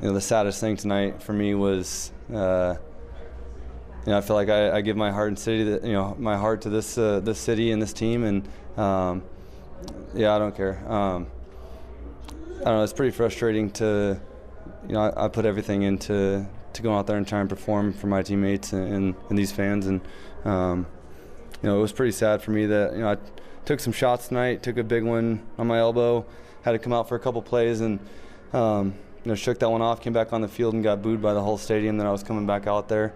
you 0.00 0.08
know, 0.08 0.14
the 0.14 0.20
saddest 0.20 0.62
thing 0.62 0.78
tonight 0.78 1.22
for 1.22 1.34
me 1.34 1.54
was, 1.54 2.10
uh, 2.32 2.76
you 4.06 4.12
know, 4.12 4.16
I 4.16 4.22
feel 4.22 4.34
like 4.34 4.48
I, 4.48 4.78
I 4.78 4.80
give 4.80 4.96
my 4.96 5.10
heart 5.10 5.28
and 5.28 5.38
city, 5.38 5.64
that 5.64 5.84
you 5.84 5.92
know, 5.92 6.16
my 6.18 6.38
heart 6.38 6.62
to 6.62 6.70
this 6.70 6.96
uh, 6.96 7.20
this 7.20 7.38
city 7.38 7.70
and 7.70 7.82
this 7.82 7.92
team, 7.92 8.24
and 8.24 8.48
um, 8.78 9.22
yeah, 10.14 10.34
I 10.34 10.38
don't 10.38 10.56
care. 10.56 10.82
Um, 10.90 11.26
I 12.60 12.64
don't 12.64 12.76
know. 12.76 12.82
It's 12.84 12.94
pretty 12.94 13.14
frustrating 13.14 13.70
to, 13.72 14.18
you 14.86 14.94
know, 14.94 15.00
I, 15.02 15.26
I 15.26 15.28
put 15.28 15.44
everything 15.44 15.82
into 15.82 16.46
to 16.72 16.82
go 16.82 16.96
out 16.96 17.06
there 17.06 17.18
and 17.18 17.28
try 17.28 17.40
and 17.40 17.48
perform 17.48 17.92
for 17.92 18.06
my 18.06 18.22
teammates 18.22 18.72
and, 18.72 18.90
and, 18.90 19.14
and 19.28 19.38
these 19.38 19.52
fans, 19.52 19.86
and 19.86 20.00
um, 20.46 20.86
you 21.62 21.68
know, 21.68 21.76
it 21.76 21.82
was 21.82 21.92
pretty 21.92 22.12
sad 22.12 22.40
for 22.40 22.52
me 22.52 22.64
that 22.64 22.94
you 22.94 23.00
know 23.00 23.10
I 23.10 23.16
took 23.68 23.80
some 23.80 23.92
shots 23.92 24.28
tonight, 24.28 24.62
took 24.62 24.78
a 24.78 24.82
big 24.82 25.04
one 25.04 25.42
on 25.58 25.66
my 25.66 25.78
elbow, 25.78 26.24
had 26.62 26.72
to 26.72 26.78
come 26.78 26.94
out 26.94 27.06
for 27.06 27.16
a 27.16 27.20
couple 27.20 27.42
plays, 27.42 27.82
and 27.82 27.98
um, 28.54 28.94
you 29.22 29.28
know 29.28 29.34
shook 29.34 29.58
that 29.58 29.68
one 29.68 29.82
off, 29.82 30.00
came 30.00 30.14
back 30.14 30.32
on 30.32 30.40
the 30.40 30.48
field 30.48 30.72
and 30.72 30.82
got 30.82 31.02
booed 31.02 31.20
by 31.20 31.34
the 31.34 31.42
whole 31.42 31.58
stadium. 31.58 31.98
Then 31.98 32.06
I 32.06 32.10
was 32.10 32.22
coming 32.22 32.46
back 32.46 32.66
out 32.66 32.88
there. 32.88 33.12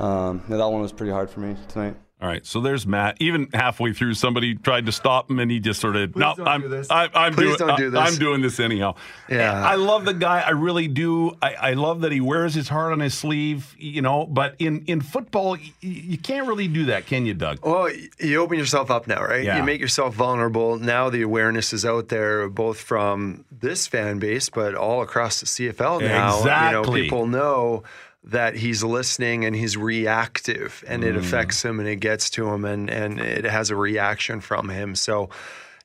Um, 0.00 0.42
that 0.48 0.58
one 0.58 0.82
was 0.82 0.90
pretty 0.90 1.12
hard 1.12 1.30
for 1.30 1.38
me 1.38 1.56
tonight. 1.68 1.94
All 2.22 2.28
right, 2.28 2.46
so 2.46 2.60
there's 2.60 2.86
Matt. 2.86 3.16
Even 3.20 3.48
halfway 3.52 3.92
through, 3.92 4.14
somebody 4.14 4.54
tried 4.54 4.86
to 4.86 4.92
stop 4.92 5.28
him, 5.30 5.40
and 5.40 5.50
he 5.50 5.58
just 5.60 5.78
sort 5.80 5.96
of, 5.96 6.14
no, 6.16 6.32
don't 6.36 6.46
I'm, 6.48 6.60
do. 6.62 6.82
I, 6.88 7.10
I'm 7.12 7.34
Please 7.34 7.56
doing, 7.56 7.68
don't 7.68 7.76
do 7.76 7.90
this." 7.90 8.00
I'm 8.00 8.18
doing 8.18 8.40
this 8.40 8.60
anyhow. 8.60 8.94
Yeah. 9.28 9.52
I 9.52 9.74
love 9.74 10.04
the 10.06 10.14
guy. 10.14 10.40
I 10.40 10.50
really 10.50 10.86
do. 10.88 11.36
I, 11.42 11.54
I 11.54 11.72
love 11.74 12.00
that 12.02 12.12
he 12.12 12.20
wears 12.22 12.54
his 12.54 12.68
heart 12.68 12.92
on 12.92 13.00
his 13.00 13.12
sleeve. 13.14 13.74
You 13.78 14.00
know, 14.00 14.24
but 14.26 14.54
in 14.58 14.84
in 14.86 15.00
football, 15.02 15.50
y- 15.56 15.72
you 15.80 16.16
can't 16.16 16.46
really 16.46 16.68
do 16.68 16.86
that, 16.86 17.04
can 17.06 17.26
you, 17.26 17.34
Doug? 17.34 17.58
Well, 17.66 17.90
you 18.20 18.40
open 18.40 18.58
yourself 18.58 18.90
up 18.92 19.06
now, 19.06 19.22
right? 19.22 19.44
Yeah. 19.44 19.58
You 19.58 19.64
make 19.64 19.80
yourself 19.80 20.14
vulnerable. 20.14 20.78
Now 20.78 21.10
the 21.10 21.22
awareness 21.22 21.72
is 21.74 21.84
out 21.84 22.08
there, 22.08 22.48
both 22.48 22.80
from 22.80 23.44
this 23.50 23.86
fan 23.88 24.18
base, 24.20 24.48
but 24.48 24.74
all 24.76 25.02
across 25.02 25.40
the 25.40 25.46
CFL 25.46 26.00
now. 26.00 26.06
You 26.06 26.08
know, 26.08 26.38
Exactly. 26.38 27.02
people 27.02 27.26
know 27.26 27.82
that 28.24 28.56
he's 28.56 28.82
listening 28.82 29.44
and 29.44 29.54
he's 29.54 29.76
reactive, 29.76 30.82
and 30.88 31.02
Mm. 31.02 31.08
it 31.08 31.16
affects 31.16 31.64
him 31.64 31.78
and 31.80 31.88
it 31.88 31.96
gets 31.96 32.30
to 32.30 32.48
him, 32.48 32.64
and 32.64 32.88
and 32.90 33.20
it 33.20 33.44
has 33.44 33.70
a 33.70 33.76
reaction 33.76 34.40
from 34.40 34.68
him. 34.68 34.94
So. 34.94 35.30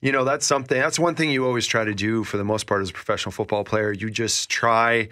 You 0.01 0.13
know, 0.13 0.23
that's 0.23 0.45
something, 0.45 0.79
that's 0.79 0.97
one 0.97 1.15
thing 1.15 1.29
you 1.29 1.45
always 1.45 1.67
try 1.67 1.83
to 1.83 1.93
do 1.93 2.23
for 2.23 2.37
the 2.37 2.45
most 2.45 2.67
part 2.67 2.81
as 2.81 2.89
a 2.89 2.93
professional 2.93 3.33
football 3.33 3.65
player. 3.65 3.91
You 3.91 4.09
just 4.09 4.49
try 4.49 5.09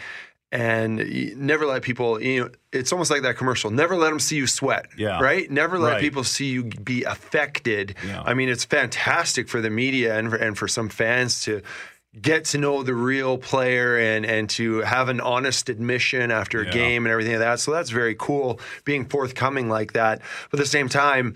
and 0.50 1.36
never 1.38 1.66
let 1.66 1.82
people, 1.82 2.22
you 2.22 2.46
know, 2.46 2.50
it's 2.72 2.94
almost 2.94 3.12
like 3.12 3.24
that 3.24 3.36
commercial. 3.36 3.70
Never 3.70 3.98
let 3.98 4.12
them 4.12 4.20
see 4.22 4.38
you 4.38 4.48
sweat. 4.48 4.86
Yeah. 4.98 5.20
Right? 5.20 5.52
Never 5.52 5.78
let 5.78 5.94
Right. 5.96 6.02
people 6.02 6.24
see 6.24 6.46
you 6.46 6.63
be 6.63 7.04
affected. 7.04 7.96
Yeah. 8.06 8.24
I 8.26 8.34
mean, 8.34 8.48
it's 8.48 8.63
fantastic 8.63 9.50
for 9.50 9.60
the 9.60 9.70
media 9.70 10.18
and 10.18 10.30
for, 10.30 10.38
and 10.38 10.58
for 10.58 10.70
some 10.70 10.88
fans 10.88 11.42
to 11.42 11.62
get 12.21 12.45
to 12.45 12.58
know 12.58 12.84
the 12.84 12.93
real 12.95 13.38
player 13.38 13.97
and 13.97 14.25
and 14.25 14.49
to 14.51 14.80
have 14.82 15.10
an 15.10 15.19
honest 15.21 15.69
admission 15.69 16.32
after 16.32 16.62
a 16.62 16.65
Yeah. 16.65 16.71
game 16.71 17.06
and 17.06 17.12
everything 17.12 17.34
like 17.34 17.41
that. 17.41 17.60
So 17.60 17.71
that's 17.71 17.89
very 17.89 18.15
cool 18.17 18.60
being 18.86 19.06
forthcoming 19.06 19.69
like 19.69 19.93
that. 19.93 20.21
But 20.51 20.60
at 20.60 20.63
the 20.63 20.69
same 20.69 20.89
time, 20.89 21.36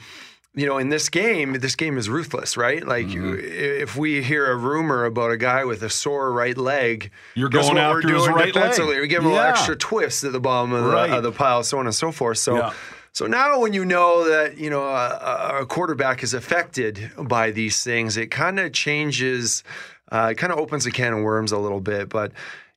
you 0.54 0.66
know, 0.66 0.78
in 0.80 0.90
this 0.90 1.08
game, 1.08 1.54
this 1.54 1.76
game 1.76 1.98
is 1.98 2.10
ruthless, 2.10 2.58
right? 2.58 2.86
Like, 2.86 3.08
Mm-hmm. 3.08 3.38
if 3.84 3.96
we 3.96 4.22
hear 4.22 4.52
a 4.52 4.56
rumor 4.58 5.06
about 5.06 5.32
a 5.32 5.38
guy 5.38 5.64
with 5.64 5.82
a 5.82 5.90
sore 5.90 6.34
right 6.34 6.58
leg, 6.58 7.10
You're 7.36 7.48
going 7.48 7.68
what 7.68 7.76
we're 7.76 7.82
after 8.00 8.10
his 8.14 8.24
doing 8.24 8.36
right 8.36 8.46
leg. 8.46 8.54
defensively? 8.54 9.00
We 9.00 9.08
give 9.08 9.22
him 9.24 9.28
a 9.28 9.30
Yeah. 9.34 9.36
little 9.38 9.50
extra 9.52 9.76
twist 9.78 10.24
at 10.26 10.34
the 10.34 10.42
bottom 10.42 10.74
of 10.74 10.84
the, 10.92 11.16
of 11.18 11.24
the 11.24 11.32
pile, 11.32 11.64
so 11.64 11.80
on 11.80 11.86
and 11.86 11.96
so 11.96 12.12
forth. 12.12 12.38
So, 12.40 12.58
Yeah. 12.58 12.74
so 13.14 13.28
now 13.28 13.60
when 13.62 13.72
you 13.72 13.86
know 13.86 14.28
that 14.28 14.58
you 14.58 14.70
know 14.70 14.84
a, 14.84 15.60
a 15.62 15.66
quarterback 15.66 16.22
is 16.22 16.34
affected 16.34 17.12
by 17.18 17.52
these 17.52 17.82
things, 17.82 18.18
it 18.18 18.28
kind 18.30 18.60
of 18.60 18.74
changes, 18.74 19.64
uh, 20.12 20.30
it 20.32 20.36
kind 20.36 20.52
of 20.54 20.60
opens 20.60 20.86
a 20.86 20.92
can 20.92 21.14
of 21.14 21.24
worms 21.24 21.52
a 21.52 21.58
little 21.58 21.82
bit. 21.82 22.10
But 22.10 22.32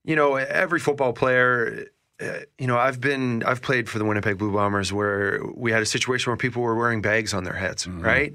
you 0.04 0.16
know, 0.16 0.36
every 0.36 0.80
football 0.80 1.12
player. 1.12 1.86
Uh, 2.20 2.38
you 2.58 2.68
know, 2.68 2.78
I've 2.78 3.00
been, 3.00 3.42
I've 3.42 3.60
played 3.60 3.88
for 3.88 3.98
the 3.98 4.04
Winnipeg 4.04 4.38
Blue 4.38 4.52
Bombers 4.52 4.92
where 4.92 5.40
we 5.52 5.72
had 5.72 5.82
a 5.82 5.86
situation 5.86 6.30
where 6.30 6.36
people 6.36 6.62
were 6.62 6.76
wearing 6.76 7.02
bags 7.02 7.34
on 7.34 7.42
their 7.42 7.54
heads, 7.54 7.88
right? 7.88 8.34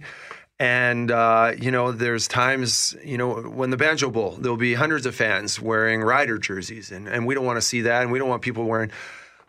And 0.60 1.10
uh, 1.10 1.54
you 1.58 1.72
know, 1.72 1.94
there's 1.94 2.28
times, 2.28 2.94
you 3.06 3.18
know, 3.18 3.36
when 3.36 3.70
the 3.70 3.78
Banjo 3.78 4.10
Bowl, 4.10 4.32
there'll 4.38 4.58
be 4.58 4.74
hundreds 4.74 5.06
of 5.06 5.16
fans 5.16 5.62
wearing 5.62 6.02
rider 6.02 6.38
jerseys, 6.38 6.92
and, 6.92 7.08
and 7.08 7.26
we 7.26 7.34
don't 7.36 7.46
want 7.46 7.56
to 7.56 7.62
see 7.62 7.82
that, 7.84 8.02
and 8.02 8.12
we 8.12 8.20
don't 8.20 8.28
want 8.28 8.42
people 8.42 8.66
wearing. 8.66 8.92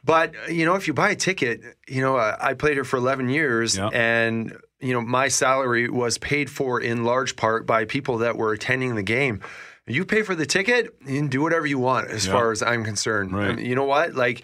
But 0.05 0.33
you 0.49 0.65
know, 0.65 0.77
if 0.77 0.87
you 0.87 0.95
buy 0.95 1.11
a 1.11 1.17
ticket, 1.17 1.63
you 1.89 2.01
know, 2.01 2.17
I 2.17 2.51
I 2.51 2.55
played 2.55 2.75
here 2.75 2.85
for 2.85 2.99
11 2.99 3.29
years, 3.31 3.77
Yeah. 3.77 3.89
and 3.89 4.57
you 4.81 4.93
know, 4.93 5.01
my 5.01 5.29
salary 5.29 5.88
was 5.88 6.19
paid 6.19 6.49
for 6.51 6.81
in 6.81 7.05
large 7.05 7.37
part 7.37 7.66
by 7.66 7.85
people 7.85 8.19
that 8.19 8.37
were 8.37 8.53
attending 8.53 8.95
the 8.95 9.03
game. 9.03 9.40
You 9.87 10.05
pay 10.05 10.23
for 10.23 10.35
the 10.35 10.47
ticket, 10.47 10.99
can 11.05 11.29
do 11.29 11.43
whatever 11.43 11.66
you 11.66 11.79
want, 11.79 12.11
as 12.11 12.27
Yeah. 12.27 12.33
far 12.33 12.53
as 12.53 12.62
I'm 12.62 12.85
concerned. 12.85 13.33
Right. 13.33 13.51
I 13.51 13.53
mean, 13.55 13.66
you 13.66 13.75
know 13.75 13.85
what? 13.85 14.14
Like, 14.14 14.43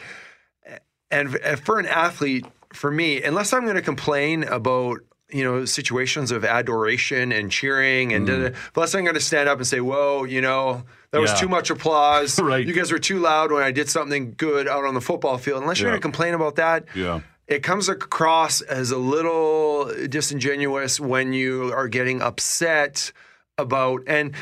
and 1.10 1.38
for 1.64 1.78
an 1.78 1.86
athlete, 1.86 2.46
for 2.72 2.90
me, 2.90 3.22
unless 3.22 3.52
I'm 3.52 3.62
going 3.62 3.76
to 3.76 3.82
complain 3.82 4.44
about 4.44 4.98
you 5.28 5.42
know 5.42 5.64
situations 5.64 6.30
of 6.30 6.44
adoration 6.44 7.32
and 7.32 7.50
cheering 7.50 8.12
and 8.12 8.26
da-da, 8.28 8.56
unless 8.76 8.94
I'm 8.94 9.02
going 9.02 9.14
to 9.14 9.20
stand 9.20 9.48
up 9.48 9.58
and 9.58 9.66
say, 9.66 9.80
"Whoa, 9.80 10.24
you 10.24 10.40
know." 10.40 10.84
That 11.12 11.20
was 11.20 11.30
Mm. 11.30 11.38
Too 11.40 11.48
much 11.48 11.70
applause. 11.70 12.38
Right. 12.42 12.66
You 12.66 12.74
guys 12.74 12.92
were 12.92 12.98
too 12.98 13.18
loud 13.20 13.50
when 13.50 13.62
I 13.62 13.70
did 13.70 13.88
something 13.88 14.34
good 14.36 14.68
out 14.68 14.84
on 14.84 14.92
the 14.94 15.00
football 15.00 15.38
field. 15.38 15.62
Unless 15.62 15.80
you're 15.80 15.88
Yeah. 15.88 15.92
going 15.92 16.00
to 16.00 16.02
complain 16.02 16.34
about 16.34 16.56
that, 16.56 16.84
Yeah. 16.94 17.20
It 17.48 17.62
comes 17.62 17.88
across 17.88 18.60
as 18.60 18.90
a 18.90 18.98
little 18.98 19.90
disingenuous 20.08 20.98
when 20.98 21.32
you 21.32 21.72
are 21.72 21.88
getting 21.88 22.20
upset 22.22 23.12
about 23.58 24.02
and 24.06 24.34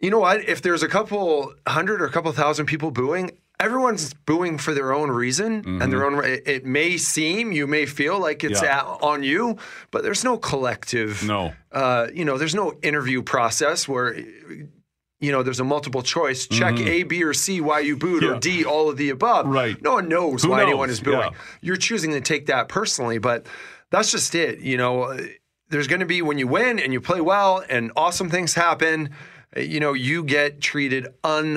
you 0.00 0.10
know 0.10 0.18
what 0.20 0.48
if 0.48 0.62
there's 0.62 0.82
a 0.82 0.88
couple 0.88 1.52
hundred 1.66 2.00
or 2.00 2.06
a 2.06 2.10
couple 2.10 2.30
thousand 2.32 2.66
people 2.66 2.90
booing 2.90 3.30
everyone's 3.60 4.12
booing 4.26 4.58
for 4.58 4.74
their 4.74 4.92
own 4.92 5.10
reason 5.10 5.80
and 5.80 5.92
their 5.92 6.04
own 6.04 6.24
it, 6.24 6.42
it 6.46 6.64
may 6.66 6.96
seem 6.96 7.52
you 7.52 7.66
may 7.66 7.86
feel 7.86 8.18
like 8.18 8.42
it's 8.44 8.60
Mm-hmm. 8.60 8.64
Yeah. 8.64 8.78
at, 8.94 9.02
on 9.02 9.22
you 9.22 9.56
but 9.90 10.02
there's 10.02 10.24
no 10.24 10.36
collective 10.38 11.22
No. 11.24 11.52
uh, 11.72 12.08
you 12.12 12.24
know 12.24 12.36
there's 12.38 12.54
no 12.54 12.74
interview 12.82 13.22
process 13.22 13.86
where 13.88 14.16
you 15.24 15.32
know 15.32 15.42
there's 15.42 15.60
a 15.60 15.64
multiple 15.64 16.02
choice 16.02 16.46
check 16.46 16.78
a 16.78 17.02
b 17.04 17.22
or 17.24 17.32
c 17.34 17.60
why 17.60 17.78
you 17.80 17.96
booed 17.96 18.22
Mm-hmm. 18.22 18.30
Yeah. 18.32 18.36
or 18.36 18.40
d 18.40 18.64
all 18.64 18.88
of 18.90 18.96
the 18.96 19.10
above 19.10 19.46
Right. 19.46 19.80
no 19.82 19.94
one 19.94 20.08
knows 20.08 20.42
Who 20.42 20.50
why 20.50 20.58
knows? 20.58 20.68
anyone 20.68 20.90
is 20.90 21.00
booing 21.00 21.18
Yeah. 21.20 21.30
you're 21.60 21.76
choosing 21.88 22.10
to 22.12 22.20
take 22.20 22.46
that 22.46 22.68
personally, 22.68 23.18
but 23.18 23.46
that's 23.90 24.10
just 24.10 24.34
it. 24.34 24.58
You 24.60 24.76
know, 24.76 25.16
there's 25.70 25.86
going 25.86 26.00
to 26.00 26.06
be 26.06 26.20
when 26.22 26.38
you 26.38 26.46
win 26.48 26.78
and 26.78 26.92
you 26.92 27.00
play 27.00 27.20
well 27.20 27.62
and 27.68 27.92
awesome 27.96 28.28
things 28.28 28.54
happen. 28.54 29.10
You 29.56 29.78
know, 29.78 29.92
you 29.92 30.24
get 30.24 30.60
treated 30.60 31.06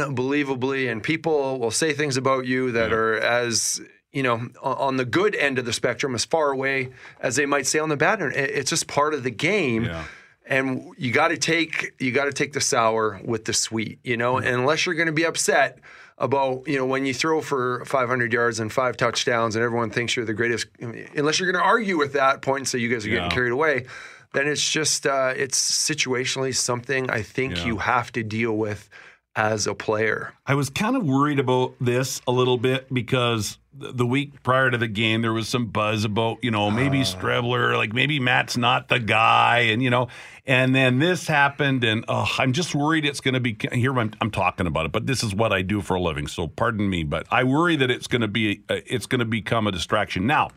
unbelievably, 0.01 0.87
and 0.87 1.01
people 1.01 1.59
will 1.59 1.71
say 1.71 1.93
things 1.93 2.17
about 2.17 2.45
you 2.45 2.71
that 2.73 2.93
are 2.93 3.15
as 3.15 3.81
you 4.11 4.23
know 4.23 4.35
on- 4.61 4.77
on 4.77 4.97
the 4.97 5.05
good 5.05 5.35
end 5.35 5.57
of 5.59 5.65
the 5.65 5.73
spectrum, 5.73 6.13
as 6.15 6.25
far 6.25 6.51
away 6.51 6.89
as 7.19 7.35
they 7.35 7.45
might 7.45 7.65
say 7.67 7.79
on 7.79 7.89
the 7.89 7.97
bad 7.97 8.21
end. 8.21 8.33
It's 8.35 8.69
just 8.69 8.87
part 8.87 9.13
of 9.13 9.23
the 9.23 9.31
game. 9.31 9.85
Yeah. 9.85 10.03
And 10.49 10.93
you 10.97 11.11
got 11.11 11.29
to 11.29 11.37
take 11.37 11.93
you 11.99 12.11
got 12.11 12.25
to 12.25 12.33
take 12.33 12.53
the 12.53 12.61
sour 12.61 13.19
with 13.25 13.45
the 13.45 13.53
sweet, 13.53 13.99
you 14.03 14.17
know. 14.17 14.37
And 14.37 14.47
unless 14.47 14.85
you're 14.85 14.95
going 14.95 15.07
to 15.07 15.11
be 15.13 15.25
upset 15.25 15.79
about 16.17 16.67
you 16.67 16.77
know 16.77 16.85
when 16.85 17.05
you 17.05 17.13
throw 17.13 17.41
for 17.41 17.83
500 17.85 18.33
yards 18.33 18.59
and 18.59 18.71
five 18.71 18.97
touchdowns 18.97 19.55
and 19.55 19.63
everyone 19.63 19.89
thinks 19.91 20.15
you're 20.15 20.25
the 20.25 20.33
greatest, 20.33 20.67
unless 20.79 21.39
you're 21.39 21.51
going 21.51 21.61
to 21.61 21.67
argue 21.67 21.97
with 21.97 22.13
that 22.13 22.41
point 22.41 22.59
and 22.61 22.67
say 22.67 22.79
you 22.79 22.89
guys 22.89 23.05
are 23.05 23.09
getting 23.09 23.29
carried 23.29 23.51
away, 23.51 23.85
then 24.33 24.47
it's 24.47 24.67
just 24.67 25.05
uh, 25.05 25.33
it's 25.35 25.59
situationally 25.59 26.55
something 26.55 27.09
I 27.09 27.21
think 27.21 27.57
Yeah. 27.57 27.65
you 27.65 27.77
have 27.77 28.11
to 28.13 28.23
deal 28.23 28.55
with 28.57 28.89
as 29.37 29.67
a 29.67 29.75
player. 29.75 30.33
I 30.47 30.55
was 30.55 30.69
kind 30.69 30.97
of 30.97 31.05
worried 31.05 31.39
about 31.39 31.75
this 31.79 32.21
a 32.27 32.31
little 32.31 32.57
bit 32.57 32.91
because 32.91 33.59
the 33.71 34.05
week 34.05 34.41
prior 34.41 34.71
to 34.71 34.77
the 34.77 34.87
game, 34.87 35.21
there 35.21 35.31
was 35.31 35.47
some 35.47 35.67
buzz 35.67 36.03
about, 36.03 36.43
you 36.43 36.49
know, 36.49 36.71
maybe 36.71 37.01
Streveler, 37.01 37.77
like 37.77 37.93
maybe 37.93 38.19
Matt's 38.19 38.57
not 38.57 38.89
the 38.89 38.99
guy. 38.99 39.59
And, 39.59 39.83
you 39.83 39.91
know, 39.91 40.07
and 40.47 40.73
then 40.73 40.97
this 40.97 41.27
happened. 41.27 41.83
And 41.83 42.03
oh, 42.07 42.27
I'm 42.39 42.51
just 42.51 42.73
worried 42.73 43.05
it's 43.05 43.21
going 43.21 43.35
to 43.35 43.39
be 43.39 43.55
here. 43.71 43.97
I'm, 43.97 44.11
I'm 44.19 44.31
talking 44.31 44.65
about 44.65 44.87
it, 44.87 44.91
but 44.91 45.05
this 45.05 45.23
is 45.23 45.35
what 45.35 45.53
I 45.53 45.61
do 45.61 45.81
for 45.81 45.95
a 45.95 46.01
living. 46.01 46.27
So 46.27 46.47
pardon 46.47 46.89
me, 46.89 47.03
but 47.03 47.27
I 47.29 47.43
worry 47.43 47.75
that 47.75 47.91
it's 47.91 48.07
going 48.07 48.23
to 48.23 48.27
be, 48.27 48.63
uh, 48.69 48.77
it's 48.87 49.05
going 49.05 49.19
to 49.19 49.25
become 49.25 49.67
a 49.67 49.71
distraction. 49.71 50.25
Now, 50.25 50.49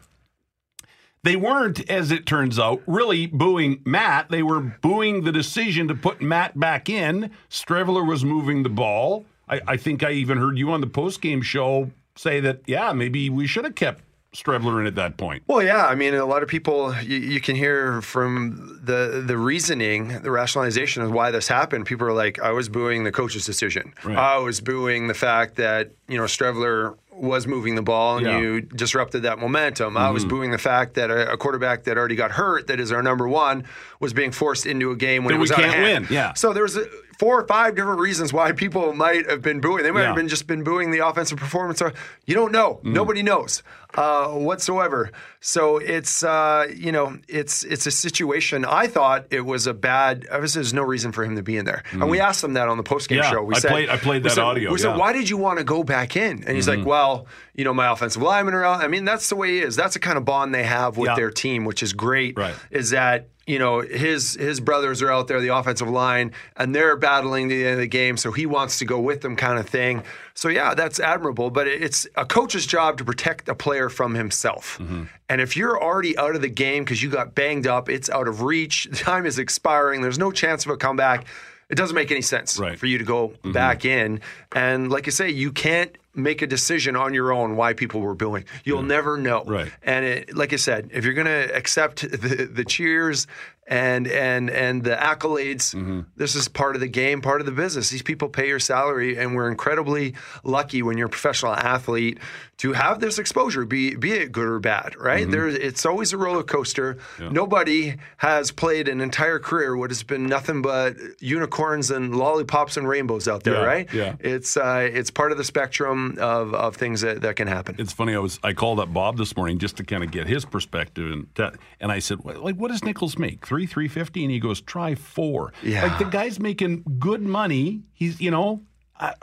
they 1.23 1.37
weren't, 1.37 1.89
as 1.91 2.11
it 2.11 2.27
turns 2.27 2.59
out, 2.59 2.83
really 2.87 3.27
booing 3.27 3.83
Matt. 3.85 4.31
They 4.31 4.43
were 4.43 4.61
booing 4.61 5.25
the 5.25 5.33
decision 5.33 5.89
to 5.89 5.95
put 5.95 6.23
Matt 6.23 6.59
back 6.59 6.89
in. 6.89 7.31
Streveler 7.51 8.07
was 8.07 8.25
moving 8.25 8.63
the 8.63 8.71
ball. 8.71 9.27
I, 9.49 9.61
I 9.69 9.77
think 9.77 10.03
I 10.03 10.13
even 10.13 10.39
heard 10.39 10.57
you 10.57 10.71
on 10.71 10.81
the 10.81 10.87
postgame 10.87 11.43
show 11.43 11.91
say 12.17 12.41
that, 12.41 12.63
yeah, 12.67 12.93
maybe 12.93 13.29
we 13.29 13.47
should 13.47 13.65
have 13.65 13.75
kept 13.75 14.03
Streveler 14.35 14.81
in 14.81 14.87
at 14.87 14.95
that 14.95 15.17
point. 15.17 15.43
Well, 15.49 15.63
yeah. 15.63 15.87
I 15.87 15.95
mean, 15.97 16.15
a 16.15 16.25
lot 16.25 16.43
of 16.43 16.49
people 16.49 16.95
you, 17.03 17.17
you 17.17 17.41
can 17.41 17.57
hear 17.57 18.01
from 18.01 18.81
the 18.83 19.25
the 19.27 19.37
reasoning, 19.37 20.23
the 20.23 20.31
rationalization 20.31 21.03
of 21.03 21.11
why 21.11 21.33
this 21.33 21.49
happened. 21.49 21.87
People 21.87 22.07
are 22.07 22.13
like, 22.13 22.41
"I 22.41 22.53
was 22.53 22.69
booing 22.69 23.03
the 23.03 23.11
coach's 23.11 23.45
decision. 23.45 23.93
Right. 24.05 24.17
I 24.17 24.39
was 24.39 24.61
booing 24.61 25.09
the 25.09 25.15
fact 25.15 25.57
that 25.57 25.91
you 26.07 26.17
know 26.17 26.25
Streveler 26.25 26.97
was 27.21 27.47
moving 27.47 27.75
the 27.75 27.83
ball 27.83 28.17
and 28.17 28.27
Yeah. 28.27 28.33
Mm-hmm. 28.33 28.43
you 28.43 28.61
disrupted 28.63 29.23
that 29.25 29.39
momentum. 29.39 29.97
I 29.97 30.11
was 30.11 30.25
booing 30.25 30.51
the 30.51 30.59
fact 30.59 30.95
that 30.95 31.11
a, 31.11 31.33
a 31.33 31.37
quarterback 31.37 31.85
that 31.85 31.99
already 31.99 32.17
got 32.17 32.31
hurt, 32.33 32.67
that 32.69 32.81
is 32.81 32.91
our 32.93 33.03
number 33.03 33.29
one, 33.29 33.65
was 34.01 34.13
being 34.13 34.33
forced 34.33 34.65
into 34.67 34.91
a 34.91 34.97
game 34.97 35.25
when 35.25 35.33
That 35.33 35.37
it 35.37 35.41
was 35.41 35.51
we 35.51 35.57
can't 35.57 35.83
win, 35.83 36.07
yeah. 36.11 36.33
So 36.35 36.53
there 36.55 36.63
was 36.63 36.77
uh, 36.79 36.85
four 37.19 37.39
or 37.41 37.47
five 37.47 37.77
different 37.77 38.01
reasons 38.01 38.33
why 38.33 38.53
people 38.53 38.95
might 38.95 39.29
have 39.29 39.43
been 39.43 39.61
booing. 39.61 39.83
They 39.85 39.91
might 39.91 40.01
Yeah. 40.01 40.07
have 40.09 40.17
been 40.17 40.29
just 40.29 40.47
been 40.47 40.65
booing 40.65 40.91
the 40.91 41.07
offensive 41.07 41.39
performance. 41.39 41.83
Or 41.83 41.93
you 42.25 42.35
don't 42.35 42.53
know. 42.53 42.77
Mm-hmm. 42.77 42.93
Nobody 42.95 43.23
knows 43.23 43.63
uh, 43.95 44.29
whatsoever. 44.29 45.11
So 45.41 45.79
it's 45.79 46.23
uh, 46.23 46.67
you 46.75 46.93
know 46.93 47.19
it's 47.29 47.65
it's 47.65 47.87
a 47.87 47.91
situation. 47.91 48.65
I 48.65 48.87
thought 48.87 49.27
it 49.31 49.41
was 49.41 49.67
a 49.67 49.75
bad. 49.75 50.27
Obviously, 50.31 50.61
there's 50.61 50.75
no 50.75 50.83
reason 50.83 51.13
for 51.13 51.25
him 51.25 51.37
to 51.37 51.43
be 51.43 51.57
in 51.57 51.65
there. 51.65 51.83
And 51.93 52.09
we 52.11 52.21
asked 52.21 52.45
him 52.45 52.53
that 52.55 52.69
on 52.69 52.77
the 52.77 52.83
postgame 52.85 53.19
Mm. 53.21 53.23
Yeah, 53.23 53.31
show. 53.31 53.43
We 53.43 53.55
I 53.55 53.59
said, 53.59 53.71
played- 53.71 53.89
I 53.89 53.97
played 53.97 54.23
that 54.25 54.31
said- 54.33 54.43
audio, 54.45 54.71
We 54.73 54.79
said, 54.79 54.89
yeah. 54.89 54.91
Mm-hmm. 54.93 55.01
why 55.01 55.13
did 55.13 55.29
you 55.31 55.37
want 55.39 55.59
to 55.59 55.65
go 55.65 55.83
back 55.83 56.17
in? 56.17 56.45
And 56.45 56.55
he's 56.57 56.69
like, 56.69 56.85
well, 56.85 57.27
you 57.55 57.65
know, 57.65 57.73
my 57.75 57.91
offensive 57.91 58.23
linemen 58.23 58.55
are 58.55 58.65
out. 58.65 58.83
I 58.83 58.89
mean, 58.89 59.05
that's 59.05 59.29
the 59.29 59.37
way 59.37 59.49
he 59.53 59.59
is. 59.61 59.77
That's 59.77 59.95
the 59.95 60.01
kind 60.01 60.17
of 60.19 60.25
bond 60.25 60.55
they 60.55 60.63
have 60.65 60.97
with 60.97 61.09
Yeah. 61.09 61.17
their 61.17 61.31
team, 61.31 61.65
which 61.65 61.83
is 61.83 61.93
great. 61.93 62.37
Right. 62.39 62.55
Is 62.71 62.91
that 62.91 63.29
you 63.47 63.59
know 63.59 63.81
his 63.81 64.35
his 64.35 64.61
brothers 64.61 65.03
are 65.03 65.11
out 65.11 65.27
there, 65.27 65.41
the 65.41 65.49
offensive 65.57 65.89
line, 65.89 66.33
and 66.57 66.73
they're 66.75 66.95
battling 66.97 67.49
the 67.49 67.65
end 67.65 67.75
of 67.75 67.81
the 67.81 67.87
game, 67.89 68.17
so 68.17 68.31
he 68.31 68.47
wants 68.47 68.79
to 68.79 68.85
go 68.85 69.01
with 69.01 69.23
them, 69.23 69.35
kind 69.35 69.59
of 69.59 69.67
thing. 69.69 70.05
So 70.41 70.49
yeah, 70.49 70.73
that's 70.73 70.99
admirable, 70.99 71.51
but 71.51 71.69
it's 71.69 72.07
a 72.17 72.25
coach's 72.25 72.65
job 72.65 72.97
to 72.97 73.05
protect 73.05 73.47
a 73.51 73.55
player 73.55 73.91
from 73.91 74.15
himself. 74.15 74.79
Mm-hmm. 74.81 75.03
And 75.29 75.39
if 75.43 75.55
you're 75.55 75.79
already 75.79 76.17
out 76.17 76.35
of 76.35 76.41
the 76.41 76.49
game 76.49 76.83
because 76.83 77.03
you 77.03 77.11
got 77.11 77.35
banged 77.35 77.67
up, 77.67 77.91
it's 77.91 78.09
out 78.09 78.27
of 78.27 78.41
reach, 78.41 78.89
time 78.95 79.27
is 79.27 79.39
expiring, 79.39 80.01
there's 80.01 80.19
no 80.19 80.33
chance 80.33 80.65
of 80.65 80.71
a 80.71 80.79
comeback. 80.79 81.27
It 81.69 81.75
doesn't 81.75 81.95
make 81.95 82.11
any 82.11 82.23
sense 82.23 82.59
Right. 82.59 82.79
for 82.79 82.87
you 82.87 82.97
to 82.97 83.05
go 83.05 83.35
back 83.45 83.85
in. 83.85 84.23
And 84.53 84.91
like 84.91 85.07
I 85.09 85.11
say, 85.11 85.29
you 85.29 85.53
can't 85.53 85.95
make 86.15 86.41
a 86.41 86.47
decision 86.47 86.97
on 86.97 87.13
your 87.13 87.33
own 87.33 87.55
why 87.55 87.75
people 87.75 88.01
were 88.01 88.15
booing. 88.15 88.47
You'll 88.65 88.83
never 88.83 89.19
know. 89.19 89.45
Right. 89.45 89.71
And 89.83 90.07
it, 90.07 90.35
like 90.35 90.55
I 90.55 90.57
said, 90.57 90.89
if 90.95 91.05
you're 91.05 91.13
going 91.15 91.27
to 91.27 91.55
accept 91.55 92.01
the, 92.11 92.49
the 92.51 92.65
cheers 92.65 93.27
and 93.71 94.07
and 94.09 94.51
and 94.51 94.85
the 94.85 94.97
accolades, 94.97 95.75
Mm-hmm. 95.75 96.01
this 96.17 96.35
is 96.35 96.49
part 96.49 96.75
of 96.75 96.81
the 96.81 96.89
game, 96.89 97.23
part 97.23 97.41
of 97.41 97.47
the 97.47 97.53
business. 97.53 97.89
These 97.89 98.03
people 98.03 98.29
pay 98.29 98.49
your 98.49 98.59
salary, 98.59 99.17
and 99.17 99.35
we're 99.35 99.49
incredibly 99.51 100.15
lucky 100.45 100.83
when 100.83 100.99
you're 100.99 101.07
a 101.07 101.11
professional 101.11 101.55
athlete 101.55 102.19
to 102.59 102.75
have 102.75 103.01
this 103.01 103.19
exposure, 103.19 103.65
be 103.65 103.95
be 103.95 104.13
it 104.13 104.33
good 104.33 104.47
or 104.47 104.59
bad. 104.59 104.95
Right? 104.97 105.23
Mm-hmm. 105.23 105.31
There, 105.31 105.49
it's 105.49 105.87
always 105.87 106.13
a 106.13 106.19
roller 106.19 106.43
coaster. 106.43 106.99
Nobody 107.19 107.95
has 108.19 108.51
played 108.51 108.89
an 108.89 109.01
entire 109.01 109.39
career 109.39 109.77
what 109.77 109.91
has 109.91 110.03
been 110.03 110.27
nothing 110.27 110.61
but 110.63 110.97
unicorns 111.21 111.91
and 111.91 112.15
lollipops 112.17 112.77
and 112.77 112.87
rainbows 112.89 113.29
out 113.29 113.45
there. 113.45 113.55
Yeah, 113.55 113.65
right? 113.65 113.93
yeah. 113.95 114.15
It's 114.21 114.57
uh, 114.57 114.89
it's 114.93 115.11
part 115.11 115.33
of 115.33 115.39
the 115.39 115.45
spectrum 115.45 116.17
of 116.21 116.53
of 116.55 116.77
things 116.77 117.01
that, 117.03 117.21
that 117.23 117.37
can 117.37 117.47
happen. 117.47 117.77
It's 117.79 117.93
funny. 117.93 118.15
I 118.15 118.19
was 118.19 118.39
I 118.43 118.53
called 118.53 118.81
up 118.81 118.93
Bob 118.93 119.17
this 119.17 119.37
morning 119.37 119.59
just 119.59 119.77
to 119.77 119.85
kind 119.85 120.03
of 120.03 120.11
get 120.11 120.27
his 120.27 120.45
perspective, 120.45 121.11
and 121.13 121.29
that, 121.37 121.55
and 121.81 121.93
I 121.93 122.01
said, 122.01 122.19
"What- 122.25 122.43
like, 122.43 122.57
what 122.57 122.71
does 122.71 122.83
Nichols 122.85 123.17
make? 123.19 123.47
Three, 123.47 123.60
three 123.67 123.89
fifty? 123.89 124.23
And 124.25 124.31
he 124.31 124.39
goes, 124.41 124.61
try 124.61 124.95
four. 124.95 125.53
Yeah. 125.63 125.85
Like 125.87 125.99
the 125.99 126.05
guy's 126.05 126.39
making 126.41 126.85
good 126.99 127.23
money. 127.23 127.83
He's, 127.93 128.21
you 128.21 128.31
know, 128.31 128.63
I, 128.99 129.15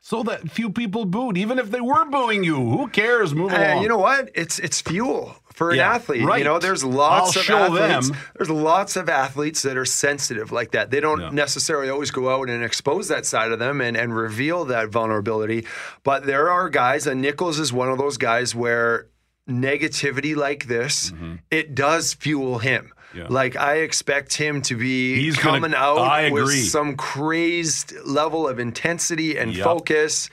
so 0.00 0.22
that 0.22 0.50
few 0.50 0.70
people 0.70 1.04
booed, 1.04 1.36
even 1.36 1.58
if 1.58 1.70
they 1.70 1.80
were 1.80 2.04
booing 2.06 2.42
you. 2.44 2.56
Who 2.56 2.88
cares? 2.88 3.34
Move 3.34 3.50
Hey, 3.50 3.72
along. 3.72 3.82
you 3.82 3.88
know 3.88 3.98
what? 3.98 4.30
It's 4.34 4.58
it's 4.58 4.80
fuel 4.80 5.36
for 5.52 5.70
an 5.70 5.76
Yeah, 5.78 5.92
athlete. 5.94 6.24
right. 6.24 6.38
You 6.38 6.44
know, 6.44 6.58
there's 6.58 6.82
lots 6.84 7.36
I'll 7.50 7.72
of 7.72 7.76
athletes. 7.78 8.08
them. 8.10 8.18
There's 8.36 8.48
lots 8.48 8.96
of 8.96 9.08
athletes 9.08 9.62
that 9.62 9.76
are 9.76 9.84
sensitive 9.84 10.50
like 10.52 10.70
that. 10.70 10.90
They 10.90 11.00
don't 11.00 11.20
Yeah. 11.20 11.30
necessarily 11.30 11.90
always 11.90 12.10
go 12.10 12.30
out 12.30 12.48
and 12.48 12.62
expose 12.64 13.08
that 13.08 13.26
side 13.26 13.50
of 13.52 13.58
them 13.58 13.80
and, 13.82 13.96
and 13.96 14.14
reveal 14.16 14.64
that 14.66 14.88
vulnerability. 14.90 15.66
But 16.04 16.24
there 16.26 16.48
are 16.48 16.70
guys, 16.70 17.06
and 17.06 17.20
Nichols 17.20 17.58
is 17.58 17.72
one 17.72 17.90
of 17.90 17.98
those 17.98 18.16
guys 18.16 18.54
where 18.54 19.08
negativity 19.48 20.36
like 20.36 20.66
this, 20.68 21.10
mm-hmm. 21.10 21.36
it 21.50 21.74
does 21.74 22.14
fuel 22.14 22.58
him. 22.60 22.92
Yeah. 23.14 23.26
Like 23.28 23.56
I 23.56 23.76
expect 23.76 24.34
him 24.34 24.60
to 24.62 24.74
be 24.76 25.16
He's 25.16 25.36
gonna- 25.36 25.60
coming 25.60 25.74
out 25.74 26.30
with 26.32 26.52
some 26.68 26.96
crazed 26.96 27.94
level 28.04 28.46
of 28.48 28.58
intensity 28.58 29.38
and 29.38 29.54
Yep. 29.54 29.64
focus. 29.64 30.30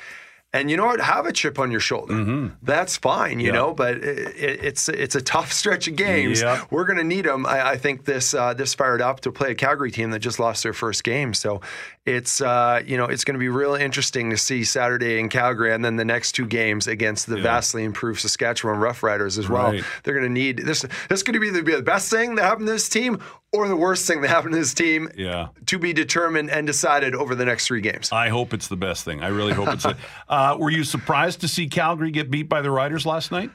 And 0.54 0.72
you 0.72 0.78
know 0.78 0.86
what? 0.86 1.02
Have 1.02 1.26
a 1.26 1.34
chip 1.34 1.60
on 1.60 1.70
your 1.70 1.82
shoulder. 1.82 2.14
Mm-hmm. 2.14 2.48
That's 2.64 2.96
fine, 2.96 3.42
you 3.42 3.48
Yeah. 3.48 3.52
know. 3.54 3.74
But 3.74 3.96
it, 3.98 4.36
it's 4.64 4.88
it's 4.88 5.14
a 5.16 5.22
tough 5.22 5.52
stretch 5.62 5.88
of 5.90 5.98
games. 5.98 6.42
Yep. 6.42 6.68
We're 6.72 6.86
going 6.86 6.98
to 6.98 7.04
need 7.04 7.26
them. 7.26 7.46
I, 7.46 7.72
I 7.72 7.78
think 7.78 8.06
this 8.06 8.34
uh, 8.34 8.54
this 8.54 8.74
fired 8.74 9.02
up 9.02 9.20
to 9.22 9.32
play 9.34 9.52
a 9.52 9.56
Calgary 9.56 9.92
team 9.92 10.12
that 10.12 10.20
just 10.20 10.40
lost 10.40 10.64
their 10.64 10.72
first 10.74 11.04
game. 11.04 11.34
So 11.34 11.60
it's 12.06 12.40
uh, 12.40 12.82
you 12.86 12.98
know 12.98 13.06
it's 13.06 13.24
going 13.24 13.34
to 13.34 13.40
be 13.40 13.50
real 13.50 13.74
interesting 13.74 14.30
to 14.30 14.38
see 14.38 14.64
Saturday 14.64 15.20
in 15.20 15.28
Calgary 15.30 15.74
and 15.74 15.84
then 15.84 15.96
the 15.96 16.06
next 16.06 16.34
two 16.34 16.46
games 16.46 16.88
against 16.88 17.28
the 17.28 17.38
vastly 17.38 17.84
improved 17.84 18.20
Saskatchewan 18.20 18.80
Roughriders 18.80 19.40
as 19.40 19.50
well. 19.50 19.72
Right. 19.72 19.84
They're 20.04 20.14
going 20.14 20.28
to 20.28 20.32
need 20.32 20.60
this. 20.60 20.86
This 21.10 21.24
could 21.24 21.36
either 21.36 21.64
be 21.64 21.76
the 21.76 21.82
best 21.82 22.12
thing 22.12 22.36
that 22.36 22.44
happened 22.44 22.68
to 22.68 22.74
this 22.74 22.90
team 22.90 23.20
or 23.52 23.68
the 23.68 23.76
worst 23.76 24.06
thing 24.06 24.22
that 24.22 24.28
happened 24.28 24.54
to 24.54 24.60
this 24.60 24.74
team. 24.74 25.10
Yeah. 25.16 25.48
To 25.66 25.80
be 25.80 25.94
determined 25.94 26.52
and 26.52 26.68
decided 26.68 27.16
over 27.16 27.34
the 27.34 27.46
next 27.46 27.68
three 27.68 27.82
games. 27.82 28.12
I 28.12 28.30
hope 28.30 28.54
it's 28.54 28.68
the 28.68 28.78
best 28.78 29.04
thing. 29.04 29.24
I 29.24 29.30
really 29.30 29.54
hope 29.54 29.70
it's. 29.70 29.86
it. 29.86 29.98
Uh, 30.28 30.58
were 30.60 30.72
you 30.72 30.84
surprised 30.84 31.42
to 31.42 31.48
see 31.48 31.68
Calgary 31.68 32.10
get 32.10 32.32
beat 32.32 32.50
by 32.50 32.62
the 32.62 32.72
Riders 32.72 33.06
last 33.06 33.32
night? 33.32 33.52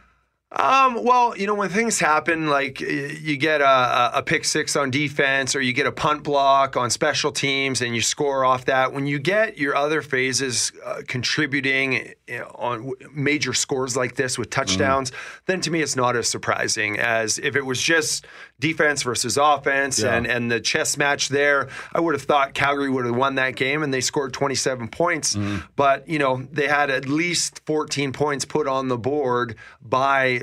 Um, 0.53 1.05
well, 1.05 1.37
you 1.37 1.47
know, 1.47 1.55
when 1.55 1.69
things 1.69 2.01
happen, 2.01 2.49
like 2.49 2.81
you 2.81 3.37
get 3.37 3.61
a, 3.61 4.19
a 4.19 4.23
pick 4.23 4.45
six 4.45 4.75
on 4.75 4.91
defense 4.91 5.55
or 5.55 5.61
you 5.61 5.73
get 5.73 5.87
a 5.87 5.93
punt 5.93 6.25
block 6.25 6.77
on 6.77 6.91
special 6.91 7.31
teams 7.31 7.81
and 7.81 7.95
you 7.95 8.03
score 8.03 8.45
off 8.45 8.65
that, 8.65 8.93
when 8.93 9.07
you 9.07 9.21
get 9.21 9.59
your 9.59 9.77
other 9.77 10.03
phases 10.03 10.73
uh, 10.85 11.03
contributing 11.07 12.15
on 12.57 12.93
major 13.15 13.53
scores 13.53 13.97
like 13.97 14.17
this 14.17 14.39
with 14.39 14.51
touchdowns, 14.51 15.13
then 15.47 15.61
to 15.61 15.71
me 15.71 15.83
it's 15.83 15.95
not 15.95 16.17
as 16.17 16.27
surprising 16.29 16.99
as 16.99 17.39
if 17.39 17.55
it 17.55 17.65
was 17.65 17.81
just 17.81 18.27
defense 18.61 19.03
versus 19.03 19.37
offense 19.37 20.01
Yeah. 20.01 20.15
and, 20.15 20.27
and 20.27 20.51
the 20.51 20.61
chess 20.61 20.97
match 20.97 21.29
there. 21.29 21.69
I 21.93 22.01
would 22.01 22.15
have 22.15 22.23
thought 22.23 22.55
Calgary 22.55 22.91
would 22.91 23.07
have 23.07 23.17
won 23.17 23.35
that 23.37 23.57
game 23.57 23.83
and 23.83 23.93
they 23.93 24.01
scored 24.01 24.33
27 24.33 24.89
points, 24.89 25.35
mm-hmm. 25.35 25.67
but, 25.77 26.09
you 26.09 26.19
know, 26.19 26.47
they 26.53 26.69
had 26.69 26.91
at 26.91 27.09
least 27.09 27.61
14 27.67 28.13
points 28.13 28.45
put 28.45 28.69
on 28.69 28.89
the 28.89 28.99
board 28.99 29.57
by 29.83 30.41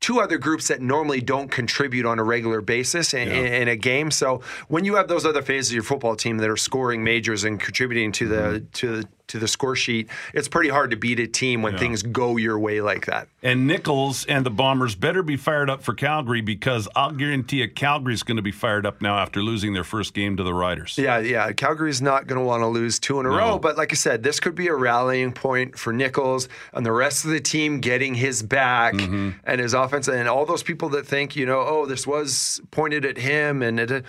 two 0.00 0.20
other 0.20 0.38
groups 0.38 0.68
that 0.68 0.80
normally 0.80 1.20
don't 1.20 1.50
contribute 1.50 2.06
on 2.06 2.18
a 2.18 2.24
regular 2.24 2.60
basis 2.60 3.14
in, 3.14 3.28
in, 3.28 3.46
in 3.46 3.68
a 3.68 3.76
game. 3.76 4.10
So 4.10 4.42
when 4.68 4.84
you 4.84 4.96
have 4.96 5.08
those 5.08 5.24
other 5.24 5.42
phases 5.42 5.70
of 5.70 5.74
your 5.74 5.82
football 5.82 6.16
team 6.16 6.38
that 6.38 6.50
are 6.50 6.56
scoring 6.56 7.02
majors 7.02 7.44
and 7.44 7.58
contributing 7.58 8.12
to 8.12 8.28
the 8.28 8.36
mm-hmm. 8.36 8.66
to 8.72 8.96
the 8.98 9.08
to 9.28 9.38
the 9.38 9.48
score 9.48 9.76
sheet, 9.76 10.08
it's 10.34 10.48
pretty 10.48 10.68
hard 10.68 10.90
to 10.90 10.96
beat 10.96 11.18
a 11.20 11.26
team 11.26 11.62
when 11.62 11.76
things 11.78 12.02
go 12.02 12.36
your 12.36 12.58
way 12.58 12.80
like 12.80 13.06
that. 13.06 13.28
And 13.42 13.66
Nichols 13.66 14.24
and 14.26 14.44
the 14.44 14.50
Bombers 14.50 14.94
better 14.94 15.22
be 15.22 15.36
fired 15.36 15.70
up 15.70 15.82
for 15.82 15.94
Calgary 15.94 16.40
because 16.40 16.88
I'll 16.96 17.12
guarantee 17.12 17.58
you 17.58 17.68
Calgary's 17.68 18.22
going 18.22 18.36
to 18.36 18.42
be 18.42 18.52
fired 18.52 18.86
up 18.86 19.02
now 19.02 19.18
after 19.18 19.42
losing 19.42 19.72
their 19.72 19.84
first 19.84 20.14
game 20.14 20.36
to 20.36 20.42
the 20.42 20.54
Riders. 20.54 20.96
Yeah, 20.98 21.18
yeah. 21.18 21.52
Calgary's 21.52 22.02
not 22.02 22.26
going 22.26 22.40
to 22.40 22.44
want 22.44 22.62
to 22.62 22.66
lose 22.66 22.98
two 22.98 23.20
in 23.20 23.26
a 23.26 23.30
row. 23.30 23.58
But 23.58 23.76
like 23.76 23.92
I 23.92 23.96
said, 23.96 24.22
this 24.22 24.40
could 24.40 24.54
be 24.54 24.68
a 24.68 24.74
rallying 24.74 25.32
point 25.32 25.78
for 25.78 25.92
Nichols 25.92 26.48
and 26.72 26.84
the 26.84 26.92
rest 26.92 27.24
of 27.24 27.30
the 27.30 27.40
team 27.40 27.80
getting 27.80 28.14
his 28.14 28.42
back 28.42 28.94
mm-hmm. 28.94 29.30
and 29.44 29.60
his 29.60 29.74
offense. 29.74 30.08
And 30.08 30.28
all 30.28 30.46
those 30.46 30.62
people 30.62 30.88
that 30.90 31.06
think, 31.06 31.36
you 31.36 31.46
know, 31.46 31.60
oh, 31.60 31.86
this 31.86 32.06
was 32.06 32.60
pointed 32.70 33.04
at 33.04 33.16
him 33.16 33.62
and 33.62 33.78
it, 33.80 34.04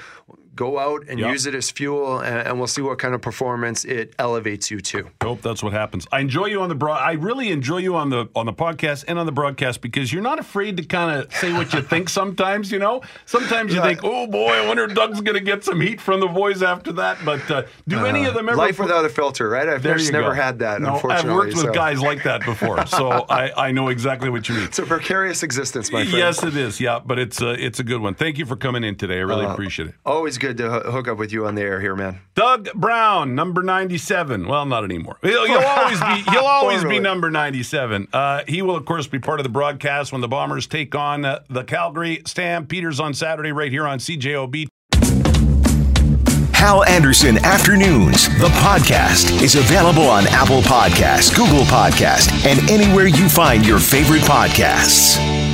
go 0.57 0.77
out 0.79 1.03
and 1.07 1.19
Yep. 1.19 1.31
use 1.31 1.45
it 1.45 1.55
as 1.55 1.71
fuel. 1.71 2.19
And, 2.19 2.45
and 2.47 2.57
we'll 2.57 2.67
see 2.67 2.81
what 2.81 2.99
kind 2.99 3.13
of 3.15 3.21
performance 3.21 3.85
it 3.85 4.13
elevates 4.19 4.69
you 4.69 4.81
to. 4.81 5.09
Hope 5.23 5.41
that's 5.41 5.63
what 5.63 5.71
happens. 5.73 6.05
I 6.11 6.19
enjoy 6.19 6.47
you 6.47 6.61
on 6.61 6.69
the 6.69 6.75
broad. 6.75 6.99
I 7.01 7.13
really 7.13 7.49
enjoy 7.51 7.77
you 7.77 7.95
on 7.95 8.09
the 8.09 8.27
on 8.35 8.45
the 8.45 8.53
podcast 8.53 9.05
and 9.07 9.17
on 9.17 9.25
the 9.25 9.31
broadcast 9.31 9.81
because 9.81 10.11
you're 10.11 10.21
not 10.31 10.39
afraid 10.39 10.75
to 10.77 10.83
kind 10.83 11.19
of 11.19 11.33
say 11.33 11.53
what 11.53 11.73
you 11.73 11.81
think. 11.81 12.09
Sometimes, 12.17 12.71
you 12.71 12.79
know, 12.79 13.01
sometimes 13.25 13.71
you 13.73 13.79
Yeah. 13.79 13.87
think, 13.87 13.99
"Oh 14.03 14.27
boy, 14.27 14.49
I 14.49 14.67
wonder 14.67 14.83
if 14.85 14.93
Doug's 14.95 15.21
going 15.21 15.35
to 15.35 15.43
get 15.51 15.63
some 15.63 15.79
heat 15.79 16.01
from 16.01 16.19
the 16.19 16.27
boys 16.27 16.63
after 16.63 16.91
that." 16.93 17.17
But 17.23 17.49
uh, 17.51 17.63
do 17.87 18.05
any 18.05 18.25
of 18.25 18.33
them 18.33 18.49
ever? 18.49 18.57
Life 18.57 18.79
without 18.79 19.05
a 19.05 19.09
filter, 19.09 19.47
right? 19.49 19.67
I've 19.69 19.83
just 19.83 20.11
never 20.11 20.29
go. 20.29 20.33
had 20.41 20.59
that, 20.59 20.81
No, 20.81 20.95
unfortunately. 20.95 21.29
I've 21.29 21.35
worked 21.35 21.55
with 21.55 21.73
guys 21.73 22.01
like 22.01 22.23
that 22.23 22.43
before, 22.45 22.85
so 22.87 23.09
I, 23.29 23.67
I 23.67 23.71
know 23.71 23.89
exactly 23.89 24.29
what 24.29 24.47
you 24.49 24.55
mean. 24.55 24.63
It's 24.65 24.79
a 24.79 24.85
precarious 24.85 25.43
existence, 25.43 25.91
my 25.91 26.03
friend. 26.03 26.17
Yes, 26.17 26.43
it 26.43 26.55
is. 26.55 26.79
Yeah, 26.79 26.99
but 27.05 27.19
it's 27.19 27.41
a, 27.41 27.51
it's 27.63 27.79
a 27.79 27.83
good 27.83 28.01
one. 28.01 28.13
Thank 28.15 28.37
you 28.37 28.45
for 28.45 28.55
coming 28.55 28.83
in 28.83 28.95
today. 28.95 29.17
I 29.17 29.21
really 29.21 29.45
Uh, 29.45 29.51
appreciate 29.53 29.89
it. 29.89 29.95
Always 30.05 30.37
good 30.37 30.46
to 30.53 30.69
hook 30.91 31.07
up 31.07 31.17
with 31.17 31.31
you 31.31 31.45
on 31.45 31.55
the 31.55 31.61
air 31.61 31.79
here, 31.81 31.95
man. 31.95 32.19
Doug 32.35 32.71
Brown, 32.73 33.35
number 33.35 33.63
97. 33.63 34.47
Well, 34.47 34.65
not 34.65 34.83
anymore. 34.83 35.17
He'll, 35.21 35.45
he'll 35.45 35.57
always 35.65 35.99
be 35.99 36.31
he'll 36.31 36.45
always 36.45 36.83
be 36.83 36.99
number 36.99 37.29
97. 37.31 38.07
Uh, 38.13 38.43
he 38.47 38.61
will, 38.61 38.75
of 38.75 38.85
course, 38.85 39.07
be 39.07 39.19
part 39.19 39.39
of 39.39 39.43
the 39.43 39.49
broadcast 39.49 40.11
when 40.11 40.21
the 40.21 40.27
Bombers 40.27 40.67
take 40.67 40.93
on 40.95 41.25
uh, 41.25 41.39
the 41.49 41.63
Calgary 41.63 42.21
Stampeders 42.25 42.99
on 42.99 43.13
Saturday 43.13 43.51
right 43.51 43.71
here 43.71 43.87
on 43.87 43.99
CJOB. 43.99 44.67
Hal 46.53 46.83
Anderson 46.85 47.37
Afternoons, 47.45 48.27
the 48.39 48.49
podcast, 48.55 49.43
is 49.43 49.53
available 49.53 50.07
on 50.07 50.25
Apple 50.27 50.61
Podcasts, 50.61 51.29
Google 51.35 51.63
Podcasts, 51.65 52.31
and 52.47 52.59
anywhere 52.71 53.05
you 53.05 53.29
find 53.29 53.63
your 53.63 53.77
favorite 53.77 54.23
podcasts. 54.23 55.46